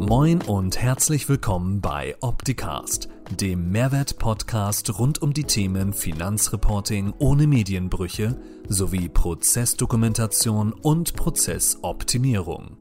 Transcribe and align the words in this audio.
Moin 0.00 0.40
und 0.42 0.80
herzlich 0.80 1.28
willkommen 1.28 1.80
bei 1.80 2.14
Opticast, 2.20 3.08
dem 3.32 3.72
Mehrwert-Podcast 3.72 4.96
rund 4.96 5.20
um 5.20 5.34
die 5.34 5.42
Themen 5.42 5.92
Finanzreporting 5.92 7.12
ohne 7.18 7.48
Medienbrüche 7.48 8.36
sowie 8.68 9.08
Prozessdokumentation 9.08 10.72
und 10.72 11.16
Prozessoptimierung. 11.16 12.78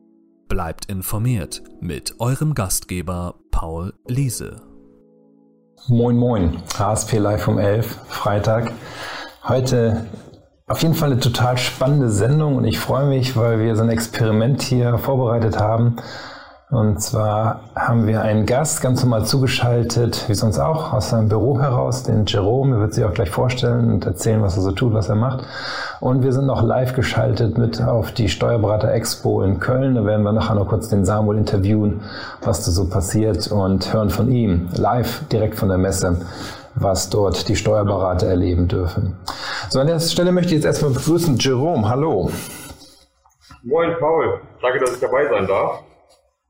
Bleibt 0.47 0.85
informiert 0.85 1.63
mit 1.81 2.19
eurem 2.19 2.53
Gastgeber 2.53 3.33
Paul 3.49 3.93
Liese. 4.07 4.61
Moin 5.87 6.17
Moin, 6.17 6.61
HSP 6.77 7.17
Live 7.17 7.47
um 7.47 7.57
11, 7.57 7.99
Freitag. 8.09 8.71
Heute 9.43 10.05
auf 10.67 10.83
jeden 10.83 10.93
Fall 10.93 11.13
eine 11.13 11.19
total 11.19 11.57
spannende 11.57 12.11
Sendung 12.11 12.57
und 12.57 12.65
ich 12.65 12.77
freue 12.77 13.07
mich, 13.07 13.35
weil 13.35 13.59
wir 13.59 13.75
so 13.75 13.81
ein 13.81 13.89
Experiment 13.89 14.61
hier 14.61 14.99
vorbereitet 14.99 15.57
haben 15.59 15.97
und 16.69 17.01
zwar 17.01 17.61
haben 17.75 18.07
wir 18.07 18.21
einen 18.21 18.45
Gast 18.45 18.81
ganz 18.81 19.01
normal 19.01 19.25
zugeschaltet, 19.25 20.25
wie 20.27 20.33
sonst 20.33 20.59
auch, 20.59 20.91
aus 20.91 21.11
seinem 21.11 21.29
Büro 21.29 21.61
heraus, 21.61 22.03
den 22.03 22.25
Jerome. 22.25 22.75
Er 22.75 22.81
wird 22.81 22.93
sich 22.93 23.05
auch 23.05 23.13
gleich 23.13 23.29
vorstellen 23.29 23.89
und 23.93 24.05
erzählen, 24.05 24.41
was 24.41 24.57
er 24.57 24.63
so 24.63 24.71
tut, 24.73 24.93
was 24.93 25.07
er 25.07 25.15
macht. 25.15 25.45
Und 26.01 26.23
wir 26.23 26.33
sind 26.33 26.45
noch 26.45 26.61
live 26.61 26.93
geschaltet 26.93 27.57
mit 27.57 27.81
auf 27.81 28.11
die 28.11 28.27
Steuerberater 28.27 28.91
Expo 28.91 29.41
in 29.43 29.61
Köln. 29.61 29.95
Da 29.95 30.03
werden 30.03 30.23
wir 30.23 30.33
nachher 30.33 30.55
noch 30.55 30.67
kurz 30.67 30.89
den 30.89 31.05
Samuel 31.05 31.37
interviewen, 31.37 32.01
was 32.43 32.65
da 32.65 32.71
so 32.71 32.89
passiert 32.89 33.47
und 33.47 33.93
hören 33.93 34.09
von 34.09 34.29
ihm 34.29 34.67
live 34.75 35.25
direkt 35.29 35.55
von 35.55 35.69
der 35.69 35.77
Messe 35.77 36.17
was 36.79 37.09
dort 37.09 37.47
die 37.47 37.55
Steuerberater 37.55 38.27
erleben 38.27 38.67
dürfen. 38.67 39.17
So, 39.69 39.79
an 39.79 39.87
der 39.87 39.99
Stelle 39.99 40.31
möchte 40.31 40.49
ich 40.49 40.57
jetzt 40.57 40.65
erstmal 40.65 40.91
begrüßen 40.91 41.35
Jerome. 41.37 41.89
Hallo. 41.89 42.29
Moin 43.63 43.95
Paul, 43.99 44.41
danke, 44.61 44.79
dass 44.81 44.93
ich 44.93 44.99
dabei 44.99 45.27
sein 45.27 45.47
darf. 45.47 45.86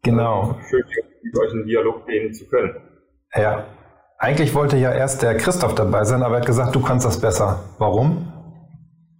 Genau. 0.03 0.55
Schön, 0.69 0.83
mit 1.21 1.37
euch 1.37 1.53
in 1.53 1.65
Dialog 1.65 2.05
gehen 2.05 2.33
zu 2.33 2.47
können. 2.47 2.75
Ja. 3.35 3.65
Eigentlich 4.19 4.55
wollte 4.55 4.77
ja 4.77 4.91
erst 4.93 5.21
der 5.21 5.37
Christoph 5.37 5.75
dabei 5.75 6.03
sein, 6.03 6.23
aber 6.23 6.35
er 6.35 6.39
hat 6.39 6.47
gesagt, 6.47 6.73
du 6.73 6.81
kannst 6.81 7.05
das 7.05 7.21
besser. 7.21 7.63
Warum? 7.77 8.33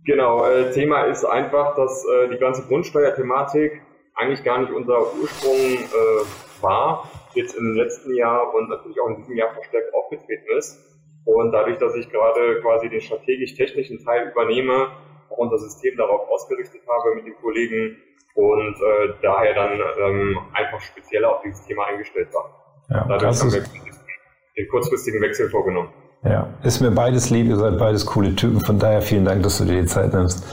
Genau, 0.06 0.46
äh, 0.46 0.72
Thema 0.72 1.04
ist 1.04 1.24
einfach, 1.26 1.76
dass 1.76 2.04
äh, 2.06 2.30
die 2.30 2.38
ganze 2.38 2.66
Grundsteuerthematik 2.68 3.82
eigentlich 4.16 4.44
gar 4.44 4.60
nicht 4.60 4.72
unser 4.72 5.14
Ursprung 5.22 5.54
äh, 5.54 6.64
war, 6.64 7.12
jetzt 7.36 7.56
im 7.56 7.74
letzten 7.74 8.16
Jahr 8.16 8.54
und 8.56 8.70
natürlich 8.70 9.00
auch 9.00 9.10
in 9.10 9.18
diesem 9.18 9.36
Jahr 9.36 9.54
verstärkt 9.54 9.94
aufgetreten 9.94 10.46
ist. 10.58 10.80
Und 11.26 11.52
dadurch, 11.52 11.78
dass 11.78 11.94
ich 11.96 12.10
gerade 12.10 12.62
quasi 12.62 12.90
den 12.90 13.02
strategisch-technischen 13.02 14.04
Teil 14.04 14.32
übernehme, 14.32 14.88
auch 15.30 15.38
unser 15.38 15.60
System 15.60 15.96
darauf 15.98 16.28
ausgerichtet 16.30 16.82
habe 16.88 17.16
mit 17.16 17.26
den 17.28 17.36
Kollegen, 17.36 17.98
und 18.38 18.76
äh, 18.76 19.14
daher 19.24 19.56
dann 19.56 19.72
ähm, 19.72 20.38
einfach 20.54 20.80
speziell 20.82 21.26
auf 21.26 21.42
dieses 21.44 21.66
Thema 21.66 21.88
eingestellt 21.88 22.30
war. 22.34 22.86
Ja, 22.90 23.06
Dadurch 23.10 23.42
haben 23.42 23.52
wir 23.52 23.64
den 23.64 24.68
kurzfristigen 24.70 25.22
Wechsel 25.22 25.50
vorgenommen. 25.50 25.90
Ja, 26.24 26.48
ist 26.64 26.80
mir 26.82 26.92
beides 26.92 27.30
lieb, 27.30 27.48
ihr 27.48 27.58
seid 27.58 27.78
beides 27.78 28.06
coole 28.06 28.36
Typen, 28.36 28.60
von 28.60 28.80
daher 28.80 29.02
vielen 29.02 29.26
Dank, 29.26 29.44
dass 29.44 29.60
du 29.60 29.66
dir 29.66 29.82
die 29.82 29.88
Zeit 29.88 30.14
nimmst. 30.14 30.44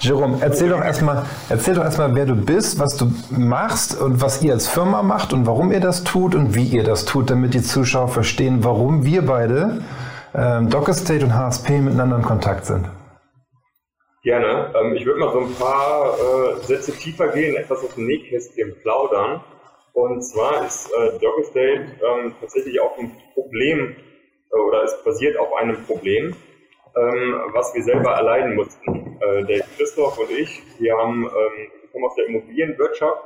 Jerome, 0.00 0.38
erzähl 0.40 0.68
doch 0.68 0.82
erstmal, 0.82 1.24
erzähl 1.48 1.74
doch 1.74 1.84
erstmal, 1.84 2.14
wer 2.14 2.26
du 2.26 2.34
bist, 2.34 2.78
was 2.78 2.96
du 2.96 3.12
machst 3.30 4.00
und 4.00 4.20
was 4.20 4.42
ihr 4.42 4.52
als 4.52 4.68
Firma 4.68 5.02
macht 5.02 5.32
und 5.32 5.46
warum 5.46 5.72
ihr 5.72 5.80
das 5.80 6.04
tut 6.04 6.34
und 6.34 6.54
wie 6.54 6.64
ihr 6.64 6.84
das 6.84 7.04
tut, 7.04 7.30
damit 7.30 7.54
die 7.54 7.62
Zuschauer 7.62 8.08
verstehen, 8.08 8.64
warum 8.64 9.04
wir 9.04 9.24
beide 9.24 9.82
ähm, 10.34 10.68
Dockerstate 10.70 11.24
und 11.24 11.34
HSP 11.34 11.80
miteinander 11.80 12.16
in 12.16 12.22
Kontakt 12.22 12.66
sind. 12.66 12.86
Gerne. 14.22 14.72
Ähm, 14.76 14.94
ich 14.94 15.04
würde 15.04 15.18
mal 15.18 15.32
so 15.32 15.40
ein 15.40 15.54
paar 15.54 16.14
äh, 16.16 16.54
Sätze 16.60 16.92
tiefer 16.92 17.28
gehen, 17.28 17.56
etwas 17.56 17.84
aus 17.84 17.94
dem 17.96 18.06
Nähkästchen 18.06 18.80
plaudern. 18.80 19.42
Und 19.94 20.22
zwar 20.22 20.64
ist 20.64 20.90
äh, 20.92 21.18
Dog 21.18 21.40
Estate 21.40 21.86
ähm, 22.00 22.34
tatsächlich 22.40 22.80
auch 22.80 22.96
ein 22.98 23.16
Problem 23.34 23.96
äh, 24.52 24.56
oder 24.56 24.84
es 24.84 25.02
basiert 25.02 25.36
auf 25.36 25.52
einem 25.54 25.84
Problem, 25.86 26.36
ähm, 26.96 27.42
was 27.52 27.74
wir 27.74 27.82
selber 27.82 28.12
erleiden 28.12 28.54
mussten. 28.54 29.18
Äh, 29.20 29.44
der 29.44 29.64
Christoph 29.76 30.16
und 30.16 30.30
ich, 30.30 30.62
wir 30.78 30.96
haben, 30.96 31.24
ähm, 31.24 31.70
kommen 31.90 32.04
aus 32.04 32.14
der 32.14 32.26
Immobilienwirtschaft 32.26 33.24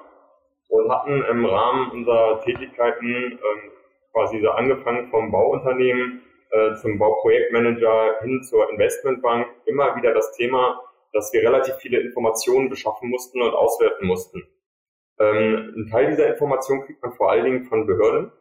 und 0.70 0.90
hatten 0.90 1.22
im 1.30 1.44
Rahmen 1.44 1.90
unserer 1.90 2.40
Tätigkeiten 2.40 3.32
ähm, 3.32 3.70
quasi 4.12 4.40
so 4.40 4.48
angefangen 4.50 5.10
vom 5.10 5.30
Bauunternehmen 5.30 6.22
äh, 6.50 6.74
zum 6.76 6.98
Bauprojektmanager 6.98 8.20
hin 8.22 8.42
zur 8.42 8.70
Investmentbank 8.70 9.46
immer 9.66 9.96
wieder 9.96 10.14
das 10.14 10.32
Thema, 10.32 10.80
dass 11.12 11.32
wir 11.32 11.42
relativ 11.42 11.74
viele 11.76 12.00
Informationen 12.00 12.68
beschaffen 12.68 13.08
mussten 13.08 13.40
und 13.42 13.54
auswerten 13.54 14.06
mussten. 14.06 14.42
Ähm, 15.18 15.74
ein 15.76 15.90
Teil 15.90 16.10
dieser 16.10 16.28
Informationen 16.28 16.84
kriegt 16.84 17.02
man 17.02 17.12
vor 17.12 17.30
allen 17.30 17.44
Dingen 17.44 17.64
von 17.64 17.86
Behörden. 17.86 18.32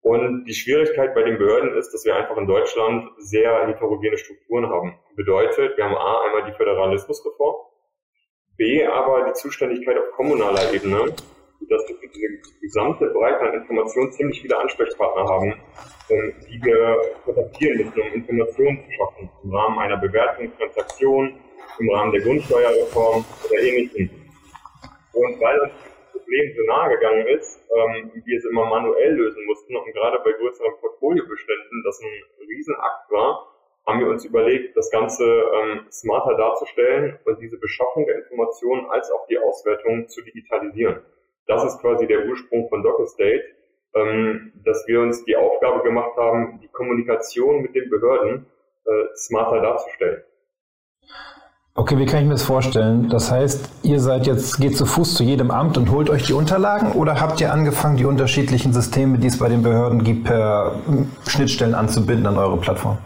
Und 0.00 0.46
die 0.46 0.54
Schwierigkeit 0.54 1.14
bei 1.14 1.22
den 1.22 1.38
Behörden 1.38 1.76
ist, 1.76 1.92
dass 1.92 2.04
wir 2.04 2.16
einfach 2.16 2.36
in 2.36 2.46
Deutschland 2.46 3.10
sehr 3.18 3.66
heterogene 3.66 4.18
Strukturen 4.18 4.68
haben. 4.68 4.98
Bedeutet, 5.14 5.76
wir 5.76 5.84
haben 5.84 5.94
A, 5.94 6.22
einmal 6.24 6.50
die 6.50 6.56
Föderalismusreform, 6.56 7.54
B, 8.56 8.84
aber 8.84 9.26
die 9.26 9.32
Zuständigkeit 9.34 9.96
auf 9.96 10.10
kommunaler 10.16 10.72
Ebene, 10.72 11.14
dass 11.68 11.88
wir 11.88 11.96
für 11.96 12.08
diese 12.08 12.28
gesamte 12.60 13.06
Breite 13.10 13.40
an 13.40 13.54
Informationen 13.54 14.12
ziemlich 14.12 14.40
viele 14.42 14.58
Ansprechpartner 14.58 15.24
haben, 15.24 15.54
ähm, 16.10 16.34
die 16.48 16.62
wir 16.62 16.96
kontaktieren 17.24 17.78
müssen, 17.78 18.00
um 18.00 18.12
Informationen 18.12 18.84
zu 18.84 18.92
schaffen, 18.92 19.30
im 19.44 19.54
Rahmen 19.54 19.78
einer 19.78 19.96
Bewertung, 19.96 20.52
Transaktion, 20.56 21.34
im 21.78 21.90
Rahmen 21.90 22.12
der 22.12 22.22
Grundsteuerreform 22.22 23.24
oder 23.48 23.60
ähnlichem. 23.60 24.10
Und 25.12 25.40
weil 25.40 25.60
uns 25.60 25.72
das 25.82 26.12
Problem 26.12 26.54
so 26.56 26.62
nahe 26.64 26.90
gegangen 26.90 27.26
ist, 27.28 27.60
ähm, 27.70 28.12
wir 28.24 28.38
es 28.38 28.44
immer 28.44 28.66
manuell 28.66 29.14
lösen 29.14 29.44
mussten 29.46 29.76
und 29.76 29.92
gerade 29.92 30.18
bei 30.24 30.32
größeren 30.32 30.72
Portfoliobeständen 30.80 31.82
das 31.84 32.00
ein 32.00 32.46
Riesenakt 32.48 33.10
war, 33.10 33.48
haben 33.86 34.00
wir 34.00 34.08
uns 34.08 34.24
überlegt, 34.24 34.76
das 34.76 34.90
Ganze 34.90 35.24
ähm, 35.24 35.86
smarter 35.90 36.36
darzustellen 36.36 37.18
und 37.24 37.40
diese 37.40 37.58
Beschaffung 37.58 38.06
der 38.06 38.18
Informationen 38.18 38.86
als 38.90 39.10
auch 39.10 39.26
die 39.26 39.38
Auswertung 39.38 40.08
zu 40.08 40.22
digitalisieren. 40.22 41.02
Das 41.46 41.64
ist 41.64 41.80
quasi 41.80 42.06
der 42.06 42.26
Ursprung 42.26 42.68
von 42.68 42.82
DocState, 42.82 43.42
ähm, 43.94 44.52
dass 44.64 44.84
wir 44.86 45.00
uns 45.00 45.24
die 45.24 45.36
Aufgabe 45.36 45.82
gemacht 45.82 46.16
haben, 46.16 46.60
die 46.62 46.68
Kommunikation 46.68 47.62
mit 47.62 47.74
den 47.74 47.90
Behörden 47.90 48.46
äh, 48.84 49.16
smarter 49.16 49.60
darzustellen. 49.60 50.22
Okay, 51.74 51.98
wie 51.98 52.04
kann 52.04 52.20
ich 52.20 52.26
mir 52.26 52.32
das 52.32 52.42
vorstellen? 52.42 53.08
Das 53.08 53.30
heißt, 53.30 53.70
ihr 53.82 53.98
seid 53.98 54.26
jetzt, 54.26 54.60
geht 54.60 54.76
zu 54.76 54.84
Fuß 54.84 55.14
zu 55.14 55.24
jedem 55.24 55.50
Amt 55.50 55.78
und 55.78 55.90
holt 55.90 56.10
euch 56.10 56.24
die 56.24 56.34
Unterlagen 56.34 56.92
oder 56.92 57.18
habt 57.18 57.40
ihr 57.40 57.50
angefangen, 57.50 57.96
die 57.96 58.04
unterschiedlichen 58.04 58.74
Systeme, 58.74 59.18
die 59.18 59.28
es 59.28 59.38
bei 59.38 59.48
den 59.48 59.62
Behörden 59.62 60.04
gibt, 60.04 60.24
per 60.24 60.80
Schnittstellen 61.26 61.74
anzubinden 61.74 62.26
an 62.26 62.36
eure 62.36 62.58
Plattform? 62.58 62.98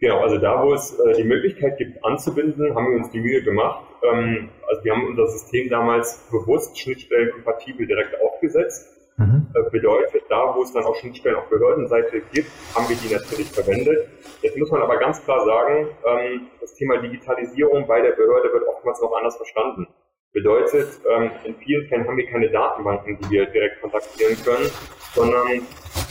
Genau, 0.00 0.20
also 0.20 0.38
da, 0.38 0.62
wo 0.64 0.72
es 0.72 0.98
äh, 0.98 1.14
die 1.14 1.24
Möglichkeit 1.24 1.76
gibt, 1.78 2.02
anzubinden, 2.04 2.74
haben 2.74 2.90
wir 2.90 2.96
uns 2.96 3.10
die 3.10 3.20
Mühe 3.20 3.42
gemacht. 3.42 3.84
Ähm, 4.02 4.48
also 4.68 4.82
wir 4.84 4.92
haben 4.92 5.06
unser 5.06 5.26
System 5.28 5.68
damals 5.68 6.26
bewusst 6.30 6.78
schnittstellenkompatibel 6.78 7.86
direkt 7.86 8.20
aufgesetzt 8.22 9.00
Mhm. 9.20 9.48
Äh, 9.54 9.70
bedeutet, 9.70 10.22
da 10.30 10.54
wo 10.56 10.62
es 10.62 10.72
dann 10.72 10.84
auch 10.84 10.96
Schnittstellen 10.96 11.36
auf 11.36 11.48
Behördenseite 11.50 12.22
gibt, 12.32 12.48
haben 12.74 12.88
wir 12.88 12.96
die 12.96 13.12
natürlich 13.12 13.50
verwendet. 13.52 14.08
Jetzt 14.40 14.56
muss 14.56 14.70
man 14.70 14.80
aber 14.80 14.96
ganz 14.96 15.22
klar 15.22 15.44
sagen, 15.44 15.88
ähm, 16.06 16.46
das 16.58 16.74
Thema 16.74 16.96
Digitalisierung 16.96 17.86
bei 17.86 18.00
der 18.00 18.12
Behörde 18.12 18.50
wird 18.50 18.66
oftmals 18.66 18.98
noch 19.02 19.12
anders 19.14 19.36
verstanden. 19.36 19.88
Bedeutet, 20.32 20.88
ähm, 21.10 21.30
in 21.44 21.54
vielen 21.56 21.86
Fällen 21.88 22.06
haben 22.06 22.16
wir 22.16 22.26
keine 22.28 22.48
Datenbanken, 22.50 23.18
die 23.18 23.30
wir 23.30 23.46
direkt 23.46 23.82
kontaktieren 23.82 24.36
können, 24.42 24.70
sondern 25.12 25.66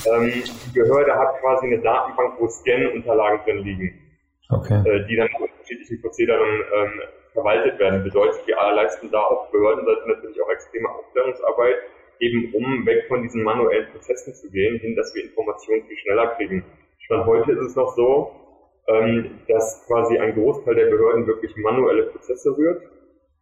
ähm, 0.05 0.43
die 0.65 0.79
Behörde 0.79 1.13
hat 1.15 1.39
quasi 1.41 1.67
eine 1.67 1.79
Datenbank, 1.79 2.39
wo 2.39 2.47
Scan-Unterlagen 2.47 3.39
drin 3.45 3.57
liegen, 3.59 3.99
okay. 4.49 4.81
Äh, 4.85 5.07
die 5.07 5.15
dann 5.15 5.29
mit 5.39 5.51
unterschiedlichen 5.51 6.01
Prozederen 6.01 6.61
verwaltet 7.33 7.79
werden. 7.79 8.03
Bedeutet, 8.03 8.45
wir 8.47 8.59
alle 8.59 8.75
leisten 8.75 9.11
da 9.11 9.21
auf 9.21 9.51
Behördenseite 9.51 10.07
natürlich 10.07 10.41
auch 10.41 10.49
extreme 10.49 10.89
Aufklärungsarbeit 10.89 11.75
eben 12.19 12.53
um 12.53 12.85
weg 12.85 13.05
von 13.07 13.23
diesen 13.23 13.43
manuellen 13.43 13.91
Prozessen 13.91 14.33
zu 14.35 14.49
gehen, 14.51 14.79
hin, 14.79 14.95
dass 14.95 15.13
wir 15.15 15.23
Informationen 15.23 15.83
viel 15.87 15.97
schneller 15.97 16.27
kriegen. 16.35 16.65
Stand 16.99 17.25
heute 17.25 17.53
ist 17.53 17.61
es 17.61 17.75
noch 17.75 17.95
so, 17.95 18.31
ähm, 18.87 19.39
dass 19.47 19.85
quasi 19.87 20.17
ein 20.17 20.33
Großteil 20.33 20.75
der 20.75 20.87
Behörden 20.87 21.27
wirklich 21.27 21.55
manuelle 21.57 22.03
Prozesse 22.03 22.55
rührt, 22.57 22.83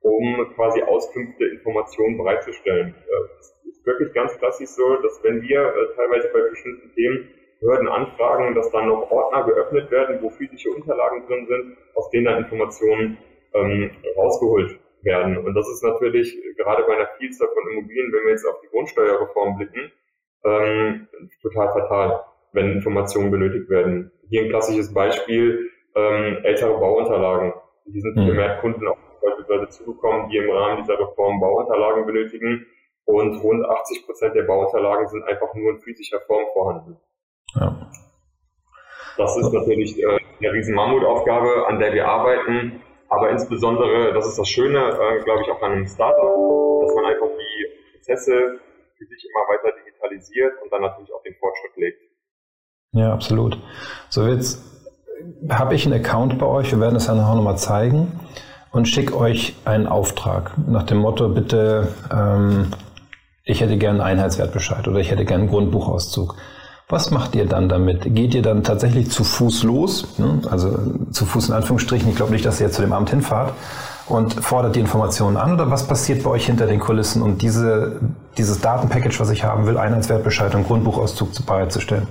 um 0.01 0.53
quasi 0.56 0.81
Auskünfte, 0.83 1.45
Informationen 1.45 2.18
bereitzustellen. 2.18 2.94
Äh, 2.95 3.56
wirklich 3.88 4.13
ganz 4.13 4.38
klassisch 4.38 4.69
so, 4.69 4.98
dass 4.98 5.24
wenn 5.24 5.42
wir 5.42 5.60
äh, 5.60 5.95
teilweise 5.95 6.30
bei 6.31 6.42
bestimmten 6.50 6.94
Themen 6.94 7.30
Behörden 7.60 7.88
anfragen, 7.88 8.54
dass 8.54 8.69
dann 8.72 8.88
noch 8.88 9.10
Ordner 9.10 9.44
geöffnet 9.45 9.89
werden, 9.89 10.19
wo 10.22 10.30
physische 10.30 10.69
Unterlagen 10.69 11.25
drin 11.25 11.48
sind, 11.48 11.78
aus 11.95 12.10
denen 12.12 12.25
dann 12.25 12.44
Informationen 12.44 13.18
ähm, 13.56 13.89
rausgeholt 14.16 14.80
werden. 15.01 15.38
Und 15.38 15.56
das 15.56 15.68
ist 15.69 15.84
natürlich 15.84 16.38
gerade 16.56 16.84
bei 16.84 16.95
einer 16.95 17.10
Vielzahl 17.18 17.48
von 17.48 17.72
Immobilien, 17.72 18.12
wenn 18.13 18.25
wir 18.25 18.31
jetzt 18.31 18.45
auf 18.45 18.60
die 18.62 18.68
Grundsteuerreform 18.68 19.57
blicken, 19.57 19.92
ähm, 20.45 21.07
total 21.42 21.69
fatal, 21.69 22.25
wenn 22.54 22.74
Informationen 22.74 23.31
benötigt 23.31 23.69
werden. 23.69 24.12
Hier 24.30 24.44
ein 24.44 24.50
klassisches 24.50 24.94
Beispiel, 24.94 25.72
ähm, 25.95 26.38
ältere 26.44 26.80
Bauunterlagen. 26.80 27.54
Die 27.86 28.01
sind 28.01 28.13
vermehrt 28.13 28.62
Kunden 28.62 28.88
auch 28.88 28.98
beispielsweise 29.22 29.69
zugekommen, 29.69 30.30
die 30.30 30.38
im 30.38 30.50
Rahmen 30.50 30.84
dieser 30.84 31.00
Reform 31.00 31.39
Bauunterlagen 31.39 32.06
benötigen. 32.06 32.68
Und 33.07 33.42
rund 33.42 33.65
80 33.65 34.06
Prozent 34.06 34.36
der 34.36 34.44
Bauunterlagen 34.44 35.07
sind 35.07 35.24
einfach 35.24 35.54
nur 35.56 35.71
in 35.71 35.80
physischer 35.80 36.19
Form 36.27 36.44
vorhanden. 36.54 36.98
Ja. 37.56 37.89
Das 39.18 39.36
ist 39.38 39.51
natürlich 39.51 39.98
äh, 39.98 40.19
eine 40.39 40.54
riesen 40.54 40.75
Mammutaufgabe, 40.75 41.65
an 41.68 41.80
der 41.80 41.94
wir 41.94 42.07
arbeiten. 42.07 42.81
Aber 43.09 43.30
insbesondere, 43.30 44.13
das 44.13 44.27
ist 44.27 44.38
das 44.38 44.50
Schöne, 44.50 44.77
äh, 44.77 45.24
glaube 45.24 45.42
ich, 45.42 45.50
auch 45.50 45.62
an 45.62 45.71
einem 45.71 45.88
Startup, 45.88 46.36
dass 46.81 46.95
man 46.95 47.06
einfach 47.06 47.27
die 47.27 47.98
Prozesse 47.98 48.59
für 48.98 49.06
sich 49.06 49.25
immer 49.25 49.56
weiter 49.56 49.75
digitalisiert 49.80 50.53
und 50.62 50.71
dann 50.71 50.81
natürlich 50.81 51.13
auch 51.13 51.24
den 51.24 51.36
Fortschritt 51.36 51.77
legt. 51.77 52.01
Ja, 52.92 53.13
absolut. 53.13 53.57
So, 54.10 54.27
jetzt 54.27 54.62
habe 55.50 55.75
ich 55.75 55.86
einen 55.86 56.03
Account 56.03 56.38
bei 56.38 56.45
euch, 56.45 56.71
wir 56.71 56.81
werden 56.81 56.98
es 56.98 57.07
ja 57.07 57.15
nachher 57.15 57.36
nochmal 57.36 57.57
zeigen 57.57 58.19
und 58.71 58.88
schicke 58.88 59.15
euch 59.15 59.56
einen 59.65 59.88
Auftrag 59.88 60.51
nach 60.68 60.83
dem 60.83 60.98
Motto, 60.98 61.30
bitte, 61.30 61.94
ähm, 62.12 62.71
ich 63.47 63.61
hätte 63.61 63.77
gerne 63.77 64.03
einen 64.03 64.19
Einheitswertbescheid 64.19 64.88
oder 64.88 64.99
ich 64.99 65.09
hätte 65.09 65.23
gerne 65.23 65.44
einen 65.44 65.51
Grundbuchauszug. 65.51 66.35
Was 66.89 67.11
macht 67.11 67.33
ihr 67.35 67.45
dann 67.45 67.69
damit? 67.69 68.03
Geht 68.13 68.35
ihr 68.35 68.41
dann 68.41 68.63
tatsächlich 68.63 69.09
zu 69.09 69.23
Fuß 69.23 69.63
los? 69.63 70.19
Ne? 70.19 70.41
Also 70.49 70.77
zu 71.11 71.25
Fuß 71.25 71.49
in 71.49 71.55
Anführungsstrichen. 71.55 72.09
Ich 72.09 72.15
glaube 72.15 72.31
nicht, 72.31 72.45
dass 72.45 72.59
ihr 72.59 72.67
jetzt 72.67 72.75
zu 72.75 72.81
dem 72.81 72.94
Amt 72.94 73.09
hinfahrt 73.09 73.53
und 74.07 74.33
fordert 74.33 74.75
die 74.75 74.81
Informationen 74.81 75.38
an 75.38 75.53
oder 75.53 75.71
was 75.71 75.88
passiert 75.88 76.23
bei 76.23 76.29
euch 76.29 76.45
hinter 76.45 76.65
den 76.65 76.79
Kulissen, 76.79 77.21
um 77.21 77.38
diese, 77.38 78.01
dieses 78.38 78.61
Datenpackage, 78.61 79.19
was 79.19 79.29
ich 79.29 79.44
haben 79.44 79.65
will, 79.65 79.77
Einheitswertbescheid 79.77 80.53
und 80.53 80.67
Grundbuchauszug 80.67 81.29
bereitzustellen? 81.45 82.07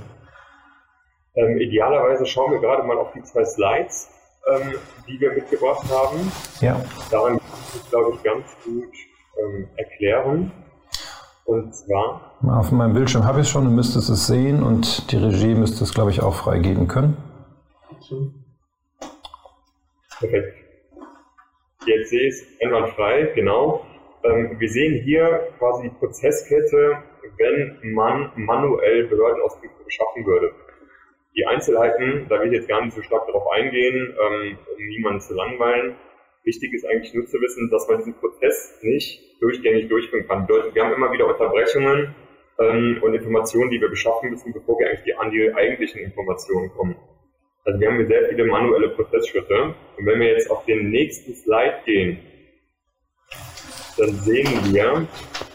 Ähm, 1.35 1.59
idealerweise 1.59 2.25
schauen 2.25 2.53
wir 2.53 2.61
gerade 2.61 2.83
mal 2.83 2.97
auf 2.97 3.13
die 3.15 3.23
zwei 3.23 3.45
Slides, 3.45 4.09
ähm, 4.51 4.73
die 5.07 5.21
wir 5.21 5.33
mitgebracht 5.33 5.87
haben. 5.91 6.33
Ja. 6.61 6.81
Daran 7.11 7.39
kann 7.39 7.49
ich, 7.75 7.91
glaube 7.91 8.13
ich, 8.15 8.23
ganz 8.23 8.47
gut 8.65 8.93
ähm, 9.39 9.69
erklären. 9.77 10.53
Und 11.47 11.73
zwar. 11.73 12.37
Auf 12.43 12.73
meinem 12.73 12.93
Bildschirm 12.93 13.25
habe 13.25 13.41
ich 13.41 13.47
es 13.47 13.53
schon, 13.53 13.65
du 13.65 13.71
müsstest 13.71 14.11
es 14.11 14.27
sehen 14.27 14.63
und 14.63 15.11
die 15.13 15.17
Regie 15.17 15.55
müsste 15.55 15.85
es, 15.85 15.95
glaube 15.95 16.11
ich, 16.11 16.21
auch 16.21 16.35
freigeben 16.35 16.89
können. 16.89 17.17
Perfekt. 20.19 20.55
Jetzt 21.87 22.11
sehe 22.11 22.27
ich 22.27 22.35
es 22.35 22.47
einwandfrei, 22.61 23.33
genau. 23.37 23.87
Ähm, 24.25 24.57
wir 24.59 24.69
sehen 24.69 25.03
hier 25.05 25.49
quasi 25.59 25.85
die 25.85 25.95
Prozesskette, 25.95 26.99
wenn 27.39 27.93
man 27.95 28.33
manuell 28.35 29.07
Behördenauskünfte 29.07 29.85
beschaffen 29.85 30.27
würde. 30.27 30.51
Die 31.37 31.47
Einzelheiten, 31.47 32.27
da 32.29 32.41
will 32.41 32.49
ich 32.49 32.55
jetzt 32.55 32.69
gar 32.69 32.85
nicht 32.85 32.95
so 32.95 33.03
stark 33.03 33.27
darauf 33.27 33.47
eingehen, 33.53 34.17
ähm, 34.19 34.59
um 34.77 34.87
niemanden 34.89 35.21
zu 35.21 35.35
langweilen. 35.35 35.95
Wichtig 36.43 36.73
ist 36.75 36.87
eigentlich 36.87 37.15
nur 37.15 37.27
zu 37.27 37.41
wissen, 37.41 37.71
dass 37.71 37.87
man 37.89 37.99
diesen 37.99 38.15
Prozess 38.15 38.79
nicht 38.83 39.26
durchgängig 39.41 39.89
durchführen 39.89 40.27
kann. 40.27 40.49
Wir 40.49 40.85
haben 40.85 40.95
immer 40.95 41.13
wieder 41.13 41.27
Unterbrechungen 41.27 42.15
ähm, 42.59 42.99
und 43.03 43.15
Informationen, 43.15 43.71
die 43.71 43.81
wir 43.81 43.89
beschaffen 43.89 44.31
müssen, 44.31 44.53
bevor 44.53 44.79
wir 44.79 44.89
eigentlich 44.89 45.19
an 45.19 45.31
die 45.31 45.53
eigentlichen 45.55 46.01
Informationen 46.03 46.71
kommen. 46.71 46.97
Also 47.65 47.81
wir 47.81 47.89
haben 47.89 47.97
hier 47.97 48.07
sehr 48.07 48.29
viele 48.29 48.45
manuelle 48.45 48.91
Prozessschritte. 48.91 49.75
Und 49.99 50.07
wenn 50.07 50.21
wir 50.21 50.29
jetzt 50.29 50.51
auf 50.51 50.65
den 50.67 50.91
nächsten 50.91 51.35
Slide 51.35 51.81
gehen, 51.85 52.19
dann 53.99 54.11
sehen 54.11 54.47
wir, 54.73 55.07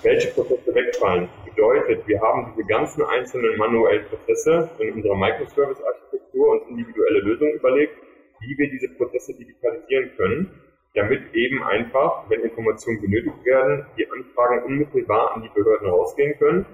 welche 0.03 0.27
Prozesse 0.29 0.73
wegfallen. 0.73 1.29
Bedeutet, 1.45 2.07
wir 2.07 2.19
haben 2.21 2.53
diese 2.55 2.67
ganzen 2.67 3.03
einzelnen 3.03 3.57
manuellen 3.57 4.05
Prozesse 4.05 4.69
in 4.79 4.93
unserer 4.93 5.15
Microservice-Architektur 5.15 6.49
und 6.49 6.69
individuelle 6.69 7.19
Lösungen 7.19 7.53
überlegt, 7.53 7.93
wie 8.39 8.57
wir 8.57 8.69
diese 8.69 8.89
Prozesse 8.95 9.35
digitalisieren 9.35 10.11
können 10.17 10.70
damit 10.93 11.33
eben 11.33 11.63
einfach, 11.63 12.29
wenn 12.29 12.41
Informationen 12.41 13.01
benötigt 13.01 13.45
werden, 13.45 13.85
die 13.97 14.09
Anfragen 14.11 14.63
unmittelbar 14.63 15.35
an 15.35 15.41
die 15.41 15.49
Behörden 15.49 15.89
rausgehen 15.89 16.37
können 16.37 16.65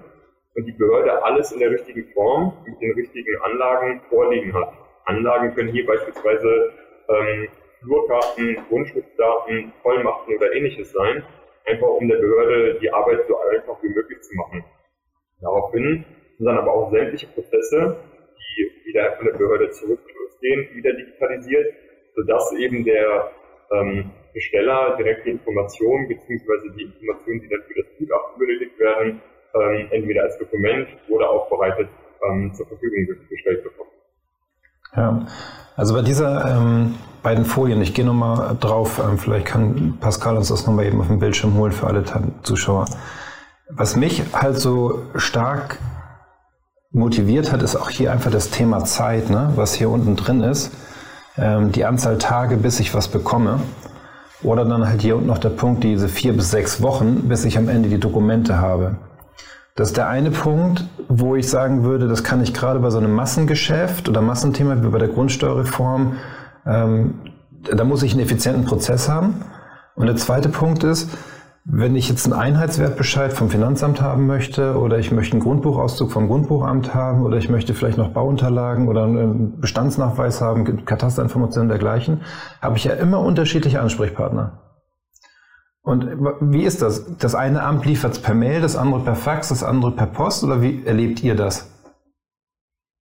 und 0.54 0.66
die 0.66 0.72
Behörde 0.72 1.22
alles 1.22 1.52
in 1.52 1.60
der 1.60 1.70
richtigen 1.70 2.12
Form 2.12 2.52
mit 2.66 2.80
den 2.80 2.92
richtigen 2.92 3.40
Anlagen 3.42 4.00
vorliegen 4.08 4.54
hat. 4.54 4.72
Anlagen 5.04 5.54
können 5.54 5.70
hier 5.70 5.86
beispielsweise 5.86 6.72
ähm, 7.08 7.48
Flurkarten, 7.82 8.58
Grundstücksdaten, 8.68 9.72
Vollmachten 9.82 10.36
oder 10.36 10.52
ähnliches 10.52 10.90
sein, 10.90 11.22
einfach 11.66 11.88
um 11.88 12.08
der 12.08 12.16
Behörde 12.16 12.78
die 12.80 12.92
Arbeit 12.92 13.24
so 13.28 13.38
einfach 13.38 13.80
wie 13.82 13.88
möglich 13.88 14.20
zu 14.20 14.34
machen. 14.34 14.64
Daraufhin 15.40 16.04
sind 16.38 16.46
dann 16.46 16.58
aber 16.58 16.72
auch 16.72 16.90
sämtliche 16.90 17.28
Prozesse, 17.28 17.96
die 18.36 18.88
wieder 18.88 19.12
von 19.16 19.26
der 19.26 19.34
Behörde 19.34 19.70
zurückgehen, 19.70 20.68
wieder 20.74 20.92
digitalisiert, 20.92 21.72
sodass 22.16 22.52
eben 22.54 22.84
der 22.84 23.30
ähm, 23.72 24.10
Besteller 24.32 24.96
die 24.96 25.30
Informationen 25.30 26.08
beziehungsweise 26.08 26.70
die 26.76 26.84
Informationen, 26.84 27.40
die 27.40 27.48
dann 27.48 27.62
für 27.66 27.74
das 27.74 27.86
Gutachten 27.98 28.38
benötigt 28.38 28.78
werden, 28.78 29.20
ähm, 29.54 29.88
entweder 29.90 30.22
als 30.22 30.38
Dokument 30.38 30.88
oder 31.08 31.30
aufbereitet 31.30 31.88
ähm, 32.28 32.52
zur 32.54 32.66
Verfügung 32.66 33.06
gestellt 33.28 33.64
bekommen. 33.64 33.90
Ja, 34.96 35.26
also 35.76 35.94
bei 35.94 36.02
dieser 36.02 36.56
ähm, 36.56 36.94
beiden 37.22 37.44
Folien, 37.44 37.82
ich 37.82 37.94
gehe 37.94 38.04
nochmal 38.04 38.56
drauf, 38.60 39.00
ähm, 39.04 39.18
vielleicht 39.18 39.46
kann 39.46 39.98
Pascal 40.00 40.36
uns 40.36 40.48
das 40.48 40.66
nochmal 40.66 40.86
eben 40.86 41.00
auf 41.00 41.08
dem 41.08 41.18
Bildschirm 41.18 41.56
holen 41.56 41.72
für 41.72 41.86
alle 41.86 42.04
Zuschauer. 42.42 42.86
Was 43.70 43.96
mich 43.96 44.22
halt 44.32 44.56
so 44.56 45.02
stark 45.16 45.78
motiviert 46.90 47.52
hat, 47.52 47.62
ist 47.62 47.76
auch 47.76 47.90
hier 47.90 48.12
einfach 48.12 48.30
das 48.30 48.50
Thema 48.50 48.84
Zeit, 48.84 49.30
ne? 49.30 49.52
was 49.56 49.74
hier 49.74 49.90
unten 49.90 50.16
drin 50.16 50.42
ist 50.42 50.72
ähm, 51.38 51.72
die 51.72 51.84
Anzahl 51.84 52.18
Tage, 52.18 52.56
bis 52.56 52.80
ich 52.80 52.94
was 52.94 53.08
bekomme. 53.08 53.60
Oder 54.42 54.64
dann 54.64 54.86
halt 54.86 55.02
hier 55.02 55.16
unten 55.16 55.26
noch 55.26 55.38
der 55.38 55.48
Punkt, 55.48 55.82
diese 55.82 56.08
vier 56.08 56.32
bis 56.32 56.50
sechs 56.50 56.80
Wochen, 56.80 57.28
bis 57.28 57.44
ich 57.44 57.58
am 57.58 57.68
Ende 57.68 57.88
die 57.88 57.98
Dokumente 57.98 58.58
habe. 58.58 58.96
Das 59.74 59.88
ist 59.88 59.96
der 59.96 60.08
eine 60.08 60.30
Punkt, 60.30 60.84
wo 61.08 61.36
ich 61.36 61.48
sagen 61.48 61.84
würde, 61.84 62.08
das 62.08 62.24
kann 62.24 62.42
ich 62.42 62.52
gerade 62.52 62.80
bei 62.80 62.90
so 62.90 62.98
einem 62.98 63.14
Massengeschäft 63.14 64.08
oder 64.08 64.20
Massenthema 64.20 64.82
wie 64.82 64.88
bei 64.88 64.98
der 64.98 65.08
Grundsteuerreform, 65.08 66.16
ähm, 66.66 67.14
da 67.62 67.84
muss 67.84 68.02
ich 68.02 68.12
einen 68.12 68.22
effizienten 68.22 68.64
Prozess 68.64 69.08
haben. 69.08 69.44
Und 69.94 70.06
der 70.06 70.16
zweite 70.16 70.48
Punkt 70.48 70.84
ist, 70.84 71.10
wenn 71.64 71.96
ich 71.96 72.08
jetzt 72.08 72.24
einen 72.24 72.40
Einheitswertbescheid 72.40 73.32
vom 73.32 73.50
Finanzamt 73.50 74.00
haben 74.00 74.26
möchte 74.26 74.78
oder 74.78 74.98
ich 74.98 75.12
möchte 75.12 75.32
einen 75.32 75.42
Grundbuchauszug 75.42 76.10
vom 76.10 76.28
Grundbuchamt 76.28 76.94
haben 76.94 77.24
oder 77.24 77.36
ich 77.36 77.50
möchte 77.50 77.74
vielleicht 77.74 77.98
noch 77.98 78.10
Bauunterlagen 78.10 78.88
oder 78.88 79.04
einen 79.04 79.60
Bestandsnachweis 79.60 80.40
haben, 80.40 80.84
Katasterinformationen 80.84 81.68
dergleichen, 81.68 82.22
habe 82.62 82.76
ich 82.76 82.84
ja 82.84 82.94
immer 82.94 83.20
unterschiedliche 83.20 83.80
Ansprechpartner. 83.80 84.62
Und 85.82 86.06
wie 86.40 86.64
ist 86.64 86.82
das? 86.82 87.16
Das 87.16 87.34
eine 87.34 87.62
Amt 87.62 87.86
liefert 87.86 88.12
es 88.12 88.18
per 88.18 88.34
Mail, 88.34 88.60
das 88.60 88.76
andere 88.76 89.00
per 89.00 89.14
Fax, 89.14 89.48
das 89.48 89.62
andere 89.62 89.92
per 89.92 90.06
Post 90.06 90.44
oder 90.44 90.60
wie 90.60 90.84
erlebt 90.84 91.22
ihr 91.22 91.34
das? 91.34 91.70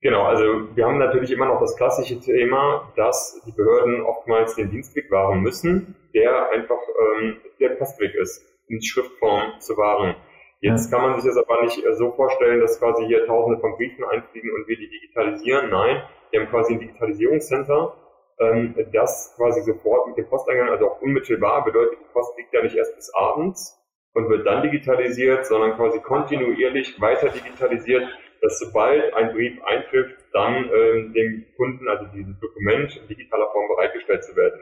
Genau, 0.07 0.23
also 0.23 0.73
wir 0.73 0.85
haben 0.85 0.99
natürlich 0.99 1.31
immer 1.31 1.47
noch 1.47 1.59
das 1.59 1.75
klassische 1.75 2.17
Thema, 2.21 2.93
dass 2.95 3.41
die 3.45 3.51
Behörden 3.51 4.03
oftmals 4.03 4.55
den 4.55 4.71
Dienstweg 4.71 5.11
wahren 5.11 5.41
müssen, 5.41 5.97
der 6.13 6.49
einfach 6.51 6.79
ähm, 7.19 7.41
der 7.59 7.71
Postweg 7.71 8.15
ist 8.15 8.41
in 8.69 8.81
Schriftform 8.81 9.59
zu 9.59 9.75
wahren. 9.75 10.15
Jetzt 10.61 10.89
kann 10.89 11.01
man 11.01 11.19
sich 11.19 11.29
das 11.29 11.35
aber 11.35 11.61
nicht 11.61 11.85
äh, 11.85 11.93
so 11.95 12.13
vorstellen, 12.13 12.61
dass 12.61 12.79
quasi 12.79 13.05
hier 13.05 13.25
tausende 13.25 13.59
von 13.59 13.75
Briefen 13.75 14.05
einfliegen 14.05 14.49
und 14.55 14.65
wir 14.69 14.77
die 14.77 14.87
digitalisieren. 14.87 15.71
Nein, 15.71 16.01
wir 16.31 16.39
haben 16.39 16.49
quasi 16.51 16.75
ein 16.75 16.79
Digitalisierungscenter, 16.79 17.93
ähm, 18.39 18.75
das 18.93 19.33
quasi 19.35 19.59
sofort 19.63 20.07
mit 20.07 20.15
dem 20.15 20.29
Posteingang, 20.29 20.69
also 20.69 20.89
auch 20.89 21.01
unmittelbar, 21.01 21.65
bedeutet, 21.65 21.99
die 21.99 22.13
Post 22.13 22.31
liegt 22.37 22.53
ja 22.53 22.63
nicht 22.63 22.77
erst 22.77 22.95
bis 22.95 23.13
abends 23.13 23.77
und 24.13 24.29
wird 24.29 24.47
dann 24.47 24.63
digitalisiert, 24.63 25.45
sondern 25.45 25.75
quasi 25.75 25.99
kontinuierlich 25.99 27.01
weiter 27.01 27.27
digitalisiert, 27.27 28.07
dass 28.41 28.59
sobald 28.59 29.13
ein 29.13 29.33
Brief 29.33 29.61
eintrifft, 29.63 30.15
dann 30.33 30.69
ähm, 30.73 31.13
dem 31.13 31.45
Kunden, 31.55 31.87
also 31.87 32.05
dieses 32.13 32.39
Dokument 32.39 32.95
in 32.95 33.07
digitaler 33.07 33.49
Form 33.51 33.67
bereitgestellt 33.67 34.23
zu 34.23 34.35
werden, 34.35 34.59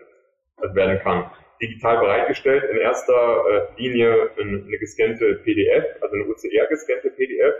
also 0.58 0.75
werden 0.75 1.00
kann 1.00 1.32
digital 1.62 2.00
bereitgestellt. 2.00 2.63
In 2.72 2.77
erster 2.77 3.70
äh, 3.75 3.82
Linie 3.82 4.29
eine 4.39 4.77
gescannte 4.77 5.36
PDF, 5.44 6.01
also 6.01 6.15
eine 6.15 6.25
OCR 6.25 6.67
gescannte 6.70 7.10
PDF. 7.12 7.55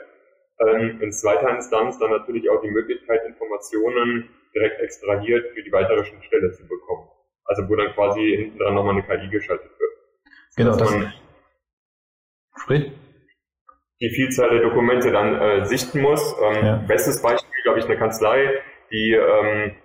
Ähm, 0.60 1.02
in 1.02 1.12
zweiter 1.12 1.50
Instanz 1.50 2.00
dann 2.00 2.12
natürlich 2.12 2.50
auch 2.50 2.62
die 2.62 2.72
Möglichkeit, 2.72 3.26
Informationen 3.26 4.30
direkt 4.54 4.80
extrahiert 4.80 5.54
für 5.54 5.64
die 5.64 5.72
weitere 5.72 6.06
Schnittstelle 6.06 6.52
zu 6.54 6.66
bekommen. 6.68 7.10
Also 7.44 7.68
wo 7.68 7.76
dann 7.76 7.94
quasi 7.94 8.22
hinten 8.22 8.58
dran 8.58 8.74
nochmal 8.74 8.94
eine 8.94 9.04
KI 9.04 9.30
geschaltet 9.30 9.72
wird. 9.78 9.92
Genau, 10.56 10.78
das 10.78 10.96
sprich. 12.64 12.92
Die 14.06 14.12
Vielzahl 14.12 14.52
der 14.52 14.62
Dokumente 14.62 15.12
dann 15.12 15.34
äh, 15.34 15.66
sichten 15.66 16.00
muss. 16.00 16.36
Ähm, 16.40 16.66
ja. 16.66 16.76
Bestes 16.88 17.24
Beispiel, 17.24 17.62
glaube 17.64 17.80
ich, 17.80 17.86
eine 17.86 17.98
Kanzlei, 17.98 18.62
die 18.92 19.14
ähm, 19.14 19.76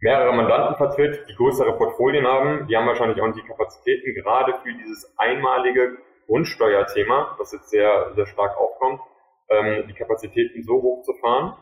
mehrere 0.00 0.34
Mandanten 0.34 0.76
vertritt, 0.76 1.24
die 1.30 1.34
größere 1.34 1.72
Portfolien 1.78 2.26
haben, 2.26 2.66
die 2.68 2.76
haben 2.76 2.86
wahrscheinlich 2.86 3.18
auch 3.22 3.26
nicht 3.26 3.42
die 3.42 3.48
Kapazitäten, 3.48 4.14
gerade 4.22 4.52
für 4.62 4.74
dieses 4.74 5.14
einmalige 5.16 5.96
Grundsteuerthema, 6.26 7.36
das 7.38 7.52
jetzt 7.52 7.70
sehr, 7.70 8.12
sehr 8.16 8.26
stark 8.26 8.54
aufkommt, 8.58 9.00
ähm, 9.48 9.88
die 9.88 9.94
Kapazitäten 9.94 10.62
so 10.62 10.74
hoch 10.82 11.02
zu 11.04 11.14
fahren, 11.14 11.56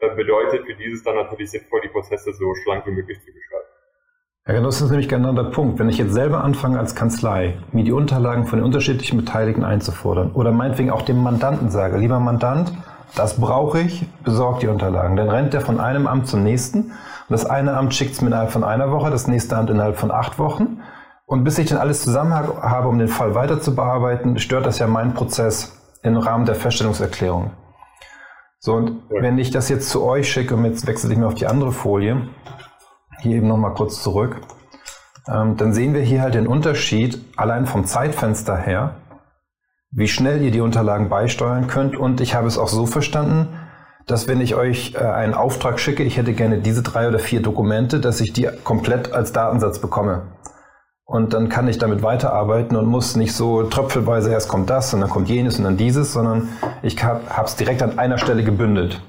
äh, 0.00 0.14
bedeutet 0.14 0.66
für 0.66 0.74
dieses 0.74 1.02
dann 1.02 1.16
natürlich 1.16 1.50
sinnvoll, 1.50 1.80
die 1.80 1.88
Prozesse 1.88 2.34
so 2.34 2.54
schlank 2.62 2.86
wie 2.86 2.90
möglich 2.90 3.18
zu 3.22 3.32
gestalten. 3.32 3.51
Ja, 4.44 4.54
genau, 4.54 4.66
das 4.66 4.80
ist 4.80 4.90
nämlich 4.90 5.08
genau 5.08 5.32
der 5.34 5.44
Punkt. 5.44 5.78
Wenn 5.78 5.88
ich 5.88 5.98
jetzt 5.98 6.14
selber 6.14 6.42
anfange 6.42 6.76
als 6.76 6.96
Kanzlei, 6.96 7.58
mir 7.70 7.84
die 7.84 7.92
Unterlagen 7.92 8.48
von 8.48 8.58
den 8.58 8.66
unterschiedlichen 8.66 9.16
Beteiligten 9.16 9.62
einzufordern 9.62 10.32
oder 10.32 10.50
meinetwegen 10.50 10.90
auch 10.90 11.02
dem 11.02 11.22
Mandanten 11.22 11.70
sage, 11.70 11.96
lieber 11.96 12.18
Mandant, 12.18 12.72
das 13.14 13.40
brauche 13.40 13.78
ich, 13.78 14.04
besorgt 14.24 14.62
die 14.62 14.66
Unterlagen. 14.66 15.14
Dann 15.14 15.30
rennt 15.30 15.52
der 15.52 15.60
von 15.60 15.78
einem 15.78 16.08
Amt 16.08 16.26
zum 16.26 16.42
nächsten 16.42 16.86
und 16.86 16.92
das 17.28 17.46
eine 17.46 17.76
Amt 17.76 17.94
schickt 17.94 18.14
es 18.14 18.20
mir 18.20 18.28
innerhalb 18.28 18.50
von 18.50 18.64
einer 18.64 18.90
Woche, 18.90 19.12
das 19.12 19.28
nächste 19.28 19.56
Amt 19.56 19.70
innerhalb 19.70 19.96
von 19.96 20.10
acht 20.10 20.40
Wochen. 20.40 20.80
Und 21.24 21.44
bis 21.44 21.58
ich 21.58 21.68
dann 21.68 21.78
alles 21.78 22.02
zusammen 22.02 22.34
habe, 22.34 22.88
um 22.88 22.98
den 22.98 23.06
Fall 23.06 23.36
weiter 23.36 23.60
zu 23.60 23.76
bearbeiten, 23.76 24.40
stört 24.40 24.66
das 24.66 24.80
ja 24.80 24.88
meinen 24.88 25.14
Prozess 25.14 25.80
im 26.02 26.16
Rahmen 26.16 26.46
der 26.46 26.56
Feststellungserklärung. 26.56 27.52
So, 28.58 28.74
und 28.74 29.02
wenn 29.08 29.38
ich 29.38 29.52
das 29.52 29.68
jetzt 29.68 29.88
zu 29.88 30.02
euch 30.02 30.28
schicke, 30.28 30.56
und 30.56 30.64
jetzt 30.64 30.84
wechsle 30.88 31.12
ich 31.12 31.18
mir 31.18 31.28
auf 31.28 31.34
die 31.34 31.46
andere 31.46 31.70
Folie, 31.70 32.28
hier 33.22 33.36
eben 33.36 33.48
nochmal 33.48 33.74
kurz 33.74 34.02
zurück, 34.02 34.40
ähm, 35.28 35.56
dann 35.56 35.72
sehen 35.72 35.94
wir 35.94 36.02
hier 36.02 36.22
halt 36.22 36.34
den 36.34 36.46
Unterschied 36.46 37.24
allein 37.36 37.66
vom 37.66 37.84
Zeitfenster 37.84 38.56
her, 38.56 38.96
wie 39.90 40.08
schnell 40.08 40.42
ihr 40.42 40.50
die 40.50 40.60
Unterlagen 40.60 41.08
beisteuern 41.08 41.68
könnt. 41.68 41.96
Und 41.96 42.20
ich 42.20 42.34
habe 42.34 42.48
es 42.48 42.58
auch 42.58 42.68
so 42.68 42.86
verstanden, 42.86 43.48
dass 44.06 44.26
wenn 44.26 44.40
ich 44.40 44.56
euch 44.56 44.94
äh, 44.94 44.98
einen 44.98 45.34
Auftrag 45.34 45.78
schicke, 45.78 46.02
ich 46.02 46.16
hätte 46.16 46.32
gerne 46.32 46.58
diese 46.58 46.82
drei 46.82 47.06
oder 47.08 47.20
vier 47.20 47.40
Dokumente, 47.40 48.00
dass 48.00 48.20
ich 48.20 48.32
die 48.32 48.48
komplett 48.64 49.12
als 49.12 49.32
Datensatz 49.32 49.78
bekomme. 49.78 50.22
Und 51.04 51.34
dann 51.34 51.48
kann 51.48 51.68
ich 51.68 51.78
damit 51.78 52.02
weiterarbeiten 52.02 52.76
und 52.76 52.86
muss 52.86 53.16
nicht 53.16 53.34
so 53.34 53.64
tröpfelweise, 53.64 54.30
erst 54.30 54.48
kommt 54.48 54.70
das 54.70 54.94
und 54.94 55.00
dann 55.00 55.10
kommt 55.10 55.28
jenes 55.28 55.58
und 55.58 55.64
dann 55.64 55.76
dieses, 55.76 56.12
sondern 56.12 56.48
ich 56.82 57.02
habe 57.04 57.44
es 57.44 57.54
direkt 57.54 57.82
an 57.82 57.98
einer 57.98 58.18
Stelle 58.18 58.42
gebündelt. 58.42 59.00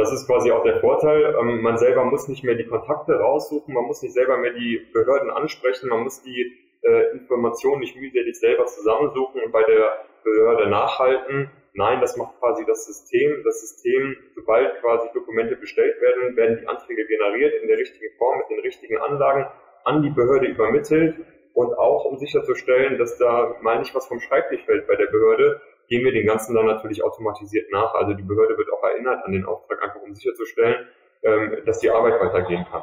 Das 0.00 0.12
ist 0.14 0.26
quasi 0.26 0.50
auch 0.50 0.62
der 0.62 0.80
Vorteil. 0.80 1.36
Ähm, 1.38 1.60
man 1.60 1.76
selber 1.76 2.06
muss 2.06 2.26
nicht 2.26 2.42
mehr 2.42 2.54
die 2.54 2.64
Kontakte 2.64 3.12
raussuchen, 3.12 3.74
man 3.74 3.84
muss 3.84 4.00
nicht 4.00 4.14
selber 4.14 4.38
mehr 4.38 4.54
die 4.54 4.78
Behörden 4.94 5.30
ansprechen, 5.30 5.90
man 5.90 6.04
muss 6.04 6.22
die 6.22 6.56
äh, 6.80 7.10
Informationen 7.12 7.80
nicht 7.80 7.96
mühselig 7.96 8.34
selber 8.34 8.64
zusammensuchen 8.64 9.42
und 9.42 9.52
bei 9.52 9.62
der 9.62 10.06
Behörde 10.24 10.70
nachhalten. 10.70 11.50
Nein, 11.74 12.00
das 12.00 12.16
macht 12.16 12.40
quasi 12.40 12.64
das 12.64 12.86
System. 12.86 13.42
Das 13.44 13.60
System, 13.60 14.16
sobald 14.34 14.80
quasi 14.80 15.06
Dokumente 15.12 15.56
bestellt 15.56 16.00
werden, 16.00 16.34
werden 16.34 16.60
die 16.62 16.66
Anträge 16.66 17.04
generiert 17.04 17.60
in 17.60 17.68
der 17.68 17.76
richtigen 17.76 18.16
Form 18.16 18.38
mit 18.38 18.48
den 18.48 18.60
richtigen 18.60 18.96
Anlagen 18.96 19.48
an 19.84 20.02
die 20.02 20.10
Behörde 20.10 20.46
übermittelt 20.46 21.16
und 21.52 21.74
auch 21.74 22.06
um 22.06 22.16
sicherzustellen, 22.16 22.96
dass 22.96 23.18
da 23.18 23.54
mal 23.60 23.78
nicht 23.78 23.94
was 23.94 24.06
vom 24.06 24.20
Schreibtisch 24.20 24.64
fällt 24.64 24.86
bei 24.86 24.96
der 24.96 25.06
Behörde, 25.06 25.60
gehen 25.90 26.04
wir 26.04 26.12
den 26.12 26.26
ganzen 26.26 26.54
dann 26.54 26.66
natürlich 26.66 27.04
automatisiert 27.04 27.70
nach. 27.72 27.92
Also 27.94 28.14
die 28.14 28.22
Behörde 28.22 28.56
wird 28.56 28.68
auch 28.72 28.82
erinnert 28.88 29.24
an 29.26 29.32
den 29.32 29.44
Auftrag, 29.44 29.82
einfach 29.82 30.00
um 30.00 30.14
sicherzustellen, 30.14 30.86
ähm, 31.24 31.56
dass 31.66 31.80
die 31.80 31.90
Arbeit 31.90 32.20
weitergehen 32.20 32.64
kann. 32.70 32.82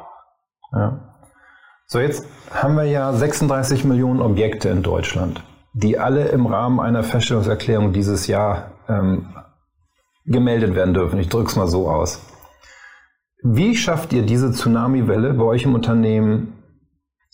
Ja. 0.72 1.14
So, 1.86 2.00
jetzt 2.00 2.28
haben 2.52 2.76
wir 2.76 2.84
ja 2.84 3.12
36 3.14 3.84
Millionen 3.84 4.20
Objekte 4.20 4.68
in 4.68 4.82
Deutschland, 4.82 5.42
die 5.72 5.98
alle 5.98 6.28
im 6.28 6.44
Rahmen 6.44 6.80
einer 6.80 7.02
Feststellungserklärung 7.02 7.94
dieses 7.94 8.26
Jahr 8.26 8.72
ähm, 8.88 9.34
gemeldet 10.26 10.74
werden 10.74 10.92
dürfen. 10.92 11.18
Ich 11.18 11.30
drücke 11.30 11.48
es 11.48 11.56
mal 11.56 11.66
so 11.66 11.88
aus. 11.88 12.22
Wie 13.42 13.74
schafft 13.74 14.12
ihr 14.12 14.22
diese 14.22 14.52
Tsunami-Welle 14.52 15.32
bei 15.32 15.44
euch 15.44 15.62
im 15.64 15.74
Unternehmen 15.74 16.62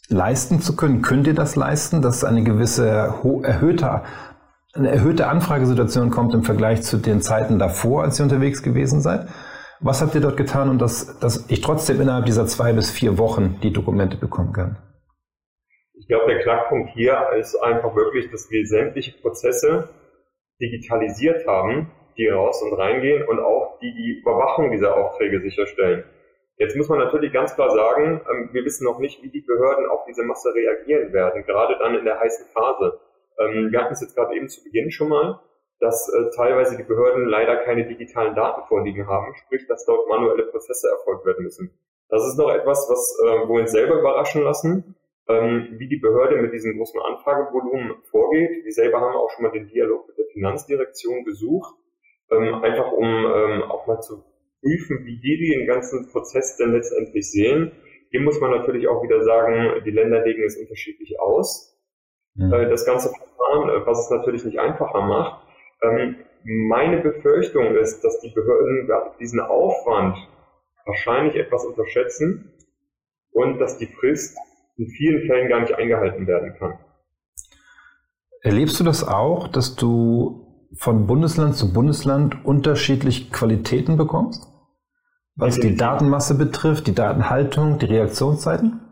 leisten 0.09 0.61
zu 0.61 0.77
können? 0.77 1.03
Könnt 1.03 1.27
ihr 1.27 1.35
das 1.35 1.57
leisten, 1.57 2.01
dass 2.01 2.23
eine 2.23 2.45
gewisse 2.45 2.87
erhöhte, 2.87 4.03
eine 4.75 4.91
erhöhte 4.91 5.29
Anfragesituation 5.29 6.11
kommt 6.11 6.35
im 6.35 6.43
Vergleich 6.43 6.83
zu 6.83 6.97
den 6.97 7.21
Zeiten 7.21 7.59
davor, 7.59 8.03
als 8.03 8.19
ihr 8.19 8.25
unterwegs 8.25 8.63
gewesen 8.63 9.01
seid? 9.01 9.29
Was 9.81 10.03
habt 10.03 10.15
ihr 10.15 10.21
dort 10.21 10.37
getan, 10.37 10.69
um 10.69 10.79
das, 10.79 11.19
dass 11.21 11.49
ich 11.49 11.61
trotzdem 11.61 12.01
innerhalb 12.01 12.27
dieser 12.27 12.47
zwei 12.47 12.73
bis 12.73 12.91
vier 12.91 13.19
Wochen 13.19 13.61
die 13.63 13.73
Dokumente 13.73 14.17
bekommen 14.17 14.53
kann? 14.53 14.77
Ich 15.95 16.09
glaube, 16.09 16.27
der 16.27 16.43
Knackpunkt 16.43 16.91
hier 16.91 17.19
ist 17.39 17.55
einfach 17.57 17.95
wirklich, 17.95 18.31
dass 18.31 18.51
wir 18.51 18.67
sämtliche 18.67 19.13
Prozesse 19.21 19.89
digitalisiert 20.61 21.47
haben, 21.47 21.91
die 22.17 22.29
raus 22.29 22.63
und 22.63 22.77
reingehen 22.79 23.27
und 23.29 23.39
auch 23.39 23.79
die 23.81 23.93
die 23.95 24.21
Überwachung 24.21 24.71
dieser 24.71 24.97
Aufträge 24.97 25.41
sicherstellen. 25.41 26.05
Jetzt 26.57 26.77
muss 26.77 26.89
man 26.89 26.99
natürlich 26.99 27.33
ganz 27.33 27.55
klar 27.55 27.71
sagen, 27.71 28.21
ähm, 28.31 28.51
wir 28.53 28.65
wissen 28.65 28.85
noch 28.85 28.99
nicht, 28.99 29.23
wie 29.23 29.31
die 29.31 29.41
Behörden 29.41 29.87
auf 29.87 30.05
diese 30.07 30.23
Masse 30.23 30.55
reagieren 30.55 31.13
werden, 31.13 31.45
gerade 31.47 31.77
dann 31.79 31.97
in 31.97 32.05
der 32.05 32.21
heißen 32.21 32.47
Phase. 32.53 33.01
Ähm, 33.39 33.71
wir 33.71 33.81
hatten 33.81 33.93
es 33.93 34.01
jetzt 34.01 34.15
gerade 34.15 34.35
eben 34.35 34.49
zu 34.49 34.63
Beginn 34.65 34.91
schon 34.91 35.09
mal 35.09 35.41
dass 35.81 36.09
äh, 36.09 36.31
teilweise 36.35 36.77
die 36.77 36.83
Behörden 36.83 37.27
leider 37.27 37.57
keine 37.57 37.87
digitalen 37.87 38.35
Daten 38.35 38.67
vorliegen 38.69 39.07
haben, 39.07 39.35
sprich, 39.35 39.67
dass 39.67 39.85
dort 39.85 40.09
manuelle 40.09 40.45
Prozesse 40.45 40.89
erfolgt 40.89 41.27
werden 41.27 41.45
müssen. 41.45 41.71
Das 42.09 42.27
ist 42.27 42.39
noch 42.39 42.51
etwas, 42.51 42.87
was 42.89 43.21
äh, 43.23 43.49
wir 43.49 43.61
uns 43.61 43.73
selber 43.73 43.99
überraschen 43.99 44.43
lassen, 44.43 44.95
ähm, 45.29 45.75
wie 45.79 45.89
die 45.89 45.99
Behörde 45.99 46.37
mit 46.37 46.53
diesem 46.53 46.77
großen 46.77 47.01
Anfragevolumen 47.01 47.97
vorgeht. 48.11 48.65
Wir 48.65 48.73
selber 48.73 49.01
haben 49.01 49.17
auch 49.17 49.31
schon 49.31 49.45
mal 49.45 49.53
den 49.53 49.69
Dialog 49.69 50.09
mit 50.09 50.19
der 50.19 50.27
Finanzdirektion 50.33 51.25
gesucht, 51.25 51.75
ähm, 52.31 52.63
einfach 52.63 52.93
um 52.93 53.05
ähm, 53.05 53.63
auch 53.65 53.87
mal 53.87 54.01
zu 54.01 54.25
prüfen, 54.61 55.05
wie 55.05 55.21
die 55.21 55.53
den 55.53 55.67
ganzen 55.67 56.11
Prozess 56.11 56.57
denn 56.57 56.73
letztendlich 56.73 57.31
sehen. 57.31 57.73
Hier 58.11 58.21
muss 58.21 58.41
man 58.41 58.53
natürlich 58.53 58.87
auch 58.89 59.03
wieder 59.03 59.23
sagen, 59.23 59.83
die 59.85 59.91
Länder 59.91 60.25
legen 60.25 60.45
es 60.45 60.57
unterschiedlich 60.57 61.19
aus. 61.21 61.74
Mhm. 62.35 62.53
Äh, 62.53 62.69
das 62.69 62.85
ganze 62.85 63.09
Verfahren, 63.09 63.69
äh, 63.71 63.87
was 63.87 64.05
es 64.05 64.11
natürlich 64.11 64.45
nicht 64.45 64.59
einfacher 64.59 65.03
macht, 65.03 65.43
ähm, 65.83 66.17
meine 66.45 67.01
Befürchtung 67.01 67.75
ist, 67.77 68.05
dass 68.05 68.21
die 68.21 68.31
Behörden 68.31 68.89
diesen 69.19 69.41
Aufwand 69.41 70.17
wahrscheinlich 70.85 71.37
etwas 71.37 71.65
unterschätzen 71.65 72.53
und 73.33 73.59
dass 73.59 73.79
die 73.79 73.87
Frist 73.87 74.37
in 74.77 74.89
vielen 74.89 75.27
Fällen 75.27 75.49
gar 75.49 75.61
nicht 75.61 75.75
eingehalten 75.75 76.27
werden 76.27 76.55
kann. 76.59 76.79
Erlebst 78.43 78.79
du 78.79 78.85
das 78.85 79.07
auch, 79.07 79.49
dass 79.49 79.75
du 79.75 80.69
von 80.77 81.07
Bundesland 81.07 81.55
zu 81.55 81.73
Bundesland 81.73 82.45
unterschiedliche 82.45 83.31
Qualitäten 83.31 83.97
bekommst? 83.97 84.47
Was 85.37 85.59
die 85.59 85.77
Datenmasse 85.77 86.37
betrifft, 86.37 86.87
die 86.87 86.95
Datenhaltung, 86.95 87.79
die 87.79 87.87
Reaktionszeiten? 87.87 88.84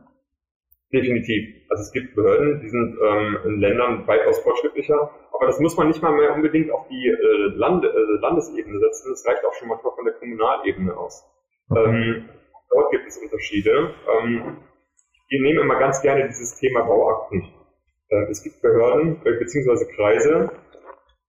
Definitiv. 0.93 1.71
Also 1.71 1.83
es 1.83 1.93
gibt 1.93 2.15
Behörden, 2.15 2.61
die 2.61 2.69
sind 2.69 2.99
ähm, 3.03 3.39
in 3.45 3.61
Ländern 3.61 4.07
weitaus 4.07 4.41
fortschrittlicher 4.41 5.11
aber 5.43 5.51
das 5.51 5.59
muss 5.59 5.77
man 5.77 5.89
nicht 5.89 6.01
mal 6.01 6.13
mehr 6.13 6.33
unbedingt 6.37 6.71
auf 6.71 6.87
die 6.87 7.09
äh, 7.09 7.57
Lande, 7.57 7.89
äh, 7.89 8.21
Landesebene 8.21 8.79
setzen. 8.79 9.11
Das 9.11 9.27
reicht 9.27 9.45
auch 9.45 9.53
schon 9.55 9.67
manchmal 9.67 9.93
von 9.93 10.05
der 10.05 10.15
Kommunalebene 10.15 10.97
aus. 10.97 11.25
Okay. 11.69 11.85
Ähm, 11.85 12.29
dort 12.71 12.93
gibt 12.93 13.09
es 13.09 13.19
Unterschiede. 13.19 13.93
Ähm, 14.23 14.59
wir 15.29 15.43
nehmen 15.43 15.59
immer 15.59 15.81
ganz 15.81 16.01
gerne 16.01 16.29
dieses 16.29 16.55
Thema 16.61 16.83
Bauakten. 16.85 17.43
Äh, 18.09 18.31
es 18.31 18.45
gibt 18.45 18.63
Behörden 18.63 19.21
äh, 19.25 19.33
bzw. 19.33 19.85
Kreise, 19.97 20.53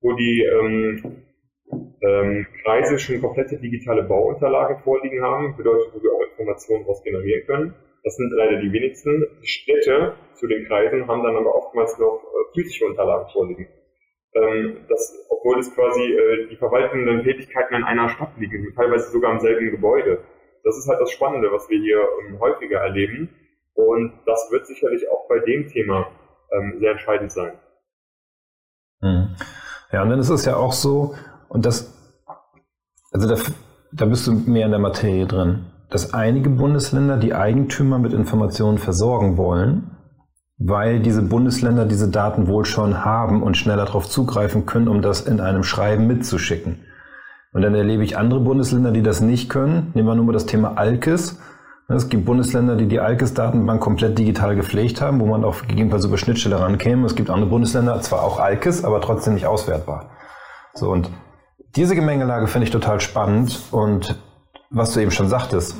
wo 0.01 0.13
die 0.13 0.43
ähm, 0.43 1.23
ähm, 2.03 2.45
Kreise 2.63 2.99
schon 2.99 3.19
komplette 3.19 3.57
digitale 3.57 4.03
Bauunterlagen 4.03 4.77
vorliegen 4.83 5.23
haben, 5.23 5.57
bedeutet, 5.57 5.91
wo 5.91 6.03
wir 6.03 6.11
auch 6.13 6.21
Informationen 6.29 6.83
daraus 6.83 7.01
generieren 7.01 7.47
können. 7.47 7.75
Das 8.03 8.15
sind 8.15 8.31
leider 8.35 8.59
die 8.59 8.71
wenigsten. 8.71 9.25
Städte 9.43 10.15
zu 10.33 10.47
den 10.47 10.65
Kreisen 10.67 11.07
haben 11.07 11.23
dann 11.23 11.37
aber 11.37 11.55
oftmals 11.55 11.97
noch 11.97 12.21
äh, 12.23 12.53
physische 12.53 12.85
Unterlagen 12.85 13.29
vorliegen 13.31 13.67
ähm, 14.35 14.85
dass, 14.89 15.13
obwohl 15.29 15.59
es 15.59 15.73
quasi 15.73 16.01
äh, 16.01 16.47
die 16.49 16.55
verwaltenden 16.55 17.23
Tätigkeiten 17.23 17.75
in 17.75 17.83
einer 17.83 18.09
Stadt 18.09 18.31
liegen, 18.37 18.73
teilweise 18.75 19.11
sogar 19.11 19.31
im 19.31 19.39
selben 19.39 19.71
Gebäude. 19.71 20.23
Das 20.63 20.77
ist 20.77 20.87
halt 20.87 21.01
das 21.01 21.11
Spannende, 21.11 21.51
was 21.51 21.69
wir 21.69 21.79
hier 21.79 22.01
ähm, 22.27 22.39
häufiger 22.39 22.79
erleben. 22.79 23.29
Und 23.75 24.13
das 24.25 24.49
wird 24.51 24.65
sicherlich 24.67 25.09
auch 25.09 25.27
bei 25.27 25.39
dem 25.39 25.67
Thema 25.67 26.07
ähm, 26.51 26.77
sehr 26.79 26.91
entscheidend 26.91 27.31
sein. 27.31 27.53
Mhm. 29.01 29.35
Ja, 29.91 30.03
und 30.03 30.09
dann 30.09 30.19
ist 30.19 30.29
es 30.29 30.45
ja 30.45 30.55
auch 30.55 30.73
so, 30.73 31.15
und 31.49 31.65
das, 31.65 31.93
also 33.11 33.27
da, 33.27 33.41
da 33.91 34.05
bist 34.05 34.25
du 34.25 34.31
mehr 34.31 34.65
in 34.65 34.71
der 34.71 34.79
Materie 34.79 35.27
drin, 35.27 35.65
dass 35.93 36.11
einige 36.11 36.49
Bundesländer 36.49 37.17
die 37.17 37.35
Eigentümer 37.35 37.99
mit 37.99 38.13
Informationen 38.13 38.79
versorgen 38.79 39.37
wollen, 39.37 39.91
weil 40.57 40.99
diese 40.99 41.21
Bundesländer 41.21 41.85
diese 41.85 42.09
Daten 42.09 42.47
wohl 42.47 42.65
schon 42.65 43.05
haben 43.05 43.43
und 43.43 43.57
schneller 43.57 43.85
darauf 43.85 44.09
zugreifen 44.09 44.65
können, 44.65 44.87
um 44.87 45.03
das 45.03 45.21
in 45.21 45.39
einem 45.39 45.63
Schreiben 45.63 46.07
mitzuschicken. 46.07 46.79
Und 47.53 47.61
dann 47.61 47.75
erlebe 47.75 48.03
ich 48.03 48.17
andere 48.17 48.39
Bundesländer, 48.39 48.89
die 48.89 49.03
das 49.03 49.21
nicht 49.21 49.49
können. 49.49 49.91
Nehmen 49.93 50.07
wir 50.07 50.15
nur 50.15 50.25
mal 50.25 50.31
das 50.31 50.47
Thema 50.47 50.77
ALKES. 50.77 51.39
Es 51.89 52.09
gibt 52.09 52.25
Bundesländer, 52.25 52.75
die 52.75 52.87
die 52.87 52.99
ALKES-Datenbank 52.99 53.79
komplett 53.79 54.17
digital 54.17 54.55
gepflegt 54.55 54.99
haben, 54.99 55.19
wo 55.19 55.27
man 55.27 55.43
auf 55.43 55.61
gegebenenfalls 55.61 56.05
über 56.05 56.17
Schnittstelle 56.17 56.59
rankäme. 56.59 57.05
Es 57.05 57.15
gibt 57.15 57.29
andere 57.29 57.51
Bundesländer, 57.51 58.01
zwar 58.01 58.23
auch 58.23 58.39
ALKES, 58.39 58.83
aber 58.83 58.99
trotzdem 58.99 59.35
nicht 59.35 59.45
auswertbar. 59.45 60.09
So, 60.73 60.89
und 60.89 61.11
diese 61.75 61.93
Gemengelage 61.93 62.47
finde 62.47 62.65
ich 62.65 62.71
total 62.71 62.99
spannend. 62.99 63.61
Und 63.69 64.17
was 64.73 64.91
du 64.93 64.99
eben 64.99 65.11
schon 65.11 65.29
sagtest, 65.29 65.77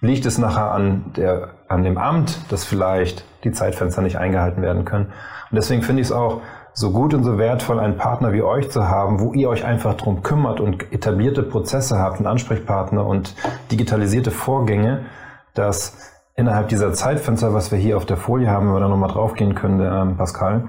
liegt 0.00 0.26
es 0.26 0.38
nachher 0.38 0.70
an, 0.70 1.12
der, 1.16 1.48
an 1.68 1.82
dem 1.82 1.96
Amt, 1.98 2.38
dass 2.52 2.64
vielleicht 2.64 3.24
die 3.44 3.50
Zeitfenster 3.50 4.02
nicht 4.02 4.18
eingehalten 4.18 4.62
werden 4.62 4.84
können. 4.84 5.06
Und 5.06 5.56
deswegen 5.56 5.82
finde 5.82 6.02
ich 6.02 6.08
es 6.08 6.12
auch 6.12 6.42
so 6.74 6.92
gut 6.92 7.14
und 7.14 7.24
so 7.24 7.38
wertvoll, 7.38 7.80
einen 7.80 7.96
Partner 7.96 8.34
wie 8.34 8.42
euch 8.42 8.70
zu 8.70 8.88
haben, 8.88 9.20
wo 9.20 9.32
ihr 9.32 9.48
euch 9.48 9.64
einfach 9.64 9.94
drum 9.94 10.22
kümmert 10.22 10.60
und 10.60 10.92
etablierte 10.92 11.42
Prozesse 11.42 11.98
habt 11.98 12.20
und 12.20 12.26
Ansprechpartner 12.26 13.06
und 13.06 13.34
digitalisierte 13.70 14.30
Vorgänge, 14.30 15.06
dass 15.54 16.12
innerhalb 16.34 16.68
dieser 16.68 16.92
Zeitfenster, 16.92 17.54
was 17.54 17.72
wir 17.72 17.78
hier 17.78 17.96
auf 17.96 18.04
der 18.04 18.18
Folie 18.18 18.50
haben, 18.50 18.66
wenn 18.66 18.74
wir 18.74 18.80
da 18.80 18.88
nochmal 18.88 19.10
draufgehen 19.10 19.54
können, 19.54 19.80
ähm, 19.80 20.18
Pascal, 20.18 20.68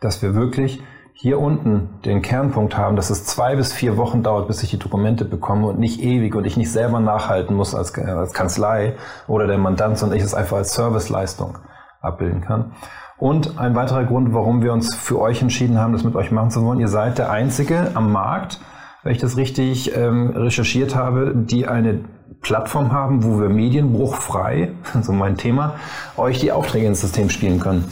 dass 0.00 0.22
wir 0.22 0.34
wirklich 0.34 0.82
hier 1.16 1.38
unten 1.38 2.00
den 2.04 2.22
Kernpunkt 2.22 2.76
haben, 2.76 2.96
dass 2.96 3.08
es 3.08 3.24
zwei 3.24 3.54
bis 3.54 3.72
vier 3.72 3.96
Wochen 3.96 4.24
dauert, 4.24 4.48
bis 4.48 4.62
ich 4.64 4.70
die 4.70 4.78
Dokumente 4.78 5.24
bekomme 5.24 5.68
und 5.68 5.78
nicht 5.78 6.02
ewig 6.02 6.34
und 6.34 6.44
ich 6.44 6.56
nicht 6.56 6.70
selber 6.70 6.98
nachhalten 6.98 7.54
muss 7.54 7.74
als, 7.74 7.96
als 7.96 8.32
Kanzlei 8.32 8.96
oder 9.28 9.46
der 9.46 9.58
Mandant, 9.58 9.96
sondern 9.96 10.18
ich 10.18 10.24
es 10.24 10.34
einfach 10.34 10.56
als 10.56 10.74
Serviceleistung 10.74 11.58
abbilden 12.00 12.40
kann. 12.40 12.72
Und 13.16 13.58
ein 13.58 13.76
weiterer 13.76 14.04
Grund, 14.04 14.34
warum 14.34 14.62
wir 14.62 14.72
uns 14.72 14.94
für 14.94 15.20
euch 15.20 15.40
entschieden 15.40 15.78
haben, 15.78 15.92
das 15.92 16.02
mit 16.02 16.16
euch 16.16 16.32
machen 16.32 16.50
zu 16.50 16.64
wollen, 16.64 16.80
ihr 16.80 16.88
seid 16.88 17.16
der 17.16 17.30
Einzige 17.30 17.92
am 17.94 18.10
Markt, 18.10 18.60
wenn 19.04 19.12
ich 19.12 19.20
das 19.20 19.36
richtig 19.36 19.96
ähm, 19.96 20.30
recherchiert 20.30 20.96
habe, 20.96 21.32
die 21.34 21.68
eine 21.68 22.04
Plattform 22.40 22.92
haben, 22.92 23.22
wo 23.22 23.40
wir 23.40 23.48
medienbruchfrei, 23.48 24.72
so 25.00 25.12
mein 25.12 25.36
Thema, 25.36 25.76
euch 26.16 26.40
die 26.40 26.50
Aufträge 26.50 26.86
ins 26.86 27.00
System 27.00 27.30
spielen 27.30 27.60
können. 27.60 27.88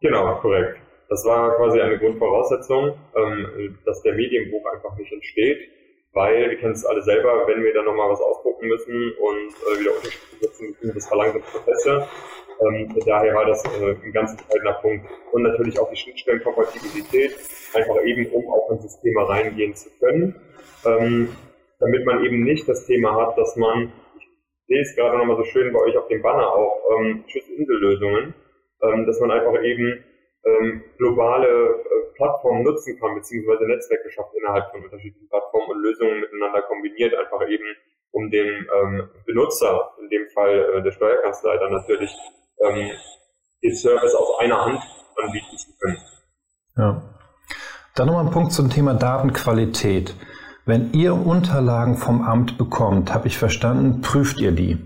Genau, 0.00 0.34
korrekt. 0.40 0.80
Das 1.08 1.24
war 1.24 1.56
quasi 1.56 1.80
eine 1.80 1.98
Grundvoraussetzung, 1.98 2.98
ähm, 3.16 3.78
dass 3.84 4.02
der 4.02 4.14
Medienbruch 4.14 4.64
einfach 4.72 4.96
nicht 4.98 5.12
entsteht, 5.12 5.58
weil 6.12 6.50
wir 6.50 6.56
kennen 6.56 6.72
es 6.72 6.84
alle 6.84 7.02
selber, 7.02 7.46
wenn 7.46 7.62
wir 7.62 7.72
dann 7.74 7.84
nochmal 7.84 8.10
was 8.10 8.20
ausdrucken 8.20 8.66
müssen 8.66 9.12
und 9.20 9.48
äh, 9.48 9.80
wieder 9.80 9.94
Unterschriften 9.94 10.38
setzen 10.40 10.76
müssen, 10.80 10.94
das 10.94 11.08
verlangsamt 11.08 11.44
Prozesse. 11.46 12.08
Ähm, 12.60 12.88
daher 13.04 13.34
war 13.34 13.44
das 13.46 13.62
äh, 13.64 13.94
ein 14.02 14.12
ganz 14.12 14.32
entscheidender 14.32 14.72
Punkt. 14.80 15.06
Und 15.32 15.42
natürlich 15.42 15.78
auch 15.78 15.90
die 15.90 15.96
Schnittstellenkompatibilität, 15.96 17.36
einfach 17.74 18.02
eben, 18.04 18.26
um 18.32 18.48
auch 18.48 18.70
ins 18.70 18.82
System 18.82 19.18
reingehen 19.18 19.74
zu 19.74 19.90
können, 20.00 20.34
ähm, 20.86 21.28
damit 21.78 22.04
man 22.06 22.24
eben 22.24 22.42
nicht 22.42 22.68
das 22.68 22.86
Thema 22.86 23.14
hat, 23.14 23.36
dass 23.38 23.56
man, 23.56 23.92
ich 24.16 24.26
sehe 24.66 24.80
es 24.80 24.96
gerade 24.96 25.18
nochmal 25.18 25.36
so 25.36 25.44
schön 25.44 25.72
bei 25.72 25.80
euch 25.80 25.96
auf 25.96 26.08
dem 26.08 26.22
Banner 26.22 26.50
auch, 26.50 26.80
ähm, 26.98 27.24
Schutzinsellösungen, 27.28 28.34
ähm, 28.82 29.06
dass 29.06 29.20
man 29.20 29.30
einfach 29.30 29.62
eben 29.62 30.02
ähm, 30.46 30.84
globale 30.96 31.48
äh, 31.48 32.14
Plattformen 32.14 32.62
nutzen 32.62 32.98
kann, 32.98 33.14
beziehungsweise 33.14 33.66
Netzwerke 33.66 34.10
schafft 34.10 34.34
innerhalb 34.34 34.70
von 34.70 34.84
unterschiedlichen 34.84 35.28
Plattformen 35.28 35.70
und 35.70 35.82
Lösungen 35.82 36.20
miteinander 36.20 36.62
kombiniert, 36.62 37.14
einfach 37.14 37.46
eben 37.48 37.64
um 38.12 38.30
dem 38.30 38.46
ähm, 38.48 39.08
Benutzer, 39.26 39.92
in 40.00 40.08
dem 40.08 40.26
Fall 40.28 40.74
äh, 40.74 40.82
der 40.82 40.92
Steuerkanzlei, 40.92 41.56
dann 41.58 41.72
natürlich 41.72 42.10
ähm, 42.60 42.90
den 43.62 43.74
Service 43.74 44.14
aus 44.14 44.38
einer 44.40 44.64
Hand 44.64 44.80
anbieten 45.22 45.56
zu 45.56 45.70
können. 45.78 45.98
Ja. 46.76 47.02
Dann 47.94 48.06
nochmal 48.06 48.26
ein 48.26 48.30
Punkt 48.32 48.52
zum 48.52 48.70
Thema 48.70 48.94
Datenqualität. 48.94 50.14
Wenn 50.64 50.92
ihr 50.92 51.14
Unterlagen 51.14 51.96
vom 51.96 52.22
Amt 52.22 52.58
bekommt, 52.58 53.12
habe 53.14 53.26
ich 53.28 53.38
verstanden, 53.38 54.00
prüft 54.02 54.40
ihr 54.40 54.52
die? 54.52 54.78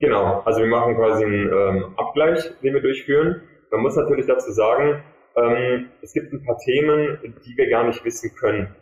Genau, 0.00 0.42
also 0.44 0.60
wir 0.60 0.68
machen 0.68 0.96
quasi 0.96 1.24
einen 1.24 1.52
ähm, 1.52 1.94
Abgleich, 1.96 2.50
den 2.62 2.74
wir 2.74 2.80
durchführen. 2.80 3.42
Man 3.72 3.80
muss 3.80 3.96
natürlich 3.96 4.26
dazu 4.26 4.52
sagen, 4.52 5.02
ähm, 5.34 5.88
es 6.02 6.12
gibt 6.12 6.32
ein 6.32 6.44
paar 6.44 6.58
Themen, 6.58 7.34
die 7.44 7.56
wir 7.56 7.70
gar 7.70 7.84
nicht 7.84 8.04
wissen 8.04 8.30
können. 8.38 8.76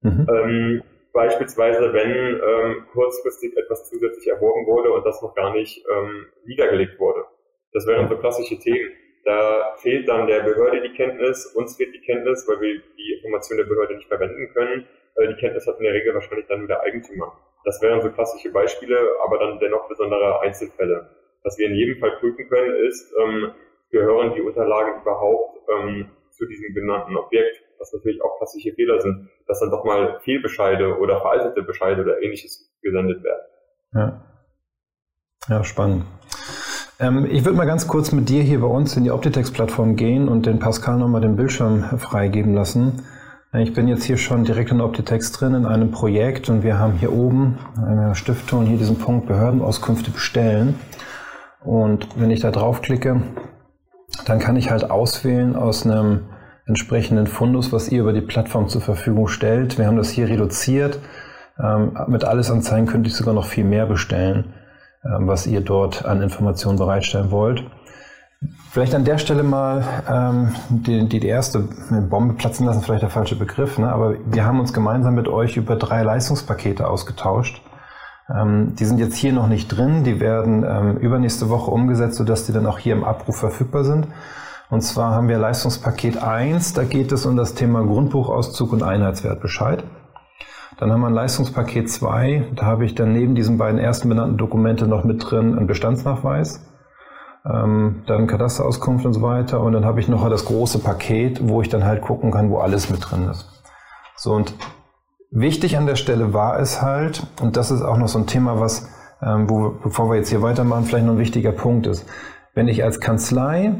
Mhm. 0.00 0.26
Ähm, 0.32 0.82
beispielsweise, 1.12 1.92
wenn 1.92 2.40
ähm, 2.40 2.86
kurzfristig 2.92 3.54
etwas 3.56 3.90
zusätzlich 3.90 4.28
erworben 4.28 4.66
wurde 4.66 4.92
und 4.92 5.04
das 5.04 5.20
noch 5.20 5.34
gar 5.34 5.52
nicht 5.52 5.84
ähm, 5.92 6.26
niedergelegt 6.46 6.98
wurde. 6.98 7.24
Das 7.72 7.86
wären 7.86 8.08
so 8.08 8.16
klassische 8.16 8.58
Themen. 8.58 8.90
Da 9.24 9.76
fehlt 9.76 10.08
dann 10.08 10.26
der 10.26 10.40
Behörde 10.40 10.80
die 10.80 10.94
Kenntnis, 10.94 11.44
uns 11.54 11.76
fehlt 11.76 11.94
die 11.94 12.00
Kenntnis, 12.00 12.46
weil 12.48 12.60
wir 12.62 12.80
die 12.96 13.12
Information 13.12 13.58
der 13.58 13.66
Behörde 13.66 13.96
nicht 13.96 14.08
verwenden 14.08 14.50
können. 14.54 14.86
Äh, 15.16 15.28
die 15.28 15.34
Kenntnis 15.34 15.66
hat 15.66 15.76
in 15.76 15.84
der 15.84 15.92
Regel 15.92 16.14
wahrscheinlich 16.14 16.46
dann 16.46 16.60
nur 16.60 16.68
der 16.68 16.80
Eigentümer. 16.80 17.38
Das 17.66 17.82
wären 17.82 18.00
so 18.00 18.10
klassische 18.10 18.50
Beispiele, 18.50 19.06
aber 19.22 19.38
dann 19.38 19.58
dennoch 19.58 19.86
besondere 19.86 20.40
Einzelfälle. 20.40 21.10
Was 21.42 21.58
wir 21.58 21.66
in 21.66 21.74
jedem 21.74 21.98
Fall 21.98 22.12
prüfen 22.12 22.48
können, 22.48 22.74
ist, 22.86 23.12
ähm, 23.22 23.50
gehören 23.90 24.34
die 24.34 24.40
Unterlagen 24.40 25.00
überhaupt 25.02 25.58
ähm, 25.70 26.10
zu 26.30 26.46
diesem 26.46 26.74
genannten 26.74 27.16
Objekt, 27.16 27.62
was 27.78 27.92
natürlich 27.92 28.22
auch 28.22 28.38
klassische 28.38 28.72
Fehler 28.72 29.00
sind, 29.00 29.28
dass 29.46 29.60
dann 29.60 29.70
doch 29.70 29.84
mal 29.84 30.20
Fehlbescheide 30.20 30.98
oder 30.98 31.20
veraltete 31.20 31.62
Bescheide 31.62 32.02
oder 32.02 32.22
ähnliches 32.22 32.72
gesendet 32.82 33.22
werden. 33.22 33.42
Ja, 33.92 34.24
ja 35.48 35.64
spannend. 35.64 36.04
Ähm, 36.98 37.26
ich 37.30 37.44
würde 37.44 37.56
mal 37.56 37.66
ganz 37.66 37.88
kurz 37.88 38.12
mit 38.12 38.28
dir 38.28 38.42
hier 38.42 38.60
bei 38.60 38.66
uns 38.66 38.96
in 38.96 39.04
die 39.04 39.10
Optitex-Plattform 39.10 39.96
gehen 39.96 40.28
und 40.28 40.46
den 40.46 40.58
Pascal 40.58 40.98
nochmal 40.98 41.22
den 41.22 41.36
Bildschirm 41.36 41.82
freigeben 41.98 42.54
lassen. 42.54 43.04
Ich 43.52 43.72
bin 43.72 43.88
jetzt 43.88 44.04
hier 44.04 44.16
schon 44.16 44.44
direkt 44.44 44.70
in 44.70 44.80
Optitex 44.80 45.32
drin 45.32 45.54
in 45.54 45.66
einem 45.66 45.90
Projekt 45.90 46.48
und 46.48 46.62
wir 46.62 46.78
haben 46.78 46.92
hier 46.92 47.12
oben 47.12 47.58
eine 47.76 48.14
Stiftung, 48.14 48.64
hier 48.64 48.78
diesen 48.78 48.98
Punkt 48.98 49.26
Behördenauskünfte 49.26 50.12
bestellen. 50.12 50.78
Und 51.64 52.06
wenn 52.20 52.30
ich 52.30 52.40
da 52.40 52.52
draufklicke, 52.52 53.22
dann 54.24 54.38
kann 54.38 54.56
ich 54.56 54.70
halt 54.70 54.90
auswählen 54.90 55.56
aus 55.56 55.84
einem 55.84 56.20
entsprechenden 56.66 57.26
Fundus, 57.26 57.72
was 57.72 57.88
ihr 57.88 58.00
über 58.00 58.12
die 58.12 58.20
Plattform 58.20 58.68
zur 58.68 58.80
Verfügung 58.80 59.28
stellt. 59.28 59.78
Wir 59.78 59.86
haben 59.86 59.96
das 59.96 60.10
hier 60.10 60.28
reduziert. 60.28 60.98
Ähm, 61.62 61.98
mit 62.06 62.24
alles 62.24 62.50
Anzeigen 62.50 62.86
könnte 62.86 63.08
ich 63.08 63.16
sogar 63.16 63.34
noch 63.34 63.46
viel 63.46 63.64
mehr 63.64 63.86
bestellen, 63.86 64.54
ähm, 65.04 65.26
was 65.26 65.46
ihr 65.46 65.60
dort 65.60 66.04
an 66.04 66.22
Informationen 66.22 66.78
bereitstellen 66.78 67.30
wollt. 67.30 67.64
Vielleicht 68.70 68.94
an 68.94 69.04
der 69.04 69.18
Stelle 69.18 69.42
mal 69.42 69.84
ähm, 70.08 70.54
die, 70.70 71.08
die, 71.08 71.26
erste 71.26 71.58
Bombe 71.90 72.34
platzen 72.34 72.64
lassen, 72.64 72.82
vielleicht 72.82 73.02
der 73.02 73.10
falsche 73.10 73.36
Begriff, 73.36 73.78
ne? 73.78 73.92
aber 73.92 74.14
wir 74.24 74.46
haben 74.46 74.60
uns 74.60 74.72
gemeinsam 74.72 75.14
mit 75.14 75.28
euch 75.28 75.56
über 75.56 75.76
drei 75.76 76.02
Leistungspakete 76.02 76.88
ausgetauscht. 76.88 77.60
Ähm, 78.32 78.74
die 78.76 78.84
sind 78.84 78.98
jetzt 78.98 79.16
hier 79.16 79.32
noch 79.32 79.48
nicht 79.48 79.68
drin, 79.68 80.04
die 80.04 80.20
werden 80.20 80.64
ähm, 80.66 80.96
übernächste 80.98 81.48
Woche 81.48 81.70
umgesetzt, 81.70 82.16
sodass 82.16 82.46
die 82.46 82.52
dann 82.52 82.66
auch 82.66 82.78
hier 82.78 82.94
im 82.94 83.04
Abruf 83.04 83.36
verfügbar 83.36 83.84
sind. 83.84 84.06
Und 84.70 84.82
zwar 84.82 85.12
haben 85.14 85.28
wir 85.28 85.38
Leistungspaket 85.38 86.22
1, 86.22 86.74
da 86.74 86.84
geht 86.84 87.10
es 87.10 87.26
um 87.26 87.36
das 87.36 87.54
Thema 87.54 87.82
Grundbuchauszug 87.82 88.72
und 88.72 88.84
Einheitswertbescheid. 88.84 89.82
Dann 90.78 90.92
haben 90.92 91.00
wir 91.00 91.08
ein 91.08 91.14
Leistungspaket 91.14 91.90
2, 91.90 92.52
da 92.54 92.66
habe 92.66 92.84
ich 92.84 92.94
dann 92.94 93.12
neben 93.12 93.34
diesen 93.34 93.58
beiden 93.58 93.80
ersten 93.80 94.08
benannten 94.08 94.38
Dokumente 94.38 94.86
noch 94.86 95.04
mit 95.04 95.28
drin 95.28 95.56
einen 95.56 95.66
Bestandsnachweis, 95.66 96.64
ähm, 97.44 98.02
dann 98.06 98.28
Kadasterauskunft 98.28 99.04
und 99.04 99.12
so 99.12 99.22
weiter. 99.22 99.60
Und 99.60 99.72
dann 99.72 99.84
habe 99.84 99.98
ich 99.98 100.08
noch 100.08 100.26
das 100.28 100.44
große 100.44 100.78
Paket, 100.78 101.46
wo 101.48 101.62
ich 101.62 101.68
dann 101.68 101.84
halt 101.84 102.00
gucken 102.00 102.30
kann, 102.30 102.48
wo 102.48 102.58
alles 102.58 102.90
mit 102.90 103.10
drin 103.10 103.28
ist. 103.28 103.46
So, 104.16 104.32
und 104.32 104.54
wichtig 105.30 105.76
an 105.76 105.86
der 105.86 105.96
Stelle 105.96 106.32
war 106.32 106.58
es 106.58 106.82
halt, 106.82 107.26
und 107.40 107.56
das 107.56 107.70
ist 107.70 107.82
auch 107.82 107.96
noch 107.96 108.08
so 108.08 108.18
ein 108.18 108.26
Thema, 108.26 108.60
was, 108.60 108.88
ähm, 109.22 109.48
wo, 109.48 109.70
bevor 109.82 110.10
wir 110.10 110.16
jetzt 110.16 110.30
hier 110.30 110.42
weitermachen, 110.42 110.84
vielleicht 110.84 111.06
noch 111.06 111.14
ein 111.14 111.18
wichtiger 111.18 111.52
Punkt 111.52 111.86
ist. 111.86 112.06
Wenn 112.54 112.68
ich 112.68 112.82
als 112.84 113.00
Kanzlei 113.00 113.74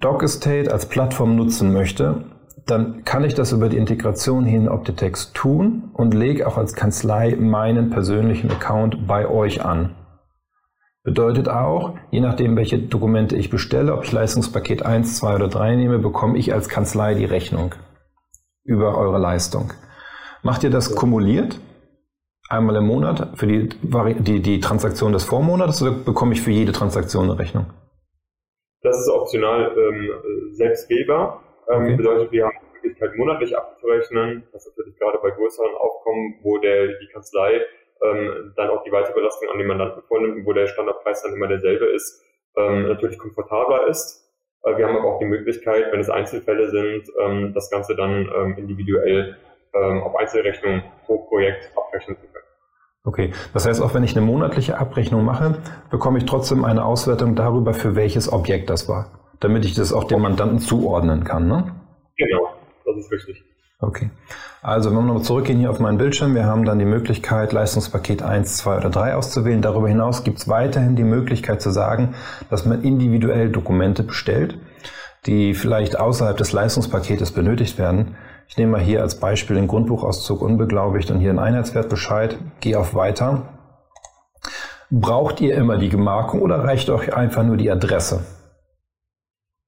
DocEstate 0.00 0.72
als 0.72 0.86
Plattform 0.86 1.36
nutzen 1.36 1.72
möchte, 1.72 2.24
dann 2.66 3.04
kann 3.04 3.24
ich 3.24 3.34
das 3.34 3.52
über 3.52 3.68
die 3.68 3.76
Integration 3.76 4.44
hin 4.44 4.62
in 4.62 4.68
Optitex 4.68 5.32
tun 5.32 5.90
und 5.92 6.14
lege 6.14 6.46
auch 6.46 6.56
als 6.56 6.74
Kanzlei 6.74 7.36
meinen 7.38 7.90
persönlichen 7.90 8.50
Account 8.50 9.06
bei 9.06 9.28
euch 9.28 9.64
an. 9.64 9.94
Bedeutet 11.02 11.50
auch, 11.50 11.96
je 12.10 12.20
nachdem, 12.20 12.56
welche 12.56 12.78
Dokumente 12.78 13.36
ich 13.36 13.50
bestelle, 13.50 13.94
ob 13.94 14.04
ich 14.04 14.12
Leistungspaket 14.12 14.86
1, 14.86 15.16
2 15.18 15.34
oder 15.34 15.48
3 15.48 15.76
nehme, 15.76 15.98
bekomme 15.98 16.38
ich 16.38 16.54
als 16.54 16.70
Kanzlei 16.70 17.14
die 17.14 17.26
Rechnung 17.26 17.74
über 18.64 18.96
eure 18.96 19.18
Leistung. 19.18 19.74
Macht 20.44 20.62
ihr 20.62 20.68
das 20.68 20.94
kumuliert? 20.94 21.58
Einmal 22.50 22.76
im 22.76 22.86
Monat 22.86 23.38
für 23.38 23.46
die, 23.46 23.70
die, 23.70 24.42
die 24.42 24.60
Transaktion 24.60 25.14
des 25.14 25.24
Vormonats 25.24 25.80
oder 25.80 25.92
bekomme 25.92 26.34
ich 26.34 26.42
für 26.42 26.50
jede 26.50 26.72
Transaktion 26.72 27.30
eine 27.30 27.38
Rechnung? 27.38 27.64
Das 28.82 29.00
ist 29.00 29.08
optional 29.08 29.72
ähm, 29.74 30.52
selbst 30.52 30.90
wählbar. 30.90 31.42
Ähm, 31.70 31.84
okay. 31.84 31.96
Bedeutet, 31.96 32.30
wir 32.32 32.44
haben 32.44 32.56
die 32.60 32.74
Möglichkeit, 32.74 33.16
monatlich 33.16 33.56
abzurechnen. 33.56 34.42
Das 34.52 34.66
ist 34.66 34.76
natürlich 34.76 34.98
gerade 34.98 35.18
bei 35.22 35.30
größeren 35.30 35.74
Aufkommen, 35.76 36.34
wo 36.42 36.58
der, 36.58 36.88
die 36.88 37.08
Kanzlei 37.10 37.62
ähm, 38.02 38.52
dann 38.54 38.68
auch 38.68 38.84
die 38.84 38.92
Weiterbelastung 38.92 39.48
an 39.50 39.56
den 39.56 39.66
Mandanten 39.66 40.02
vornimmt, 40.02 40.44
wo 40.44 40.52
der 40.52 40.66
Standardpreis 40.66 41.22
dann 41.22 41.32
immer 41.32 41.48
derselbe 41.48 41.86
ist, 41.86 42.22
ähm, 42.58 42.88
natürlich 42.88 43.18
komfortabler 43.18 43.88
ist. 43.88 44.30
Äh, 44.62 44.76
wir 44.76 44.86
haben 44.86 44.96
aber 44.98 45.14
auch 45.14 45.18
die 45.20 45.24
Möglichkeit, 45.24 45.90
wenn 45.90 46.00
es 46.00 46.10
Einzelfälle 46.10 46.68
sind, 46.68 47.10
ähm, 47.18 47.54
das 47.54 47.70
Ganze 47.70 47.96
dann 47.96 48.30
ähm, 48.36 48.58
individuell 48.58 49.38
ähm, 49.74 50.02
auf 50.02 50.16
Einzelrechnung 50.16 50.82
pro 51.06 51.18
Projekt 51.26 51.70
abrechnen 51.76 52.16
zu 52.16 52.26
können. 52.26 52.44
Okay, 53.06 53.32
das 53.52 53.66
heißt, 53.66 53.82
auch 53.82 53.92
wenn 53.92 54.02
ich 54.02 54.16
eine 54.16 54.24
monatliche 54.24 54.78
Abrechnung 54.78 55.24
mache, 55.24 55.58
bekomme 55.90 56.18
ich 56.18 56.24
trotzdem 56.24 56.64
eine 56.64 56.84
Auswertung 56.84 57.34
darüber, 57.34 57.74
für 57.74 57.96
welches 57.96 58.32
Objekt 58.32 58.70
das 58.70 58.88
war, 58.88 59.10
damit 59.40 59.66
ich 59.66 59.74
das 59.74 59.92
auch 59.92 60.04
dem 60.04 60.22
Mandanten 60.22 60.58
zuordnen 60.58 61.24
kann, 61.24 61.46
ne? 61.46 61.74
Genau, 62.16 62.48
das 62.86 62.96
ist 62.96 63.12
richtig. 63.12 63.44
Okay. 63.80 64.10
Also, 64.62 64.88
wenn 64.90 64.96
wir 64.96 65.02
nochmal 65.02 65.22
zurückgehen 65.22 65.58
hier 65.58 65.70
auf 65.70 65.78
meinen 65.78 65.98
Bildschirm, 65.98 66.34
wir 66.34 66.46
haben 66.46 66.64
dann 66.64 66.78
die 66.78 66.86
Möglichkeit, 66.86 67.52
Leistungspaket 67.52 68.22
1, 68.22 68.56
2 68.56 68.78
oder 68.78 68.88
3 68.88 69.14
auszuwählen. 69.14 69.60
Darüber 69.60 69.88
hinaus 69.88 70.24
gibt 70.24 70.38
es 70.38 70.48
weiterhin 70.48 70.96
die 70.96 71.04
Möglichkeit 71.04 71.60
zu 71.60 71.70
sagen, 71.70 72.14
dass 72.48 72.64
man 72.64 72.82
individuell 72.82 73.50
Dokumente 73.50 74.02
bestellt, 74.02 74.58
die 75.26 75.52
vielleicht 75.52 75.98
außerhalb 75.98 76.38
des 76.38 76.52
Leistungspaketes 76.52 77.32
benötigt 77.32 77.78
werden. 77.78 78.16
Ich 78.48 78.56
nehme 78.56 78.72
mal 78.72 78.80
hier 78.80 79.02
als 79.02 79.18
Beispiel 79.18 79.56
den 79.56 79.66
Grundbuchauszug 79.66 80.42
unbeglaubigt 80.42 81.10
und 81.10 81.18
hier 81.18 81.32
den 81.32 81.38
Einheitswertbescheid, 81.38 82.38
gehe 82.60 82.78
auf 82.78 82.94
Weiter 82.94 83.54
Braucht 84.90 85.40
ihr 85.40 85.56
immer 85.56 85.78
die 85.78 85.88
Gemarkung 85.88 86.42
oder 86.42 86.56
reicht 86.58 86.88
euch 86.90 87.12
einfach 87.14 87.42
nur 87.42 87.56
die 87.56 87.70
Adresse? 87.70 88.24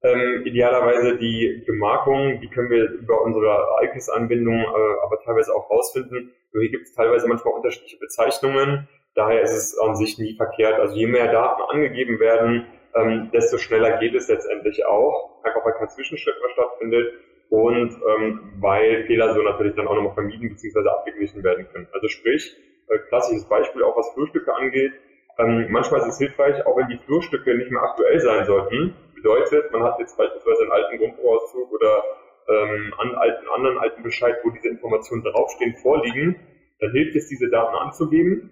Ähm, 0.03 0.43
idealerweise 0.45 1.17
die 1.17 1.63
Gemarkung, 1.65 2.39
die 2.39 2.47
können 2.47 2.69
wir 2.69 2.89
über 2.91 3.21
unsere 3.23 3.65
ICAS-Anbindung 3.83 4.55
äh, 4.55 5.03
aber 5.03 5.19
teilweise 5.25 5.53
auch 5.53 5.69
rausfinden. 5.69 6.31
Nur 6.53 6.61
hier 6.63 6.71
gibt 6.71 6.85
es 6.85 6.93
teilweise 6.93 7.27
manchmal 7.27 7.55
unterschiedliche 7.55 7.97
Bezeichnungen. 7.97 8.87
Daher 9.15 9.41
ist 9.41 9.51
es 9.51 9.77
an 9.79 9.95
sich 9.95 10.17
nie 10.17 10.35
verkehrt. 10.37 10.79
Also 10.79 10.95
je 10.95 11.07
mehr 11.07 11.29
Daten 11.31 11.61
angegeben 11.63 12.19
werden, 12.19 12.65
ähm, 12.95 13.29
desto 13.33 13.57
schneller 13.57 13.97
geht 13.97 14.13
es 14.13 14.29
letztendlich 14.29 14.85
auch. 14.85 15.43
Einfach 15.43 15.65
weil 15.65 15.73
kein 15.73 15.89
Zwischenschritt 15.89 16.35
mehr 16.39 16.53
stattfindet 16.53 17.13
und 17.49 17.91
ähm, 17.91 18.53
weil 18.59 19.05
Fehler 19.05 19.33
so 19.33 19.41
natürlich 19.41 19.75
dann 19.75 19.87
auch 19.87 19.95
nochmal 19.95 20.13
vermieden 20.13 20.49
bzw. 20.49 20.87
abgeglichen 20.89 21.43
werden 21.43 21.67
können. 21.71 21.87
Also 21.93 22.07
sprich, 22.07 22.55
äh, 22.89 22.97
klassisches 23.09 23.47
Beispiel 23.47 23.83
auch 23.83 23.97
was 23.97 24.13
Flurstücke 24.13 24.53
angeht. 24.53 24.93
Ähm, 25.39 25.67
manchmal 25.69 26.01
ist 26.01 26.07
es 26.07 26.17
hilfreich, 26.17 26.65
auch 26.65 26.77
wenn 26.77 26.87
die 26.87 26.97
Flurstücke 26.97 27.55
nicht 27.55 27.71
mehr 27.71 27.83
aktuell 27.83 28.19
sein 28.19 28.45
sollten. 28.45 28.95
Bedeutet, 29.15 29.71
man 29.71 29.83
hat 29.83 29.99
jetzt 29.99 30.17
beispielsweise 30.17 30.63
einen 30.63 30.71
alten 30.71 30.97
Grundbuchauszug 30.97 31.71
oder 31.71 32.03
ähm, 32.49 32.93
an 32.97 33.15
alten, 33.15 33.47
anderen 33.49 33.77
alten 33.77 34.03
Bescheid, 34.03 34.37
wo 34.43 34.49
diese 34.49 34.69
Informationen 34.69 35.23
draufstehen, 35.23 35.75
vorliegen, 35.75 36.35
dann 36.79 36.91
hilft 36.91 37.15
es, 37.15 37.27
diese 37.27 37.49
Daten 37.49 37.75
anzugeben 37.75 38.51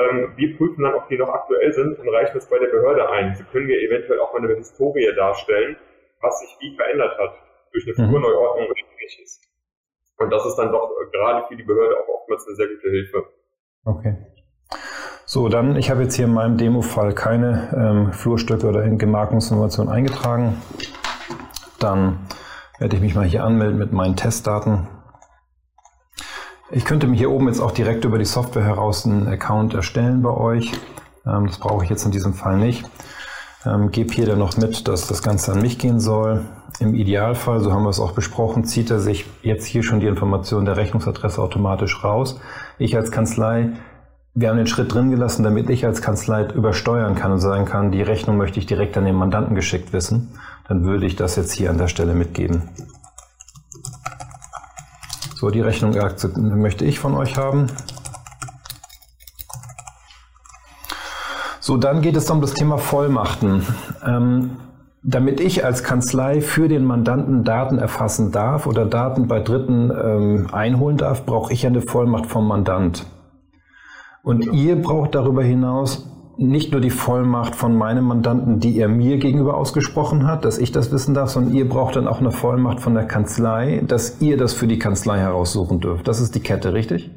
ähm, 0.00 0.32
wir 0.36 0.56
prüfen 0.56 0.82
dann, 0.82 0.94
ob 0.94 1.08
die 1.08 1.18
noch 1.18 1.28
aktuell 1.28 1.72
sind 1.72 1.98
und 1.98 2.08
reichen 2.08 2.38
es 2.38 2.48
bei 2.48 2.58
der 2.58 2.68
Behörde 2.68 3.10
ein. 3.10 3.34
So 3.34 3.44
können 3.52 3.68
wir 3.68 3.80
eventuell 3.80 4.18
auch 4.20 4.32
mal 4.32 4.42
eine 4.42 4.56
Historie 4.56 5.12
darstellen, 5.14 5.76
was 6.20 6.40
sich 6.40 6.56
wie 6.60 6.74
verändert 6.74 7.18
hat 7.18 7.34
durch 7.72 7.86
eine 7.86 8.06
mhm. 8.06 8.10
Flurneuordnung 8.10 8.66
oder 8.66 8.74
ähnliches. 8.76 9.40
Und 10.18 10.30
das 10.30 10.44
ist 10.46 10.56
dann 10.56 10.70
doch 10.72 10.90
äh, 10.90 11.10
gerade 11.10 11.46
für 11.48 11.56
die 11.56 11.62
Behörde 11.62 11.96
auch 11.96 12.20
oftmals 12.20 12.46
eine 12.46 12.56
sehr 12.56 12.68
gute 12.68 12.90
Hilfe. 12.90 13.24
Okay. 13.84 14.16
So, 15.24 15.48
dann, 15.48 15.76
ich 15.76 15.90
habe 15.90 16.02
jetzt 16.02 16.16
hier 16.16 16.24
in 16.24 16.34
meinem 16.34 16.58
Demo-Fall 16.58 17.14
keine 17.14 17.72
ähm, 17.76 18.12
Flurstücke 18.12 18.66
oder 18.66 18.88
Gemarkungsinformationen 18.88 19.92
eingetragen. 19.92 20.60
Dann 21.78 22.26
werde 22.78 22.96
ich 22.96 23.02
mich 23.02 23.14
mal 23.14 23.24
hier 23.24 23.44
anmelden 23.44 23.78
mit 23.78 23.92
meinen 23.92 24.16
Testdaten. 24.16 24.88
Ich 26.72 26.84
könnte 26.84 27.06
mir 27.06 27.16
hier 27.16 27.30
oben 27.30 27.46
jetzt 27.46 27.60
auch 27.60 27.72
direkt 27.72 28.04
über 28.04 28.18
die 28.18 28.24
Software 28.24 28.64
heraus 28.64 29.06
einen 29.06 29.28
Account 29.28 29.74
erstellen 29.74 30.22
bei 30.22 30.30
euch. 30.30 30.72
Ähm, 31.26 31.46
das 31.46 31.58
brauche 31.58 31.84
ich 31.84 31.90
jetzt 31.90 32.04
in 32.04 32.10
diesem 32.10 32.34
Fall 32.34 32.58
nicht. 32.58 32.84
Ähm, 33.64 33.90
gebe 33.90 34.12
hier 34.12 34.26
dann 34.26 34.38
noch 34.38 34.56
mit, 34.56 34.88
dass 34.88 35.06
das 35.06 35.22
Ganze 35.22 35.52
an 35.52 35.60
mich 35.60 35.78
gehen 35.78 36.00
soll. 36.00 36.46
Im 36.78 36.94
Idealfall, 36.94 37.60
so 37.60 37.72
haben 37.72 37.82
wir 37.82 37.90
es 37.90 38.00
auch 38.00 38.12
besprochen, 38.12 38.64
zieht 38.64 38.90
er 38.90 39.00
sich 39.00 39.26
jetzt 39.42 39.66
hier 39.66 39.82
schon 39.82 40.00
die 40.00 40.06
Information 40.06 40.64
der 40.64 40.76
Rechnungsadresse 40.76 41.42
automatisch 41.42 42.02
raus. 42.02 42.40
Ich 42.78 42.96
als 42.96 43.10
Kanzlei, 43.10 43.72
wir 44.34 44.48
haben 44.48 44.56
den 44.56 44.66
Schritt 44.66 44.94
drin 44.94 45.10
gelassen, 45.10 45.42
damit 45.42 45.68
ich 45.68 45.84
als 45.84 46.00
Kanzlei 46.00 46.46
übersteuern 46.46 47.16
kann 47.16 47.32
und 47.32 47.40
sagen 47.40 47.66
kann, 47.66 47.90
die 47.90 48.00
Rechnung 48.00 48.38
möchte 48.38 48.58
ich 48.58 48.66
direkt 48.66 48.96
an 48.96 49.04
den 49.04 49.16
Mandanten 49.16 49.54
geschickt 49.54 49.92
wissen. 49.92 50.38
Dann 50.68 50.84
würde 50.84 51.04
ich 51.04 51.16
das 51.16 51.36
jetzt 51.36 51.52
hier 51.52 51.68
an 51.68 51.78
der 51.78 51.88
Stelle 51.88 52.14
mitgeben. 52.14 52.62
So, 55.34 55.50
die 55.50 55.60
Rechnung 55.60 55.94
möchte 56.60 56.84
ich 56.84 56.98
von 56.98 57.14
euch 57.14 57.36
haben. 57.36 57.66
So, 61.70 61.76
dann 61.76 62.02
geht 62.02 62.16
es 62.16 62.28
um 62.28 62.40
das 62.40 62.54
Thema 62.54 62.78
Vollmachten. 62.78 63.64
Ähm, 64.04 64.56
damit 65.04 65.38
ich 65.38 65.64
als 65.64 65.84
Kanzlei 65.84 66.40
für 66.40 66.66
den 66.66 66.84
Mandanten 66.84 67.44
Daten 67.44 67.78
erfassen 67.78 68.32
darf 68.32 68.66
oder 68.66 68.86
Daten 68.86 69.28
bei 69.28 69.38
Dritten 69.38 69.92
ähm, 69.92 70.48
einholen 70.50 70.96
darf, 70.96 71.24
brauche 71.24 71.52
ich 71.52 71.64
eine 71.64 71.80
Vollmacht 71.80 72.26
vom 72.26 72.48
Mandant. 72.48 73.06
Und 74.24 74.52
ihr 74.52 74.82
braucht 74.82 75.14
darüber 75.14 75.44
hinaus 75.44 76.10
nicht 76.36 76.72
nur 76.72 76.80
die 76.80 76.90
Vollmacht 76.90 77.54
von 77.54 77.76
meinem 77.76 78.06
Mandanten, 78.06 78.58
die 78.58 78.76
er 78.76 78.88
mir 78.88 79.18
gegenüber 79.18 79.56
ausgesprochen 79.56 80.26
hat, 80.26 80.44
dass 80.44 80.58
ich 80.58 80.72
das 80.72 80.90
wissen 80.90 81.14
darf, 81.14 81.30
sondern 81.30 81.54
ihr 81.54 81.68
braucht 81.68 81.94
dann 81.94 82.08
auch 82.08 82.18
eine 82.18 82.32
Vollmacht 82.32 82.80
von 82.80 82.94
der 82.94 83.04
Kanzlei, 83.04 83.80
dass 83.86 84.20
ihr 84.20 84.36
das 84.36 84.54
für 84.54 84.66
die 84.66 84.80
Kanzlei 84.80 85.18
heraussuchen 85.18 85.78
dürft. 85.78 86.08
Das 86.08 86.20
ist 86.20 86.34
die 86.34 86.40
Kette, 86.40 86.74
richtig? 86.74 87.12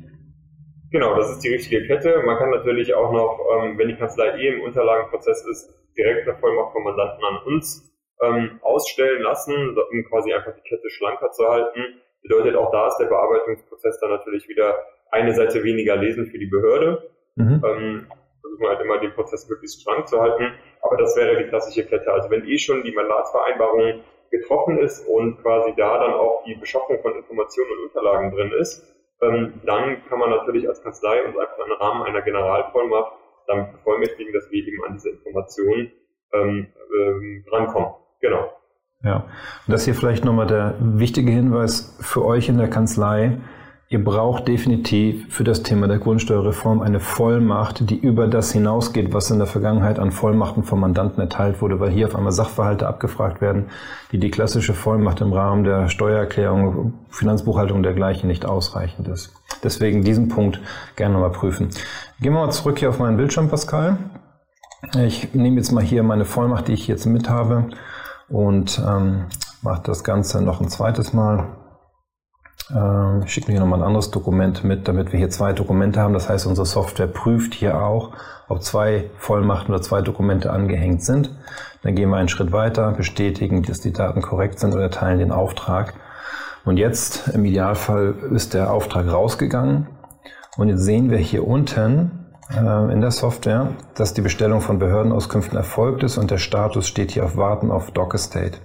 Genau, 0.94 1.16
das 1.16 1.32
ist 1.32 1.40
die 1.40 1.50
richtige 1.50 1.88
Kette. 1.88 2.22
Man 2.24 2.38
kann 2.38 2.52
natürlich 2.52 2.94
auch 2.94 3.12
noch, 3.12 3.40
ähm, 3.52 3.80
wenn 3.80 3.88
die 3.88 3.96
Kanzlei 3.96 4.38
eh 4.38 4.50
im 4.50 4.62
Unterlagenprozess 4.62 5.44
ist, 5.48 5.74
direkt 5.98 6.28
eine 6.28 6.38
Vollmacht 6.38 6.72
vom 6.72 6.84
Mandanten 6.84 7.24
an 7.26 7.40
uns 7.48 7.92
ähm, 8.22 8.60
ausstellen 8.62 9.24
lassen, 9.24 9.76
um 9.76 10.04
quasi 10.06 10.32
einfach 10.32 10.54
die 10.54 10.62
Kette 10.62 10.88
schlanker 10.92 11.32
zu 11.32 11.50
halten. 11.50 12.00
Bedeutet 12.22 12.56
auch 12.56 12.72
da 12.72 12.88
ist 12.88 12.98
der 12.98 13.08
Bearbeitungsprozess 13.08 14.00
dann 14.02 14.12
natürlich 14.12 14.48
wieder 14.48 14.76
eine 15.10 15.34
Seite 15.34 15.64
weniger 15.64 15.96
lesen 15.96 16.28
für 16.28 16.38
die 16.38 16.46
Behörde. 16.46 17.10
Mhm. 17.38 17.64
Ähm, 17.66 18.08
versuchen 18.42 18.68
halt 18.68 18.82
immer 18.82 19.00
den 19.00 19.14
Prozess 19.14 19.50
möglichst 19.50 19.82
schlank 19.82 20.08
zu 20.08 20.22
halten. 20.22 20.54
Aber 20.84 20.98
das 20.98 21.18
wäre 21.18 21.38
die 21.38 21.50
klassische 21.50 21.88
Kette. 21.88 22.14
Also 22.14 22.30
wenn 22.30 22.48
eh 22.48 22.60
schon 22.60 22.84
die 22.84 22.92
Mandatsvereinbarung 22.92 24.02
getroffen 24.30 24.78
ist 24.78 25.08
und 25.08 25.42
quasi 25.42 25.74
da 25.76 25.98
dann 25.98 26.14
auch 26.14 26.44
die 26.46 26.54
Beschaffung 26.54 27.02
von 27.02 27.16
Informationen 27.16 27.72
und 27.72 27.84
Unterlagen 27.86 28.30
drin 28.36 28.52
ist, 28.60 28.94
ähm, 29.22 29.62
dann 29.66 30.04
kann 30.10 30.20
man 30.20 30.30
natürlich 30.30 30.68
als 30.68 30.82
Kanzlei 30.84 31.24
uns 31.26 31.38
einfach 31.38 31.58
im 31.66 31.72
Rahmen 31.74 32.04
einer 32.04 32.22
Generalvollmacht 32.22 33.14
damit 33.48 33.72
bevollmächtigen, 33.74 34.34
dass 34.34 34.50
wir 34.52 34.66
eben 34.66 34.84
an 34.86 34.94
diese 34.94 35.10
Informationen 35.10 35.92
ähm, 36.34 36.68
ähm, 36.98 37.46
rankommen. 37.52 37.94
Genau. 38.22 38.52
Ja, 39.04 39.18
und 39.18 39.74
das 39.74 39.86
hier 39.86 39.96
vielleicht 39.96 40.24
nochmal 40.24 40.48
der 40.48 40.76
wichtige 40.80 41.32
Hinweis 41.32 41.98
für 42.02 42.24
euch 42.24 42.48
in 42.48 42.58
der 42.58 42.70
Kanzlei. 42.70 43.38
Ihr 43.94 44.04
braucht 44.04 44.48
definitiv 44.48 45.32
für 45.32 45.44
das 45.44 45.62
Thema 45.62 45.88
der 45.88 46.00
Grundsteuerreform 46.00 46.82
eine 46.82 47.00
Vollmacht, 47.00 47.92
die 47.92 47.96
über 47.96 48.26
das 48.26 48.52
hinausgeht, 48.52 49.14
was 49.14 49.30
in 49.30 49.38
der 49.38 49.46
Vergangenheit 49.46 50.00
an 50.00 50.10
Vollmachten 50.10 50.64
vom 50.64 50.80
Mandanten 50.80 51.22
erteilt 51.22 51.62
wurde, 51.62 51.80
weil 51.80 51.92
hier 51.92 52.08
auf 52.08 52.16
einmal 52.16 52.32
Sachverhalte 52.32 52.88
abgefragt 52.88 53.40
werden, 53.40 53.66
die 54.12 54.18
die 54.18 54.32
klassische 54.32 54.74
Vollmacht 54.74 55.22
im 55.22 55.32
Rahmen 55.32 55.64
der 55.64 55.90
Steuererklärung, 55.90 56.96
Finanzbuchhaltung 57.10 57.78
und 57.78 57.84
dergleichen 57.84 58.28
nicht 58.28 58.48
ausreichend 58.48 59.08
ist. 59.10 59.32
Deswegen 59.64 60.02
diesen 60.02 60.28
Punkt 60.28 60.60
gerne 60.96 61.20
mal 61.20 61.30
prüfen. 61.30 61.70
Gehen 62.20 62.34
wir 62.34 62.48
mal 62.48 62.50
zurück 62.50 62.80
hier 62.80 62.90
auf 62.90 62.98
meinen 62.98 63.18
Bildschirm, 63.18 63.48
Pascal. 63.48 63.98
Ich 65.06 65.36
nehme 65.36 65.58
jetzt 65.58 65.72
mal 65.72 65.84
hier 65.84 66.02
meine 66.02 66.26
Vollmacht, 66.26 66.68
die 66.68 66.74
ich 66.74 66.88
jetzt 66.88 67.06
mit 67.06 67.30
habe 67.30 67.70
und 68.28 68.82
ähm, 68.84 69.26
mache 69.62 69.84
das 69.86 70.04
Ganze 70.04 70.42
noch 70.42 70.62
ein 70.62 70.70
zweites 70.70 71.14
Mal. 71.14 71.46
Ähm, 72.72 73.24
ich 73.26 73.34
schicke 73.34 73.48
mir 73.48 73.54
hier 73.54 73.62
nochmal 73.62 73.80
ein 73.80 73.88
anderes 73.88 74.12
Dokument 74.12 74.64
mit, 74.64 74.88
damit 74.88 75.12
wir 75.12 75.20
hier 75.20 75.30
zwei 75.30 75.54
Dokumente 75.54 76.00
haben. 76.00 76.14
Das 76.14 76.30
heißt, 76.30 76.46
unsere 76.46 76.66
Software 76.66 77.08
prüft 77.08 77.54
hier 77.54 77.82
auch, 77.82 78.12
ob 78.48 78.62
zwei 78.62 79.10
Vollmachten 79.18 79.74
oder 79.74 79.82
zwei 79.82 80.02
Dokumente 80.02 80.52
angehängt 80.52 81.04
sind. 81.04 81.32
Dann 81.82 81.96
gehen 81.96 82.10
wir 82.10 82.18
einen 82.18 82.30
Schritt 82.30 82.52
weiter, 82.52 82.92
bestätigen, 82.92 83.64
dass 83.64 83.82
die 83.82 83.92
Daten 83.92 84.22
korrekt 84.22 84.60
sind 84.60 84.74
oder 84.74 84.84
erteilen 84.84 85.20
den 85.20 85.32
Auftrag. 85.32 85.94
Und 86.66 86.78
jetzt, 86.78 87.28
im 87.30 87.44
Idealfall, 87.44 88.16
ist 88.32 88.54
der 88.54 88.72
Auftrag 88.72 89.12
rausgegangen. 89.12 89.88
Und 90.56 90.70
jetzt 90.70 90.84
sehen 90.84 91.10
wir 91.10 91.18
hier 91.18 91.46
unten 91.46 92.24
äh, 92.52 92.94
in 92.94 93.02
der 93.02 93.12
Software, 93.12 93.72
dass 93.96 94.14
die 94.14 94.22
Bestellung 94.22 94.62
von 94.62 94.80
Behördenauskünften 94.80 95.58
erfolgt 95.58 96.04
ist 96.04 96.18
und 96.18 96.32
der 96.32 96.38
Status 96.38 96.88
steht 96.88 97.12
hier 97.12 97.26
auf 97.26 97.36
Warten 97.36 97.72
auf 97.72 97.92
Doc 97.92 98.14
Estate. 98.14 98.60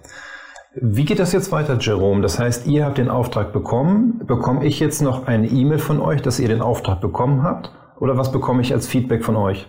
Wie 0.80 1.04
geht 1.04 1.18
das 1.18 1.32
jetzt 1.32 1.50
weiter, 1.50 1.76
Jerome? 1.80 2.20
Das 2.22 2.38
heißt, 2.38 2.66
ihr 2.68 2.84
habt 2.84 2.98
den 2.98 3.08
Auftrag 3.08 3.52
bekommen. 3.52 4.22
Bekomme 4.26 4.64
ich 4.64 4.78
jetzt 4.78 5.00
noch 5.00 5.26
eine 5.26 5.48
E-Mail 5.48 5.78
von 5.78 6.00
euch, 6.00 6.22
dass 6.22 6.38
ihr 6.38 6.48
den 6.48 6.60
Auftrag 6.60 7.00
bekommen 7.00 7.42
habt? 7.42 7.72
Oder 7.98 8.16
was 8.16 8.30
bekomme 8.30 8.62
ich 8.62 8.72
als 8.72 8.86
Feedback 8.86 9.24
von 9.24 9.36
euch? 9.36 9.66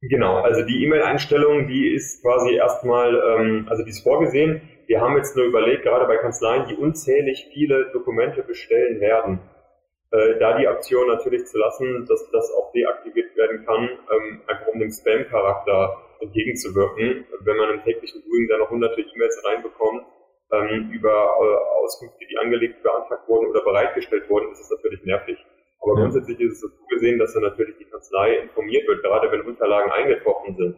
Genau, 0.00 0.36
also 0.36 0.64
die 0.64 0.84
E-Mail-Einstellung, 0.84 1.66
die 1.66 1.88
ist 1.88 2.22
quasi 2.22 2.54
erstmal, 2.54 3.14
ähm, 3.14 3.66
also 3.68 3.82
die 3.82 3.90
ist 3.90 4.02
vorgesehen. 4.02 4.62
Wir 4.86 5.00
haben 5.00 5.16
jetzt 5.16 5.36
nur 5.36 5.46
überlegt, 5.46 5.82
gerade 5.82 6.06
bei 6.06 6.16
Kanzleien, 6.16 6.66
die 6.68 6.76
unzählig 6.76 7.48
viele 7.52 7.90
Dokumente 7.92 8.42
bestellen 8.42 9.00
werden, 9.00 9.40
äh, 10.12 10.38
da 10.38 10.56
die 10.56 10.68
Option 10.68 11.08
natürlich 11.08 11.46
zu 11.46 11.58
lassen, 11.58 12.06
dass 12.06 12.30
das 12.30 12.52
auch 12.58 12.72
deaktiviert 12.72 13.36
werden 13.36 13.64
kann, 13.64 13.84
ähm, 13.84 14.42
einfach 14.46 14.66
um 14.72 14.78
dem 14.78 14.90
Spam-Charakter 14.90 15.96
entgegenzuwirken. 16.22 17.26
Wenn 17.40 17.56
man 17.56 17.70
im 17.74 17.82
täglichen 17.82 18.22
Doing 18.22 18.48
da 18.48 18.58
noch 18.58 18.70
hunderte 18.70 19.00
E-Mails 19.00 19.42
reinbekommt 19.44 20.06
ähm, 20.52 20.90
über 20.92 21.10
äh, 21.10 21.82
Auskünfte, 21.82 22.24
die 22.30 22.38
angelegt, 22.38 22.82
beantragt 22.82 23.28
wurden 23.28 23.48
oder 23.48 23.62
bereitgestellt 23.64 24.28
wurden, 24.30 24.52
ist 24.52 24.60
es 24.60 24.70
natürlich 24.70 25.02
nervig. 25.04 25.38
Aber 25.80 25.94
ja. 25.94 26.00
grundsätzlich 26.02 26.38
ist 26.40 26.52
es 26.52 26.60
so 26.60 26.68
gesehen, 26.88 27.18
dass 27.18 27.34
dann 27.34 27.42
natürlich 27.42 27.76
die 27.78 27.84
Kanzlei 27.84 28.36
informiert 28.36 28.86
wird, 28.86 29.02
gerade 29.02 29.30
wenn 29.32 29.42
Unterlagen 29.42 29.90
eingetroffen 29.90 30.56
sind, 30.56 30.76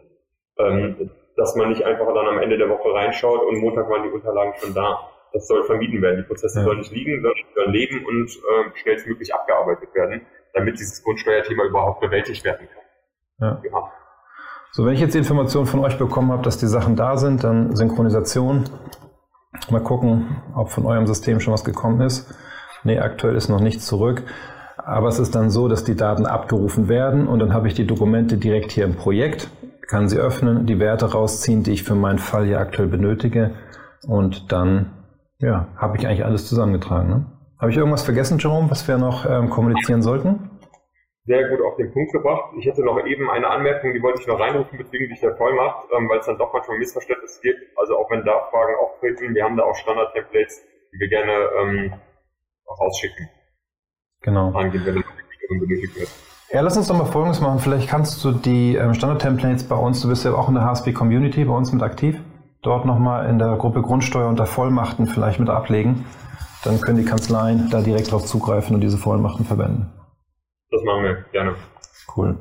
ähm, 0.58 1.10
dass 1.36 1.56
man 1.56 1.68
nicht 1.68 1.82
einfach 1.82 2.06
dann 2.14 2.26
am 2.26 2.38
Ende 2.38 2.56
der 2.56 2.70
Woche 2.70 2.92
reinschaut 2.92 3.42
und 3.42 3.58
Montag 3.58 3.88
waren 3.90 4.04
die 4.04 4.14
Unterlagen 4.14 4.54
schon 4.56 4.74
da. 4.74 5.10
Das 5.32 5.48
soll 5.48 5.64
vermieden 5.64 6.00
werden. 6.00 6.18
Die 6.18 6.26
Prozesse 6.28 6.60
ja. 6.60 6.64
sollen 6.64 6.78
nicht 6.78 6.92
liegen, 6.92 7.20
sondern 7.20 7.44
sollen 7.54 7.72
leben 7.72 8.06
und 8.06 8.30
äh, 8.30 8.78
schnellstmöglich 8.78 9.34
abgearbeitet 9.34 9.92
werden, 9.92 10.24
damit 10.52 10.78
dieses 10.78 11.02
Grundsteuerthema 11.02 11.64
überhaupt 11.64 12.00
bewältigt 12.00 12.44
werden 12.44 12.68
kann. 12.68 12.84
Ja. 13.40 13.62
ja. 13.64 13.92
So, 14.76 14.84
wenn 14.84 14.94
ich 14.94 15.00
jetzt 15.00 15.14
die 15.14 15.18
Information 15.18 15.66
von 15.66 15.78
euch 15.84 15.98
bekommen 15.98 16.32
habe, 16.32 16.42
dass 16.42 16.58
die 16.58 16.66
Sachen 16.66 16.96
da 16.96 17.16
sind, 17.16 17.44
dann 17.44 17.76
Synchronisation. 17.76 18.64
Mal 19.70 19.80
gucken, 19.80 20.38
ob 20.52 20.72
von 20.72 20.84
eurem 20.84 21.06
System 21.06 21.38
schon 21.38 21.54
was 21.54 21.62
gekommen 21.62 22.00
ist. 22.00 22.34
Nee, 22.82 22.98
aktuell 22.98 23.36
ist 23.36 23.48
noch 23.48 23.60
nichts 23.60 23.86
zurück. 23.86 24.24
Aber 24.76 25.06
es 25.06 25.20
ist 25.20 25.36
dann 25.36 25.50
so, 25.50 25.68
dass 25.68 25.84
die 25.84 25.94
Daten 25.94 26.26
abgerufen 26.26 26.88
werden 26.88 27.28
und 27.28 27.38
dann 27.38 27.54
habe 27.54 27.68
ich 27.68 27.74
die 27.74 27.86
Dokumente 27.86 28.36
direkt 28.36 28.72
hier 28.72 28.84
im 28.84 28.96
Projekt, 28.96 29.48
kann 29.86 30.08
sie 30.08 30.18
öffnen, 30.18 30.66
die 30.66 30.80
Werte 30.80 31.12
rausziehen, 31.12 31.62
die 31.62 31.70
ich 31.70 31.84
für 31.84 31.94
meinen 31.94 32.18
Fall 32.18 32.44
hier 32.44 32.58
aktuell 32.58 32.88
benötige 32.88 33.52
und 34.08 34.50
dann 34.50 34.90
ja, 35.38 35.68
habe 35.76 35.98
ich 35.98 36.08
eigentlich 36.08 36.24
alles 36.24 36.48
zusammengetragen. 36.48 37.08
Ne? 37.08 37.26
Habe 37.60 37.70
ich 37.70 37.76
irgendwas 37.76 38.02
vergessen, 38.02 38.38
Jerome, 38.38 38.72
was 38.72 38.88
wir 38.88 38.98
noch 38.98 39.24
ähm, 39.24 39.50
kommunizieren 39.50 40.02
sollten? 40.02 40.50
Sehr 41.26 41.48
gut 41.48 41.62
auf 41.62 41.76
den 41.76 41.90
Punkt 41.90 42.12
gebracht. 42.12 42.52
Ich 42.58 42.66
hätte 42.66 42.84
noch 42.84 43.02
eben 43.06 43.30
eine 43.30 43.48
Anmerkung, 43.48 43.94
die 43.94 44.02
wollte 44.02 44.20
ich 44.20 44.26
noch 44.26 44.38
reinrufen 44.38 44.76
bezüglich 44.76 45.20
der 45.20 45.34
Vollmacht, 45.36 45.86
ähm, 45.96 46.06
weil 46.10 46.18
es 46.18 46.26
dann 46.26 46.36
doch 46.36 46.52
manchmal 46.52 46.76
Missverständnisse 46.76 47.40
gibt. 47.40 47.60
Also 47.78 47.96
auch 47.96 48.10
wenn 48.10 48.24
da 48.24 48.46
Fragen 48.50 48.74
auftreten, 48.78 49.34
wir 49.34 49.42
haben 49.42 49.56
da 49.56 49.62
auch 49.62 49.74
Standard-Templates, 49.74 50.62
die 50.92 50.98
wir 50.98 51.08
gerne 51.08 51.32
ähm, 51.60 51.94
rausschicken. 52.68 53.30
Genau. 54.20 54.52
Angehen, 54.52 54.84
wenn 54.84 54.96
eine 54.96 55.60
benötigt 55.60 55.98
wird. 55.98 56.10
Ja, 56.52 56.60
lass 56.60 56.76
uns 56.76 56.88
doch 56.88 56.96
mal 56.96 57.06
Folgendes 57.06 57.40
machen. 57.40 57.58
Vielleicht 57.58 57.88
kannst 57.88 58.22
du 58.22 58.32
die 58.32 58.76
ähm, 58.76 58.92
Standard-Templates 58.92 59.64
bei 59.64 59.76
uns, 59.76 60.02
du 60.02 60.08
bist 60.08 60.26
ja 60.26 60.34
auch 60.34 60.48
in 60.48 60.54
der 60.54 60.64
HSP-Community 60.64 61.46
bei 61.46 61.54
uns 61.54 61.72
mit 61.72 61.82
aktiv, 61.82 62.20
dort 62.60 62.84
nochmal 62.84 63.30
in 63.30 63.38
der 63.38 63.56
Gruppe 63.56 63.80
Grundsteuer 63.80 64.28
unter 64.28 64.44
Vollmachten 64.44 65.06
vielleicht 65.06 65.40
mit 65.40 65.48
ablegen. 65.48 66.04
Dann 66.64 66.82
können 66.82 66.98
die 66.98 67.06
Kanzleien 67.06 67.70
da 67.70 67.80
direkt 67.80 68.12
drauf 68.12 68.26
zugreifen 68.26 68.74
und 68.74 68.82
diese 68.82 68.98
Vollmachten 68.98 69.46
verwenden. 69.46 69.93
Das 70.74 70.82
machen 70.82 71.04
wir, 71.04 71.24
gerne. 71.30 71.54
Cool. 72.16 72.36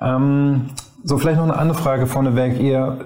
Ähm, 0.00 0.70
so, 1.04 1.18
vielleicht 1.18 1.36
noch 1.36 1.44
eine 1.44 1.58
andere 1.58 1.76
Frage 1.76 2.06
vorneweg. 2.06 2.58
Ihr, 2.58 3.04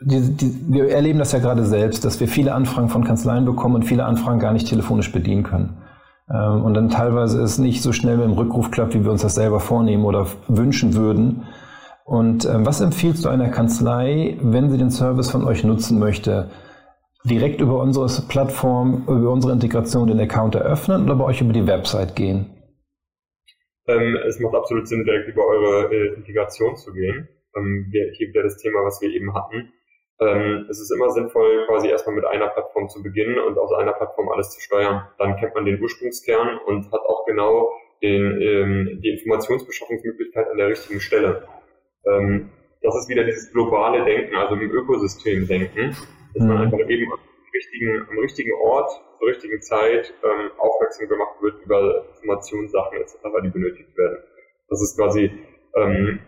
die, 0.00 0.34
die, 0.34 0.54
wir 0.68 0.90
erleben 0.90 1.18
das 1.18 1.32
ja 1.32 1.40
gerade 1.40 1.64
selbst, 1.64 2.06
dass 2.06 2.20
wir 2.20 2.28
viele 2.28 2.54
Anfragen 2.54 2.88
von 2.88 3.04
Kanzleien 3.04 3.44
bekommen 3.44 3.74
und 3.74 3.82
viele 3.82 4.06
Anfragen 4.06 4.38
gar 4.38 4.54
nicht 4.54 4.66
telefonisch 4.66 5.12
bedienen 5.12 5.42
können. 5.42 5.76
Ähm, 6.32 6.64
und 6.64 6.72
dann 6.72 6.88
teilweise 6.88 7.42
es 7.42 7.58
nicht 7.58 7.82
so 7.82 7.92
schnell 7.92 8.16
mit 8.16 8.24
dem 8.26 8.32
Rückruf 8.32 8.70
klappt, 8.70 8.94
wie 8.94 9.04
wir 9.04 9.10
uns 9.10 9.20
das 9.20 9.34
selber 9.34 9.60
vornehmen 9.60 10.06
oder 10.06 10.26
wünschen 10.48 10.94
würden. 10.94 11.46
Und 12.06 12.46
ähm, 12.46 12.64
was 12.64 12.80
empfiehlst 12.80 13.26
du 13.26 13.28
einer 13.28 13.50
Kanzlei, 13.50 14.38
wenn 14.40 14.70
sie 14.70 14.78
den 14.78 14.90
Service 14.90 15.30
von 15.30 15.44
euch 15.44 15.64
nutzen 15.64 15.98
möchte? 15.98 16.48
Direkt 17.24 17.60
über 17.60 17.78
unsere 17.80 18.06
Plattform, 18.26 19.04
über 19.06 19.30
unsere 19.30 19.52
Integration 19.52 20.08
den 20.08 20.18
Account 20.18 20.54
eröffnen 20.54 21.04
oder 21.04 21.16
bei 21.16 21.24
euch 21.24 21.42
über 21.42 21.52
die 21.52 21.66
Website 21.66 22.16
gehen? 22.16 22.46
Ähm, 23.90 24.16
es 24.26 24.38
macht 24.38 24.54
absolut 24.54 24.86
Sinn, 24.86 25.04
direkt 25.04 25.28
über 25.28 25.46
eure 25.46 25.92
äh, 25.92 26.14
Integration 26.14 26.76
zu 26.76 26.92
gehen. 26.92 27.28
Ähm, 27.56 27.90
hier 27.90 28.28
wieder 28.28 28.42
das 28.42 28.56
Thema, 28.56 28.84
was 28.84 29.00
wir 29.00 29.10
eben 29.10 29.34
hatten. 29.34 29.72
Ähm, 30.20 30.66
es 30.68 30.80
ist 30.80 30.92
immer 30.92 31.10
sinnvoll, 31.10 31.66
quasi 31.66 31.88
erstmal 31.88 32.14
mit 32.14 32.24
einer 32.24 32.48
Plattform 32.48 32.88
zu 32.88 33.02
beginnen 33.02 33.38
und 33.38 33.58
aus 33.58 33.72
einer 33.72 33.92
Plattform 33.92 34.28
alles 34.28 34.50
zu 34.50 34.60
steuern. 34.60 35.08
Dann 35.18 35.36
kennt 35.36 35.54
man 35.54 35.64
den 35.64 35.80
Ursprungskern 35.80 36.58
und 36.66 36.92
hat 36.92 37.00
auch 37.00 37.24
genau 37.26 37.72
den, 38.02 38.40
ähm, 38.40 39.00
die 39.02 39.10
Informationsbeschaffungsmöglichkeit 39.10 40.48
an 40.48 40.58
der 40.58 40.68
richtigen 40.68 41.00
Stelle. 41.00 41.48
Ähm, 42.06 42.50
das 42.82 42.96
ist 42.96 43.08
wieder 43.08 43.24
dieses 43.24 43.50
globale 43.52 44.04
Denken, 44.04 44.36
also 44.36 44.54
im 44.54 44.70
Ökosystem 44.70 45.46
denken, 45.46 45.96
dass 46.34 46.44
man 46.44 46.56
mhm. 46.56 46.62
einfach 46.64 46.88
eben 46.88 47.12
am 47.12 47.18
richtigen, 47.54 48.06
am 48.10 48.18
richtigen 48.18 48.52
Ort, 48.62 48.90
zur 49.20 49.28
richtigen 49.28 49.60
Zeit 49.60 50.12
ähm, 50.24 50.50
aufmerksam 50.58 51.08
gemacht 51.08 51.36
wird 51.42 51.62
über 51.64 52.06
Informationssachen 52.16 52.98
etc., 52.98 53.16
die 53.44 53.50
benötigt 53.50 53.96
werden. 53.96 54.18
Das 54.68 54.82
ist 54.82 54.96
quasi 54.96 55.30
ähm, 55.76 56.20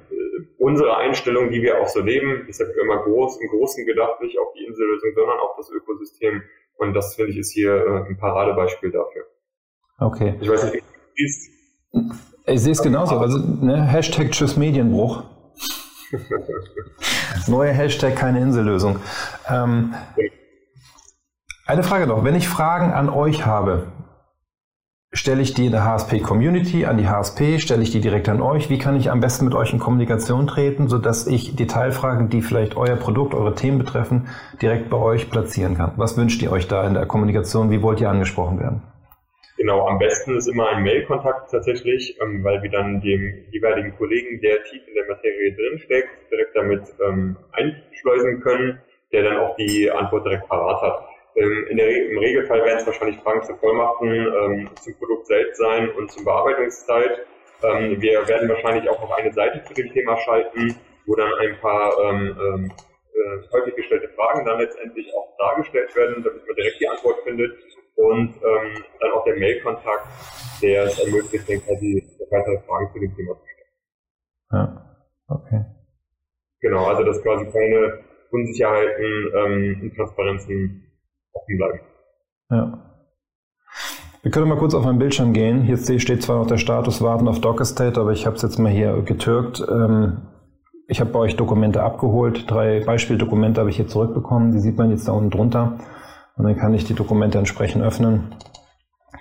unsere 0.59 0.97
Einstellung, 0.97 1.51
die 1.51 1.63
wir 1.63 1.81
auch 1.81 1.89
so 1.89 2.01
leben. 2.01 2.47
Ich 2.49 2.57
sage 2.57 2.73
immer 2.81 3.03
groß, 3.03 3.41
im 3.41 3.49
Großen 3.49 3.87
gedacht, 3.87 4.21
nicht 4.21 4.39
auf 4.39 4.53
die 4.53 4.65
Insellösung, 4.65 5.11
sondern 5.15 5.39
auf 5.39 5.57
das 5.57 5.71
Ökosystem. 5.71 6.43
Und 6.77 6.95
das 6.95 7.15
finde 7.15 7.33
ich 7.33 7.39
ist 7.39 7.53
hier 7.53 7.75
äh, 7.75 8.09
ein 8.09 8.19
Paradebeispiel 8.19 8.91
dafür. 8.91 9.25
Okay. 9.99 10.37
Ich 10.41 10.49
weiß 10.49 10.65
nicht, 10.65 10.75
wie 10.75 10.81
du 10.81 10.85
siehst. 11.15 11.51
Ich 12.47 12.61
sehe 12.61 12.73
es 12.73 12.83
genauso. 12.83 13.19
Also 13.19 13.39
ne, 13.39 13.83
Hashtag 13.83 14.33
Tschüss 14.33 14.57
Medienbruch. 14.57 15.25
Neue 17.47 17.73
Hashtag 17.73 18.17
keine 18.17 18.41
Insellösung. 18.41 18.99
Ähm, 19.49 19.95
eine 21.67 21.83
Frage 21.83 22.07
noch. 22.07 22.25
Wenn 22.25 22.35
ich 22.35 22.49
Fragen 22.49 22.93
an 22.93 23.09
euch 23.09 23.47
habe, 23.47 23.87
Stelle 25.15 25.43
ich 25.43 25.53
die 25.53 25.67
in 25.67 25.73
der 25.73 25.85
HSP-Community 25.85 26.87
an 26.87 26.97
die 26.97 27.07
HSP? 27.07 27.59
Stelle 27.59 27.83
ich 27.83 27.91
die 27.91 28.01
direkt 28.01 28.31
an 28.31 28.41
euch? 28.41 28.71
Wie 28.71 28.79
kann 28.79 28.97
ich 28.97 29.11
am 29.11 29.21
besten 29.21 29.45
mit 29.45 29.55
euch 29.55 29.71
in 29.75 29.79
Kommunikation 29.79 30.47
treten, 30.47 30.89
sodass 30.89 31.27
ich 31.27 31.55
Detailfragen, 31.55 32.31
die 32.31 32.41
vielleicht 32.41 32.79
euer 32.79 32.97
Produkt, 32.97 33.35
eure 33.35 33.55
Themen 33.55 33.77
betreffen, 33.77 34.29
direkt 34.63 34.89
bei 34.89 34.97
euch 34.97 35.29
platzieren 35.29 35.77
kann? 35.77 35.93
Was 35.97 36.17
wünscht 36.17 36.41
ihr 36.41 36.51
euch 36.51 36.67
da 36.67 36.87
in 36.87 36.95
der 36.95 37.05
Kommunikation? 37.05 37.71
Wie 37.71 37.83
wollt 37.83 38.01
ihr 38.01 38.09
angesprochen 38.09 38.59
werden? 38.59 38.83
Genau, 39.59 39.87
am 39.87 39.99
besten 39.99 40.35
ist 40.35 40.47
immer 40.47 40.71
ein 40.71 40.83
Mail-Kontakt 40.83 41.51
tatsächlich, 41.51 42.19
ähm, 42.23 42.43
weil 42.43 42.63
wir 42.63 42.71
dann 42.71 43.03
dem 43.03 43.45
jeweiligen 43.51 43.95
Kollegen, 43.99 44.41
der 44.41 44.63
tief 44.65 44.81
in 44.89 44.95
der 44.95 45.09
Materie 45.09 45.55
drinsteckt, 45.55 46.09
direkt 46.31 46.57
damit 46.57 46.85
ähm, 47.07 47.37
einschleusen 47.53 48.41
können, 48.41 48.81
der 49.13 49.25
dann 49.25 49.37
auch 49.37 49.57
die 49.57 49.91
Antwort 49.91 50.25
direkt 50.25 50.49
parat 50.49 50.81
hat. 50.81 51.12
Ähm, 51.37 51.67
in 51.71 51.77
der, 51.77 52.11
Im 52.11 52.19
Regelfall 52.19 52.65
werden 52.65 52.79
es 52.79 52.87
wahrscheinlich 52.87 53.21
Fragen 53.21 53.43
zu 53.43 53.57
Vollmachten, 53.57 54.09
ähm, 54.11 54.71
zum 54.81 54.95
Produkt 54.99 55.27
selbst 55.27 55.59
sein 55.59 55.91
und 55.91 56.11
zum 56.11 56.25
Bearbeitungszeit. 56.25 57.27
Ähm, 57.63 58.01
wir 58.01 58.27
werden 58.29 58.49
wahrscheinlich 58.49 58.89
auch 58.91 59.01
noch 59.01 59.17
eine 59.17 59.33
Seite 59.33 59.63
zu 59.65 59.75
dem 59.75 59.93
Thema 59.93 60.17
schalten, 60.19 60.75
wo 61.07 61.15
dann 61.15 61.33
ein 61.41 61.59
paar 61.61 61.93
ähm, 62.05 62.37
ähm, 62.39 62.73
äh, 63.15 63.53
häufig 63.53 63.75
gestellte 63.77 64.09
Fragen 64.11 64.45
dann 64.45 64.59
letztendlich 64.59 65.13
auch 65.15 65.37
dargestellt 65.39 65.95
werden, 65.97 66.23
damit 66.23 66.47
man 66.47 66.57
direkt 66.57 66.81
die 66.81 66.89
Antwort 66.89 67.21
findet. 67.25 67.53
Und 67.95 68.35
ähm, 68.37 68.85
dann 69.01 69.13
auch 69.13 69.25
der 69.25 69.37
Mail-Kontakt, 69.37 70.07
der 70.63 70.85
es 70.85 70.99
ermöglicht, 70.99 71.49
dann 71.49 71.63
quasi 71.63 72.03
weitere 72.31 72.59
Fragen 72.67 72.91
zu 72.93 72.99
dem 72.99 73.15
Thema 73.15 73.35
zu 73.35 73.47
stellen. 73.47 73.69
Ja, 74.51 74.97
okay. 75.29 75.65
Genau, 76.61 76.87
also 76.87 77.05
dass 77.05 77.23
quasi 77.23 77.45
keine 77.51 78.01
Unsicherheiten, 78.31 79.31
ähm, 79.37 79.81
Intransparenzen 79.83 80.92
offen 81.33 81.57
bleiben. 81.57 81.81
Ja. 82.51 82.93
Wir 84.23 84.31
können 84.31 84.49
mal 84.49 84.59
kurz 84.59 84.75
auf 84.75 84.85
meinen 84.85 84.99
Bildschirm 84.99 85.33
gehen. 85.33 85.63
Hier 85.63 85.77
steht 85.77 86.23
zwar 86.23 86.39
noch 86.39 86.47
der 86.47 86.59
Status 86.59 87.03
Warten 87.03 87.27
auf 87.27 87.41
Docker 87.41 87.65
State, 87.65 88.01
aber 88.01 88.13
ich 88.13 88.25
habe 88.25 88.37
es 88.37 88.43
jetzt 88.43 88.59
mal 88.59 88.71
hier 88.71 89.03
getürkt. 89.03 89.61
Ähm, 89.69 90.29
ich 90.87 91.01
habe 91.01 91.11
bei 91.11 91.19
euch 91.19 91.37
Dokumente 91.37 91.83
abgeholt. 91.83 92.51
Drei 92.51 92.81
Beispieldokumente 92.85 93.61
habe 93.61 93.71
ich 93.71 93.77
hier 93.77 93.89
zurückbekommen. 93.89 94.53
Die 94.53 94.61
sieht 94.61 94.77
man 94.77 94.91
jetzt 94.91 95.09
da 95.09 95.13
unten 95.13 95.31
drunter. 95.31 95.79
Und 96.37 96.45
dann 96.45 96.57
kann 96.57 96.75
ich 96.75 96.85
die 96.85 96.95
Dokumente 96.95 97.39
entsprechend 97.39 97.83
öffnen. 97.83 98.35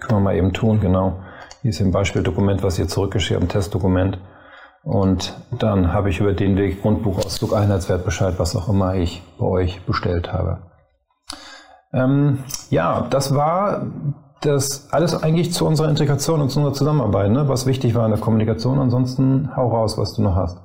Können 0.02 0.19
wir 0.19 0.24
mal 0.24 0.36
eben 0.36 0.54
tun, 0.54 0.80
genau. 0.80 1.19
Hier 1.62 1.69
ist 1.69 1.82
ein 1.82 1.91
Beispieldokument, 1.91 2.63
was 2.63 2.78
ihr 2.78 2.88
zurückgeschickt 2.88 3.39
habt, 3.39 3.43
ein 3.43 3.50
Testdokument. 3.50 4.19
Und 4.84 5.36
dann 5.52 5.93
habe 5.93 6.10
ich 6.10 6.19
über 6.19 6.34
den 6.34 6.58
Weg 6.58 6.82
Grundbuchauszug, 6.82 7.56
Einheitswertbescheid, 7.56 8.39
was 8.39 8.56
auch 8.56 8.67
immer 8.69 8.95
ich 8.95 9.21
bei 9.38 9.45
euch 9.45 9.86
bestellt 9.86 10.34
habe. 10.34 10.70
Ähm, 11.93 12.43
ja, 12.69 13.08
das 13.10 13.36
war 13.36 13.88
das 14.41 14.89
alles 14.91 15.21
eigentlich 15.21 15.54
zu 15.54 15.67
unserer 15.67 15.89
Integration 15.89 16.41
und 16.41 16.49
zu 16.49 16.60
unserer 16.60 16.73
Zusammenarbeit, 16.73 17.32
ne? 17.32 17.43
was 17.47 17.67
wichtig 17.67 17.93
war 17.95 18.06
in 18.06 18.12
der 18.12 18.19
Kommunikation. 18.19 18.80
Ansonsten 18.80 19.56
hau 19.56 19.67
raus, 19.67 19.97
was 19.97 20.15
du 20.15 20.23
noch 20.23 20.36
hast. 20.36 20.58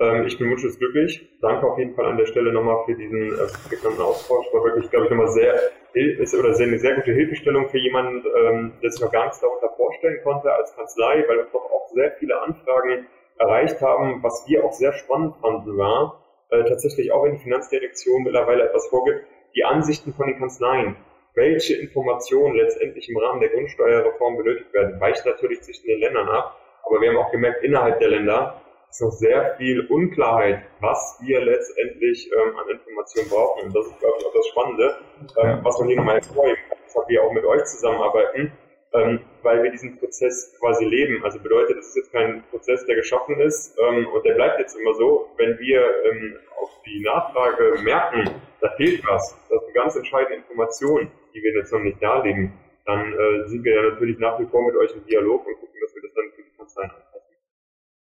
Ähm, 0.00 0.24
ich 0.26 0.38
bin 0.38 0.50
wunschlos-glücklich. 0.50 1.38
Danke 1.42 1.66
auf 1.66 1.78
jeden 1.78 1.94
Fall 1.94 2.06
an 2.06 2.16
der 2.16 2.26
Stelle 2.26 2.52
nochmal 2.52 2.84
für 2.86 2.94
diesen 2.94 3.32
äh, 3.34 3.68
prägnanten 3.68 4.02
Austausch. 4.02 4.46
War 4.52 4.64
wirklich, 4.64 4.90
glaube 4.90 5.04
ich, 5.04 5.10
nochmal 5.10 5.28
sehr, 5.28 5.54
ist, 5.92 6.34
oder 6.34 6.54
sehr, 6.54 6.66
eine 6.66 6.78
sehr 6.78 6.96
gute 6.96 7.12
Hilfestellung 7.12 7.68
für 7.68 7.78
jemanden, 7.78 8.24
ähm, 8.36 8.72
der 8.82 8.90
sich 8.90 9.00
noch 9.02 9.12
gar 9.12 9.24
nichts 9.24 9.40
darunter 9.40 9.68
vorstellen 9.76 10.20
konnte 10.24 10.52
als 10.52 10.74
Kanzlei, 10.74 11.24
weil 11.28 11.36
wir 11.36 11.46
doch 11.52 11.70
auch 11.70 11.88
sehr 11.92 12.12
viele 12.18 12.40
Anfragen 12.40 13.06
erreicht 13.38 13.80
haben. 13.80 14.22
Was 14.22 14.44
wir 14.48 14.64
auch 14.64 14.72
sehr 14.72 14.92
spannend 14.94 15.36
fanden, 15.40 15.76
war 15.76 16.24
äh, 16.48 16.64
tatsächlich 16.64 17.12
auch, 17.12 17.24
wenn 17.24 17.32
die 17.32 17.42
Finanzdirektion 17.42 18.22
mittlerweile 18.22 18.64
etwas 18.64 18.86
vorgibt, 18.88 19.24
die 19.54 19.64
Ansichten 19.64 20.14
von 20.14 20.26
den 20.26 20.38
Kanzleien, 20.38 20.96
welche 21.34 21.76
Informationen 21.76 22.56
letztendlich 22.56 23.08
im 23.08 23.18
Rahmen 23.18 23.40
der 23.40 23.50
Grundsteuerreform 23.50 24.36
benötigt 24.36 24.72
werden, 24.72 25.00
weicht 25.00 25.24
natürlich 25.24 25.62
zwischen 25.62 25.86
den 25.86 26.00
Ländern 26.00 26.28
ab. 26.28 26.56
Aber 26.84 27.00
wir 27.00 27.10
haben 27.10 27.18
auch 27.18 27.30
gemerkt, 27.30 27.62
innerhalb 27.62 28.00
der 28.00 28.08
Länder 28.08 28.60
ist 28.90 29.00
noch 29.00 29.12
sehr 29.12 29.54
viel 29.56 29.86
Unklarheit, 29.86 30.62
was 30.80 31.20
wir 31.22 31.40
letztendlich 31.40 32.28
ähm, 32.32 32.56
an 32.56 32.68
Informationen 32.68 33.28
brauchen. 33.28 33.66
Und 33.66 33.76
das 33.76 33.86
ist, 33.86 34.00
glaube 34.00 34.16
ich, 34.18 34.26
auch 34.26 34.34
das 34.34 34.46
Spannende, 34.48 34.96
ähm, 35.38 35.60
was 35.62 35.78
man 35.78 35.88
hier 35.88 35.96
nochmal 35.96 36.16
hervorheben 36.16 36.62
kann, 36.68 36.78
dass 36.84 37.08
wir 37.08 37.22
auch 37.22 37.32
mit 37.32 37.44
euch 37.44 37.64
zusammenarbeiten, 37.66 38.52
ähm, 38.92 39.20
weil 39.42 39.62
wir 39.62 39.70
diesen 39.70 39.98
Prozess 39.98 40.54
quasi 40.58 40.84
leben. 40.84 41.22
Also 41.24 41.38
bedeutet, 41.38 41.78
es 41.78 41.88
ist 41.88 41.96
jetzt 41.96 42.12
kein 42.12 42.42
Prozess, 42.50 42.84
der 42.86 42.96
geschaffen 42.96 43.40
ist 43.40 43.76
ähm, 43.80 44.06
und 44.08 44.24
der 44.24 44.34
bleibt 44.34 44.58
jetzt 44.58 44.76
immer 44.76 44.94
so. 44.94 45.28
Wenn 45.36 45.58
wir 45.58 45.80
ähm, 46.04 46.36
auf 46.60 46.70
die 46.84 47.00
Nachfrage 47.02 47.80
merken, 47.82 48.30
da 48.60 48.70
fehlt 48.76 49.06
was, 49.06 49.36
das 49.48 49.64
sind 49.64 49.74
ganz 49.74 49.96
entscheidende 49.96 50.36
Informationen, 50.36 51.10
die 51.34 51.42
wir 51.42 51.54
jetzt 51.54 51.72
noch 51.72 51.80
nicht 51.80 52.02
darlegen, 52.02 52.52
dann 52.86 53.12
äh, 53.12 53.48
sind 53.48 53.64
wir 53.64 53.74
ja 53.74 53.90
natürlich 53.90 54.18
nach 54.18 54.38
wie 54.40 54.46
vor 54.46 54.64
mit 54.66 54.76
euch 54.76 54.92
im 54.94 55.04
Dialog 55.06 55.46
und 55.46 55.54
gucken, 55.54 55.80
dass 55.82 55.94
wir 55.94 56.02
das 56.02 56.12
dann 56.14 56.24
für 56.34 56.42
die 56.42 56.56
Kanzleien 56.56 56.90
anpassen. 56.90 57.36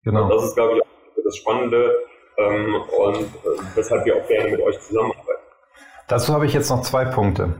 Genau. 0.04 0.24
Und 0.24 0.30
das 0.30 0.44
ist, 0.46 0.56
glaube 0.56 0.78
ich, 0.78 0.82
auch 0.82 1.24
das 1.24 1.38
Spannende 1.38 2.06
ähm, 2.38 2.76
und 2.76 3.22
äh, 3.22 3.76
weshalb 3.76 4.06
wir 4.06 4.16
auch 4.16 4.28
gerne 4.28 4.52
mit 4.52 4.62
euch 4.62 4.80
zusammenarbeiten. 4.80 5.42
Dazu 6.08 6.34
habe 6.34 6.46
ich 6.46 6.54
jetzt 6.54 6.70
noch 6.70 6.82
zwei 6.82 7.06
Punkte. 7.06 7.54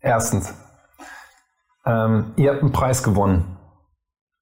Erstens, 0.00 0.54
ähm, 1.86 2.32
ihr 2.36 2.50
habt 2.50 2.62
einen 2.62 2.72
Preis 2.72 3.02
gewonnen. 3.02 3.54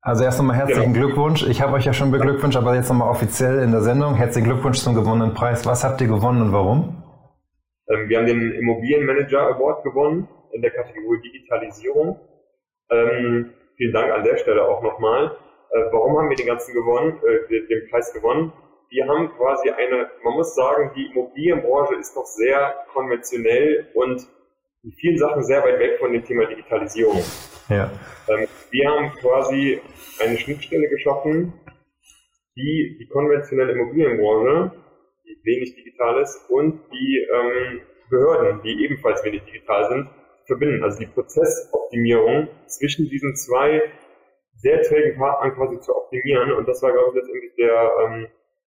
Also 0.01 0.25
erst 0.25 0.39
nochmal 0.39 0.57
herzlichen 0.57 0.93
genau. 0.93 1.07
Glückwunsch. 1.07 1.47
Ich 1.47 1.63
habe 1.63 1.75
euch 1.75 1.85
ja 1.85 1.93
schon 1.93 2.11
beglückwünscht, 2.11 2.57
aber 2.57 2.75
jetzt 2.75 2.89
nochmal 2.89 3.09
offiziell 3.09 3.61
in 3.61 3.71
der 3.71 3.83
Sendung. 3.83 4.17
Herzlichen 4.17 4.49
Glückwunsch 4.49 4.79
zum 4.79 4.97
gewonnenen 4.97 5.33
Preis. 5.33 5.65
Was 5.65 5.85
habt 5.85 6.01
ihr 6.01 6.09
gewonnen 6.09 6.43
und 6.43 6.53
warum? 6.53 7.03
Ähm, 7.89 8.09
wir 8.09 8.19
haben 8.19 8.27
den 8.27 8.53
Immobilienmanager 8.53 9.55
Award 9.55 9.85
gewonnen 9.85 10.29
in 10.53 10.61
der 10.61 10.73
Kategorie 10.73 11.21
Digitalisierung. 11.23 12.19
Ähm, 12.91 13.53
vielen 13.77 13.93
Dank 13.93 14.13
an 14.13 14.25
der 14.25 14.37
Stelle 14.39 14.67
auch 14.67 14.83
nochmal. 14.83 15.37
Äh, 15.71 15.93
warum 15.93 16.19
haben 16.19 16.29
wir 16.29 16.37
den 16.37 16.47
ganzen 16.47 16.75
gewonnen, 16.75 17.21
äh, 17.25 17.49
den 17.49 17.89
Preis 17.91 18.13
gewonnen? 18.13 18.53
Wir 18.91 19.07
haben 19.07 19.31
quasi 19.37 19.71
eine, 19.71 20.11
man 20.25 20.35
muss 20.35 20.55
sagen, 20.55 20.91
die 20.97 21.07
Immobilienbranche 21.07 21.95
ist 21.95 22.15
noch 22.15 22.27
sehr 22.27 22.75
konventionell 22.93 23.87
und 23.95 24.27
in 24.83 24.93
vielen 24.93 25.19
Sachen 25.19 25.43
sehr 25.45 25.63
weit 25.63 25.79
weg 25.79 25.99
von 25.99 26.13
dem 26.13 26.25
Thema 26.25 26.47
Digitalisierung. 26.47 27.23
Ja. 27.69 27.91
Ähm, 28.29 28.47
wir 28.71 28.91
haben 28.91 29.11
quasi 29.21 29.81
eine 30.21 30.37
Schnittstelle 30.37 30.89
geschaffen, 30.89 31.53
die 32.57 32.97
die 32.99 33.09
konventionelle 33.09 33.73
Immobilienbranche, 33.73 34.73
die 35.25 35.39
wenig 35.45 35.75
digital 35.75 36.21
ist, 36.21 36.51
und 36.51 36.81
die 36.93 37.27
ähm, 37.33 37.81
Behörden, 38.11 38.61
die 38.63 38.85
ebenfalls 38.85 39.25
wenig 39.25 39.43
digital 39.45 39.89
sind, 39.89 40.09
verbinden. 40.47 40.83
Also 40.83 40.99
die 40.99 41.07
Prozessoptimierung 41.07 42.49
zwischen 42.67 43.09
diesen 43.09 43.37
zwei 43.37 43.83
sehr 44.57 44.83
trägen 44.83 45.19
Partnern 45.19 45.55
quasi 45.55 45.81
zu 45.81 45.95
optimieren. 45.95 46.53
Und 46.53 46.69
das 46.69 46.83
war, 46.83 46.93
glaube 46.93 47.11
ich, 47.11 47.15
letztendlich 47.15 47.55
der, 47.57 47.91
ähm, 48.05 48.27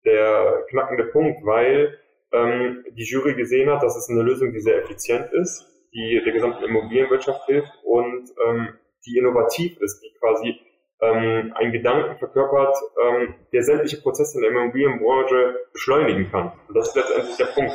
der 0.05 0.65
knackende 0.69 1.05
Punkt, 1.05 1.45
weil 1.45 1.99
ähm, 2.33 2.83
die 2.95 3.03
Jury 3.03 3.35
gesehen 3.35 3.69
hat, 3.69 3.83
dass 3.83 3.95
es 3.95 4.09
eine 4.09 4.23
Lösung, 4.23 4.51
die 4.53 4.59
sehr 4.59 4.81
effizient 4.81 5.31
ist, 5.33 5.76
die 5.93 6.21
der 6.23 6.34
gesamten 6.34 6.63
Immobilienwirtschaft 6.63 7.45
hilft 7.45 7.71
und 7.84 8.30
ähm, 8.45 8.69
die 9.06 9.17
innovativ 9.17 9.80
ist, 9.80 10.02
die 10.02 10.12
quasi 10.19 10.60
ähm, 11.02 11.54
einen 11.56 11.71
Gedanken 11.71 12.17
verkörpert, 12.17 12.76
ähm, 13.04 13.36
der 13.54 13.63
sämtliche 13.63 14.02
Prozesse 14.02 14.38
in 14.38 14.41
der 14.41 14.52
Immobilienbranche 14.52 15.56
beschleunigen 15.71 16.30
kann. 16.32 16.52
Und 16.67 16.76
das 16.76 16.89
ist 16.89 16.95
letztendlich 16.95 17.38
der 17.38 17.45
Punkt. 17.45 17.73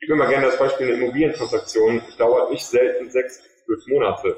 Ich 0.00 0.08
gebe 0.08 0.14
immer 0.14 0.28
gerne 0.28 0.46
das 0.46 0.58
Beispiel, 0.58 0.86
eine 0.86 0.96
Immobilientransaktion 0.96 2.02
dauert 2.18 2.50
nicht 2.50 2.64
selten 2.64 3.10
sechs 3.10 3.42
bis 3.42 3.64
zwölf 3.64 3.86
Monate. 3.88 4.36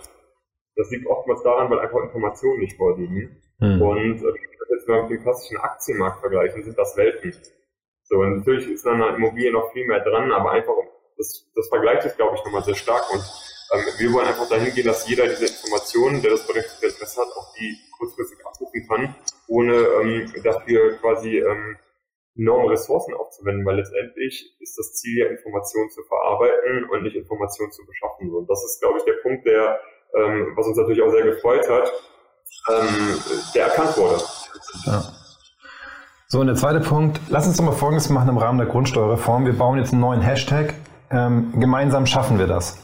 Das 0.77 0.91
liegt 0.91 1.07
oftmals 1.07 1.43
daran, 1.43 1.71
weil 1.71 1.81
einfach 1.81 2.03
Informationen 2.03 2.61
nicht 2.61 2.77
vorliegen. 2.77 3.43
Hm. 3.61 3.81
Und 3.81 4.23
äh, 4.23 4.35
wenn 4.87 4.95
wir 4.95 5.03
mit 5.03 5.11
dem 5.11 5.23
klassischen 5.23 5.59
Aktienmarkt 5.59 6.21
vergleichen, 6.21 6.63
sind 6.63 6.79
das 6.79 6.97
Welten. 6.97 7.35
So, 8.05 8.19
und 8.19 8.39
natürlich 8.39 8.71
ist 8.71 8.87
dann 8.87 9.03
an 9.03 9.17
Immobilien 9.17 9.55
noch 9.55 9.73
viel 9.73 9.87
mehr 9.87 10.01
dran, 10.01 10.31
aber 10.31 10.53
einfach, 10.53 10.75
das, 11.17 11.47
das 11.55 11.69
vergleicht 11.69 12.05
ist, 12.05 12.17
glaube 12.17 12.37
ich, 12.37 12.45
nochmal 12.45 12.65
sehr 12.65 12.75
stark. 12.75 13.05
Und 13.13 13.23
ähm, 13.73 13.85
wir 13.99 14.13
wollen 14.13 14.27
einfach 14.27 14.49
dahin 14.49 14.75
gehen, 14.75 14.87
dass 14.87 15.09
jeder 15.09 15.27
diese 15.27 15.47
Informationen, 15.47 16.23
der 16.23 16.33
das 16.33 16.47
berechtigte 16.47 16.87
Interesse 16.87 17.21
hat, 17.21 17.29
auch 17.37 17.55
die 17.55 17.79
kurzfristig 17.99 18.39
abrufen 18.47 18.87
kann, 18.89 19.15
ohne 19.49 19.75
ähm, 19.75 20.33
dafür 20.43 20.99
quasi 20.99 21.39
ähm, 21.39 21.77
enorme 22.37 22.71
Ressourcen 22.71 23.15
aufzuwenden, 23.15 23.65
weil 23.65 23.77
letztendlich 23.77 24.55
ist 24.61 24.79
das 24.79 24.93
Ziel 24.95 25.19
ja, 25.19 25.27
Informationen 25.27 25.91
zu 25.91 26.03
verarbeiten 26.03 26.85
und 26.91 27.03
nicht 27.03 27.17
Informationen 27.17 27.73
zu 27.73 27.85
beschaffen. 27.87 28.35
Und 28.35 28.49
das 28.49 28.63
ist, 28.65 28.81
glaube 28.81 28.99
ich, 28.99 29.05
der 29.05 29.15
Punkt, 29.23 29.47
der, 29.47 29.81
ähm, 30.15 30.53
was 30.55 30.67
uns 30.67 30.77
natürlich 30.77 31.03
auch 31.03 31.11
sehr 31.11 31.25
gefreut 31.25 31.69
hat, 31.69 31.93
ähm, 32.71 33.19
der 33.55 33.65
erkannt 33.67 33.97
wurde. 33.97 34.23
Ja. 34.87 35.03
So, 36.29 36.41
und 36.41 36.49
der 36.49 36.57
zweite 36.57 36.81
Punkt, 36.81 37.21
lass 37.29 37.47
uns 37.47 37.57
doch 37.57 37.65
mal 37.65 37.73
Folgendes 37.73 38.11
machen 38.11 38.29
im 38.29 38.39
Rahmen 38.39 38.59
der 38.59 38.67
Grundsteuerreform. 38.67 39.47
Wir 39.47 39.53
bauen 39.53 39.79
jetzt 39.79 39.93
einen 39.93 40.01
neuen 40.01 40.21
Hashtag. 40.21 40.75
Ähm, 41.11 41.53
gemeinsam 41.59 42.07
schaffen 42.07 42.39
wir 42.39 42.47
das. 42.47 42.79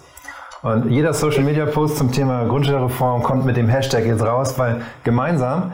Und 0.63 0.91
jeder 0.91 1.13
Social 1.13 1.43
Media 1.43 1.67
Post 1.67 1.99
zum 1.99 2.13
Thema 2.13 2.45
Grundsteuerreform 2.45 3.23
kommt 3.23 3.45
mit 3.45 3.57
dem 3.57 3.69
Hashtag 3.69 4.05
jetzt 4.05 4.25
raus, 4.25 4.59
weil 4.59 4.83
gemeinsam 5.03 5.73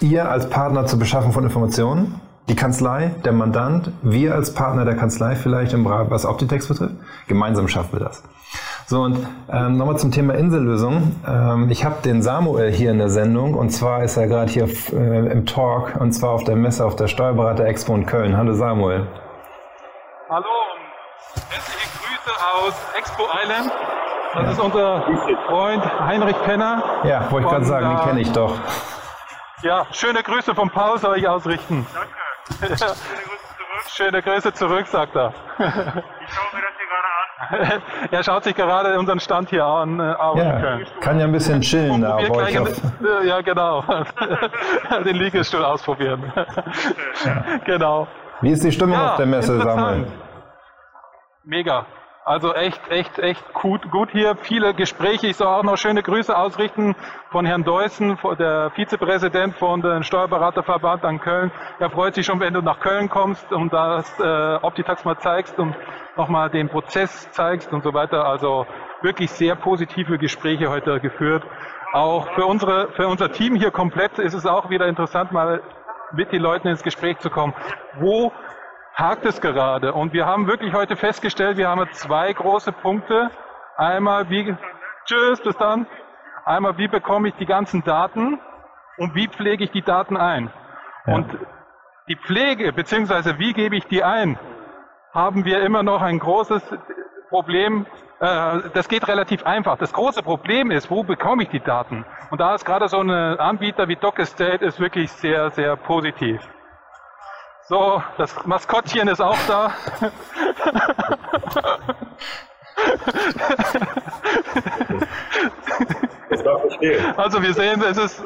ihr 0.00 0.30
als 0.30 0.48
Partner 0.48 0.86
zur 0.86 1.00
Beschaffung 1.00 1.32
von 1.32 1.42
Informationen, 1.42 2.20
die 2.48 2.54
Kanzlei, 2.54 3.10
der 3.24 3.32
Mandant, 3.32 3.90
wir 4.02 4.34
als 4.34 4.54
Partner 4.54 4.84
der 4.84 4.94
Kanzlei 4.94 5.34
vielleicht 5.34 5.72
im 5.72 5.86
Rahmen, 5.86 6.10
was 6.10 6.24
Optitex 6.24 6.68
betrifft, 6.68 6.94
gemeinsam 7.26 7.66
schaffen 7.66 7.98
wir 7.98 8.06
das. 8.06 8.22
So, 8.86 9.02
und 9.02 9.18
ähm, 9.50 9.76
nochmal 9.76 9.98
zum 9.98 10.12
Thema 10.12 10.34
Insellösung. 10.34 11.16
Ähm, 11.26 11.68
ich 11.68 11.84
habe 11.84 11.96
den 12.02 12.22
Samuel 12.22 12.70
hier 12.70 12.92
in 12.92 12.98
der 12.98 13.10
Sendung 13.10 13.54
und 13.54 13.70
zwar 13.70 14.04
ist 14.04 14.16
er 14.16 14.28
gerade 14.28 14.50
hier 14.50 14.68
äh, 14.92 15.32
im 15.32 15.44
Talk 15.44 15.96
und 16.00 16.12
zwar 16.12 16.30
auf 16.30 16.44
der 16.44 16.56
Messe 16.56 16.86
auf 16.86 16.96
der 16.96 17.08
Steuerberater 17.08 17.64
Expo 17.64 17.94
in 17.96 18.06
Köln. 18.06 18.36
Hallo 18.36 18.54
Samuel. 18.54 19.06
Hallo 20.30 20.67
herzliche 21.50 21.88
Grüße 21.98 22.30
aus 22.54 22.74
Expo 22.96 23.24
Island. 23.42 23.72
Das 24.34 24.42
ja. 24.42 24.50
ist 24.50 24.60
unser 24.60 25.02
Freund 25.46 26.00
Heinrich 26.00 26.42
Penner. 26.42 26.82
Ja, 27.04 27.30
wollte 27.30 27.46
ich 27.46 27.52
gerade 27.52 27.64
sagen, 27.64 27.88
den 27.88 28.04
kenne 28.04 28.20
ich 28.20 28.32
doch. 28.32 28.54
Ja, 29.62 29.86
schöne 29.90 30.22
Grüße 30.22 30.54
vom 30.54 30.70
Paul 30.70 30.98
soll 30.98 31.18
ich 31.18 31.26
ausrichten. 31.26 31.86
Danke. 31.94 32.08
Schöne 32.68 32.92
Grüße 32.92 33.42
zurück. 33.56 33.88
Schöne 33.88 34.22
Grüße 34.22 34.52
zurück, 34.54 34.86
sagt 34.86 35.16
er. 35.16 35.34
Ich 35.58 35.64
schaue 35.64 36.46
mir 36.52 36.62
das 36.62 36.74
hier 36.76 36.86
gerade 36.86 37.72
an. 37.74 37.82
er 38.10 38.22
schaut 38.22 38.44
sich 38.44 38.54
gerade 38.54 38.98
unseren 38.98 39.20
Stand 39.20 39.50
hier 39.50 39.64
an. 39.64 39.98
Äh, 39.98 40.04
ja, 40.04 40.78
kann 41.00 41.18
ja 41.18 41.26
ein 41.26 41.32
bisschen 41.32 41.60
chillen 41.60 42.00
da. 42.00 42.18
Äh, 42.18 43.26
ja, 43.26 43.40
genau. 43.40 43.82
Den 45.04 45.16
Liegestuhl 45.16 45.64
ausprobieren. 45.64 46.32
Ja. 47.24 47.44
Genau. 47.64 48.06
Wie 48.40 48.52
ist 48.52 48.62
die 48.62 48.72
Stimmung 48.72 48.96
ja, 48.96 49.10
auf 49.10 49.16
der 49.16 49.26
Messe, 49.26 49.60
Samuel? 49.60 50.06
Mega. 51.48 51.86
Also 52.26 52.52
echt, 52.52 52.90
echt, 52.90 53.18
echt 53.18 53.54
gut, 53.54 53.90
gut 53.90 54.10
hier. 54.10 54.36
Viele 54.36 54.74
Gespräche. 54.74 55.28
Ich 55.28 55.36
soll 55.36 55.46
auch 55.46 55.62
noch 55.62 55.78
schöne 55.78 56.02
Grüße 56.02 56.36
ausrichten 56.36 56.94
von 57.30 57.46
Herrn 57.46 57.64
Deussen, 57.64 58.18
der 58.38 58.70
Vizepräsident 58.74 59.56
von 59.56 59.80
den 59.80 60.02
Steuerberaterverband 60.02 61.06
an 61.06 61.20
Köln. 61.20 61.50
Er 61.78 61.88
freut 61.88 62.14
sich 62.14 62.26
schon, 62.26 62.38
wenn 62.40 62.52
du 62.52 62.60
nach 62.60 62.80
Köln 62.80 63.08
kommst 63.08 63.50
und 63.50 63.72
das 63.72 64.20
äh, 64.20 64.56
Optitax 64.60 65.06
mal 65.06 65.16
zeigst 65.16 65.58
und 65.58 65.74
nochmal 66.18 66.50
den 66.50 66.68
Prozess 66.68 67.30
zeigst 67.30 67.72
und 67.72 67.82
so 67.82 67.94
weiter. 67.94 68.26
Also 68.26 68.66
wirklich 69.00 69.30
sehr 69.30 69.56
positive 69.56 70.18
Gespräche 70.18 70.68
heute 70.68 71.00
geführt. 71.00 71.44
Auch 71.94 72.28
für 72.34 72.44
unsere, 72.44 72.92
für 72.92 73.08
unser 73.08 73.32
Team 73.32 73.54
hier 73.54 73.70
komplett 73.70 74.18
ist 74.18 74.34
es 74.34 74.44
auch 74.44 74.68
wieder 74.68 74.86
interessant, 74.86 75.32
mal 75.32 75.62
mit 76.12 76.30
den 76.30 76.42
Leuten 76.42 76.68
ins 76.68 76.82
Gespräch 76.82 77.18
zu 77.20 77.30
kommen. 77.30 77.54
Wo 78.00 78.32
hakt 78.98 79.24
es 79.24 79.40
gerade. 79.40 79.92
Und 79.92 80.12
wir 80.12 80.26
haben 80.26 80.46
wirklich 80.46 80.74
heute 80.74 80.96
festgestellt, 80.96 81.56
wir 81.56 81.68
haben 81.68 81.88
zwei 81.92 82.32
große 82.32 82.72
Punkte. 82.72 83.30
Einmal, 83.76 84.28
wie, 84.28 84.56
tschüss, 85.04 85.40
bis 85.40 85.56
dann. 85.56 85.86
Einmal, 86.44 86.76
wie 86.78 86.88
bekomme 86.88 87.28
ich 87.28 87.34
die 87.34 87.46
ganzen 87.46 87.84
Daten 87.84 88.40
und 88.96 89.14
wie 89.14 89.28
pflege 89.28 89.64
ich 89.64 89.70
die 89.70 89.82
Daten 89.82 90.16
ein? 90.16 90.50
Ja. 91.06 91.14
Und 91.14 91.38
die 92.08 92.16
Pflege, 92.16 92.72
beziehungsweise 92.72 93.38
wie 93.38 93.52
gebe 93.52 93.76
ich 93.76 93.86
die 93.86 94.02
ein, 94.02 94.38
haben 95.12 95.44
wir 95.44 95.62
immer 95.62 95.82
noch 95.82 96.02
ein 96.02 96.18
großes 96.18 96.62
Problem. 97.28 97.86
Äh, 98.18 98.70
das 98.74 98.88
geht 98.88 99.06
relativ 99.06 99.46
einfach. 99.46 99.78
Das 99.78 99.92
große 99.92 100.22
Problem 100.22 100.70
ist, 100.70 100.90
wo 100.90 101.04
bekomme 101.04 101.44
ich 101.44 101.50
die 101.50 101.60
Daten? 101.60 102.04
Und 102.30 102.40
da 102.40 102.54
ist 102.54 102.64
gerade 102.64 102.88
so 102.88 103.00
ein 103.00 103.10
Anbieter 103.10 103.86
wie 103.88 103.96
DocEstate 103.96 104.64
ist 104.64 104.80
wirklich 104.80 105.12
sehr, 105.12 105.50
sehr 105.50 105.76
positiv. 105.76 106.40
So, 107.68 108.02
das 108.16 108.34
Maskottchen 108.46 109.08
ist 109.08 109.20
auch 109.20 109.36
da. 109.46 109.72
Das 116.30 116.42
darf 116.42 116.60
verstehen. 116.62 117.14
Also 117.18 117.42
wir 117.42 117.52
sehen, 117.52 117.82
es 117.82 117.98
ist 117.98 118.22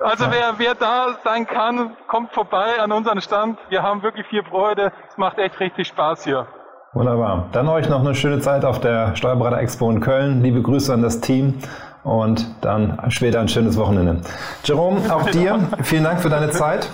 also 0.00 0.26
wer, 0.30 0.54
wer 0.58 0.76
da 0.76 1.18
sein 1.24 1.44
kann, 1.44 1.96
kommt 2.06 2.32
vorbei 2.32 2.80
an 2.80 2.92
unseren 2.92 3.20
Stand. 3.20 3.58
Wir 3.68 3.82
haben 3.82 4.02
wirklich 4.04 4.26
viel 4.28 4.44
Freude. 4.44 4.92
Es 5.10 5.16
macht 5.16 5.38
echt 5.38 5.58
richtig 5.58 5.88
Spaß 5.88 6.22
hier. 6.22 6.46
Wunderbar. 6.92 7.48
Dann 7.50 7.68
euch 7.68 7.88
noch 7.88 8.00
eine 8.00 8.14
schöne 8.14 8.38
Zeit 8.38 8.64
auf 8.64 8.80
der 8.80 9.16
Steuerberater 9.16 9.58
Expo 9.58 9.90
in 9.90 10.00
Köln. 10.00 10.40
Liebe 10.40 10.62
Grüße 10.62 10.94
an 10.94 11.02
das 11.02 11.20
Team 11.20 11.58
und 12.04 12.46
dann 12.64 13.10
später 13.10 13.40
ein 13.40 13.48
schönes 13.48 13.76
Wochenende. 13.76 14.22
Jerome, 14.62 15.00
auch 15.12 15.28
dir 15.30 15.58
vielen 15.82 16.04
Dank 16.04 16.20
für 16.20 16.28
deine 16.28 16.50
Zeit. 16.50 16.88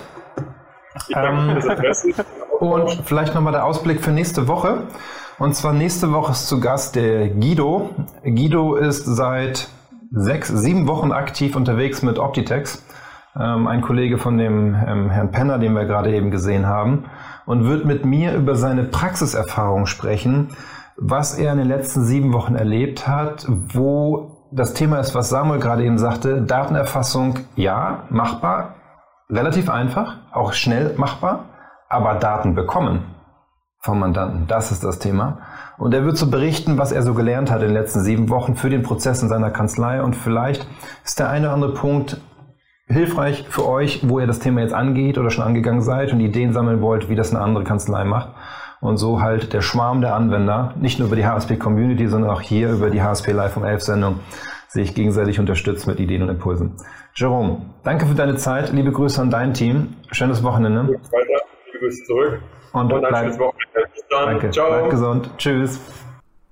Ähm, 1.15 1.59
und 2.59 3.01
vielleicht 3.05 3.35
nochmal 3.35 3.53
der 3.53 3.65
Ausblick 3.65 4.01
für 4.01 4.11
nächste 4.11 4.47
Woche. 4.47 4.83
Und 5.37 5.55
zwar 5.55 5.73
nächste 5.73 6.13
Woche 6.13 6.31
ist 6.31 6.47
zu 6.47 6.59
Gast 6.59 6.95
der 6.95 7.29
Guido. 7.29 7.89
Guido 8.23 8.75
ist 8.75 9.05
seit 9.05 9.67
sechs, 10.11 10.47
sieben 10.47 10.87
Wochen 10.87 11.11
aktiv 11.11 11.55
unterwegs 11.55 12.01
mit 12.01 12.19
Optitex. 12.19 12.83
Ähm, 13.37 13.67
ein 13.67 13.81
Kollege 13.81 14.17
von 14.17 14.37
dem 14.37 14.75
ähm, 14.75 15.09
Herrn 15.09 15.31
Penner, 15.31 15.59
den 15.59 15.73
wir 15.73 15.85
gerade 15.85 16.15
eben 16.15 16.31
gesehen 16.31 16.67
haben, 16.67 17.05
und 17.45 17.67
wird 17.67 17.85
mit 17.85 18.05
mir 18.05 18.33
über 18.33 18.55
seine 18.55 18.85
Praxiserfahrung 18.85 19.87
sprechen, 19.87 20.49
was 20.95 21.37
er 21.37 21.51
in 21.51 21.57
den 21.57 21.67
letzten 21.67 22.05
sieben 22.05 22.31
Wochen 22.31 22.55
erlebt 22.55 23.07
hat, 23.07 23.45
wo 23.49 24.47
das 24.51 24.73
Thema 24.73 24.99
ist, 24.99 25.13
was 25.13 25.29
Samuel 25.29 25.59
gerade 25.59 25.83
eben 25.83 25.97
sagte, 25.97 26.43
Datenerfassung, 26.43 27.39
ja, 27.57 28.03
machbar, 28.09 28.75
relativ 29.29 29.69
einfach, 29.69 30.17
auch 30.31 30.53
schnell 30.53 30.93
machbar, 30.97 31.45
aber 31.89 32.15
Daten 32.15 32.55
bekommen 32.55 33.03
vom 33.79 33.99
Mandanten, 33.99 34.47
das 34.47 34.71
ist 34.71 34.83
das 34.83 34.99
Thema. 34.99 35.39
Und 35.77 35.93
er 35.93 36.05
wird 36.05 36.17
so 36.17 36.29
berichten, 36.29 36.77
was 36.77 36.91
er 36.91 37.03
so 37.03 37.13
gelernt 37.13 37.51
hat 37.51 37.61
in 37.61 37.67
den 37.67 37.73
letzten 37.73 37.99
sieben 37.99 38.29
Wochen 38.29 38.55
für 38.55 38.69
den 38.69 38.81
Prozess 38.81 39.21
in 39.21 39.29
seiner 39.29 39.51
Kanzlei. 39.51 40.01
Und 40.01 40.15
vielleicht 40.15 40.67
ist 41.03 41.19
der 41.19 41.29
eine 41.29 41.47
oder 41.47 41.53
andere 41.53 41.73
Punkt 41.73 42.19
hilfreich 42.87 43.45
für 43.49 43.67
euch, 43.67 44.07
wo 44.07 44.19
ihr 44.19 44.27
das 44.27 44.39
Thema 44.39 44.61
jetzt 44.61 44.73
angeht 44.73 45.17
oder 45.17 45.29
schon 45.29 45.43
angegangen 45.43 45.81
seid 45.81 46.13
und 46.13 46.19
Ideen 46.19 46.53
sammeln 46.53 46.81
wollt, 46.81 47.09
wie 47.09 47.15
das 47.15 47.33
eine 47.33 47.43
andere 47.43 47.63
Kanzlei 47.63 48.05
macht. 48.05 48.29
Und 48.81 48.97
so 48.97 49.21
halt 49.21 49.53
der 49.53 49.61
Schwarm 49.61 50.01
der 50.01 50.15
Anwender, 50.15 50.73
nicht 50.79 50.99
nur 50.99 51.07
über 51.07 51.15
die 51.15 51.25
HSP 51.25 51.57
Community, 51.57 52.07
sondern 52.07 52.29
auch 52.29 52.41
hier 52.41 52.71
über 52.71 52.89
die 52.89 53.01
HSP 53.01 53.31
Live 53.31 53.57
um 53.57 53.65
11 53.65 53.81
Sendung, 53.81 54.19
sich 54.75 54.93
gegenseitig 54.93 55.39
unterstützt 55.39 55.87
mit 55.87 55.99
Ideen 55.99 56.21
und 56.21 56.29
Impulsen. 56.29 56.73
Jerome, 57.15 57.65
danke 57.83 58.05
für 58.05 58.13
deine 58.13 58.35
Zeit. 58.35 58.71
Liebe 58.71 58.91
Grüße 58.91 59.19
an 59.21 59.31
dein 59.31 59.53
Team. 59.53 59.95
Schönes 60.11 60.43
Wochenende. 60.43 60.87
Weiter. 60.87 61.43
Liebe 61.65 61.79
Grüße 61.79 62.03
zurück. 62.03 62.41
Und, 62.73 62.93
Und 62.93 63.05
ein 63.05 63.09
bleib, 63.09 63.23
schönes 63.23 63.39
Wochenende. 63.39 63.89
Bis 63.93 64.03
dann. 64.09 64.25
danke. 64.29 64.51
Ciao. 64.51 64.67
Bleibt 64.67 64.89
gesund. 64.91 65.29
Tschüss. 65.37 65.79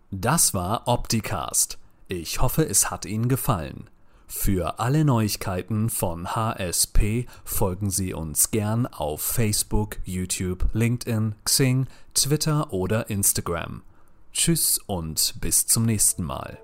Das 0.09 0.53
war 0.53 0.83
Opticast. 0.87 1.77
Ich 2.07 2.41
hoffe, 2.41 2.63
es 2.63 2.89
hat 2.89 3.05
Ihnen 3.05 3.27
gefallen. 3.27 3.89
Für 4.27 4.79
alle 4.79 5.05
Neuigkeiten 5.05 5.89
von 5.89 6.35
HSP 6.35 7.27
folgen 7.43 7.89
Sie 7.89 8.13
uns 8.13 8.51
gern 8.51 8.87
auf 8.87 9.21
Facebook, 9.21 9.97
YouTube, 10.05 10.65
LinkedIn, 10.73 11.35
Xing, 11.45 11.87
Twitter 12.13 12.71
oder 12.73 13.09
Instagram. 13.09 13.83
Tschüss 14.31 14.79
und 14.87 15.35
bis 15.39 15.67
zum 15.67 15.85
nächsten 15.85 16.23
Mal. 16.23 16.57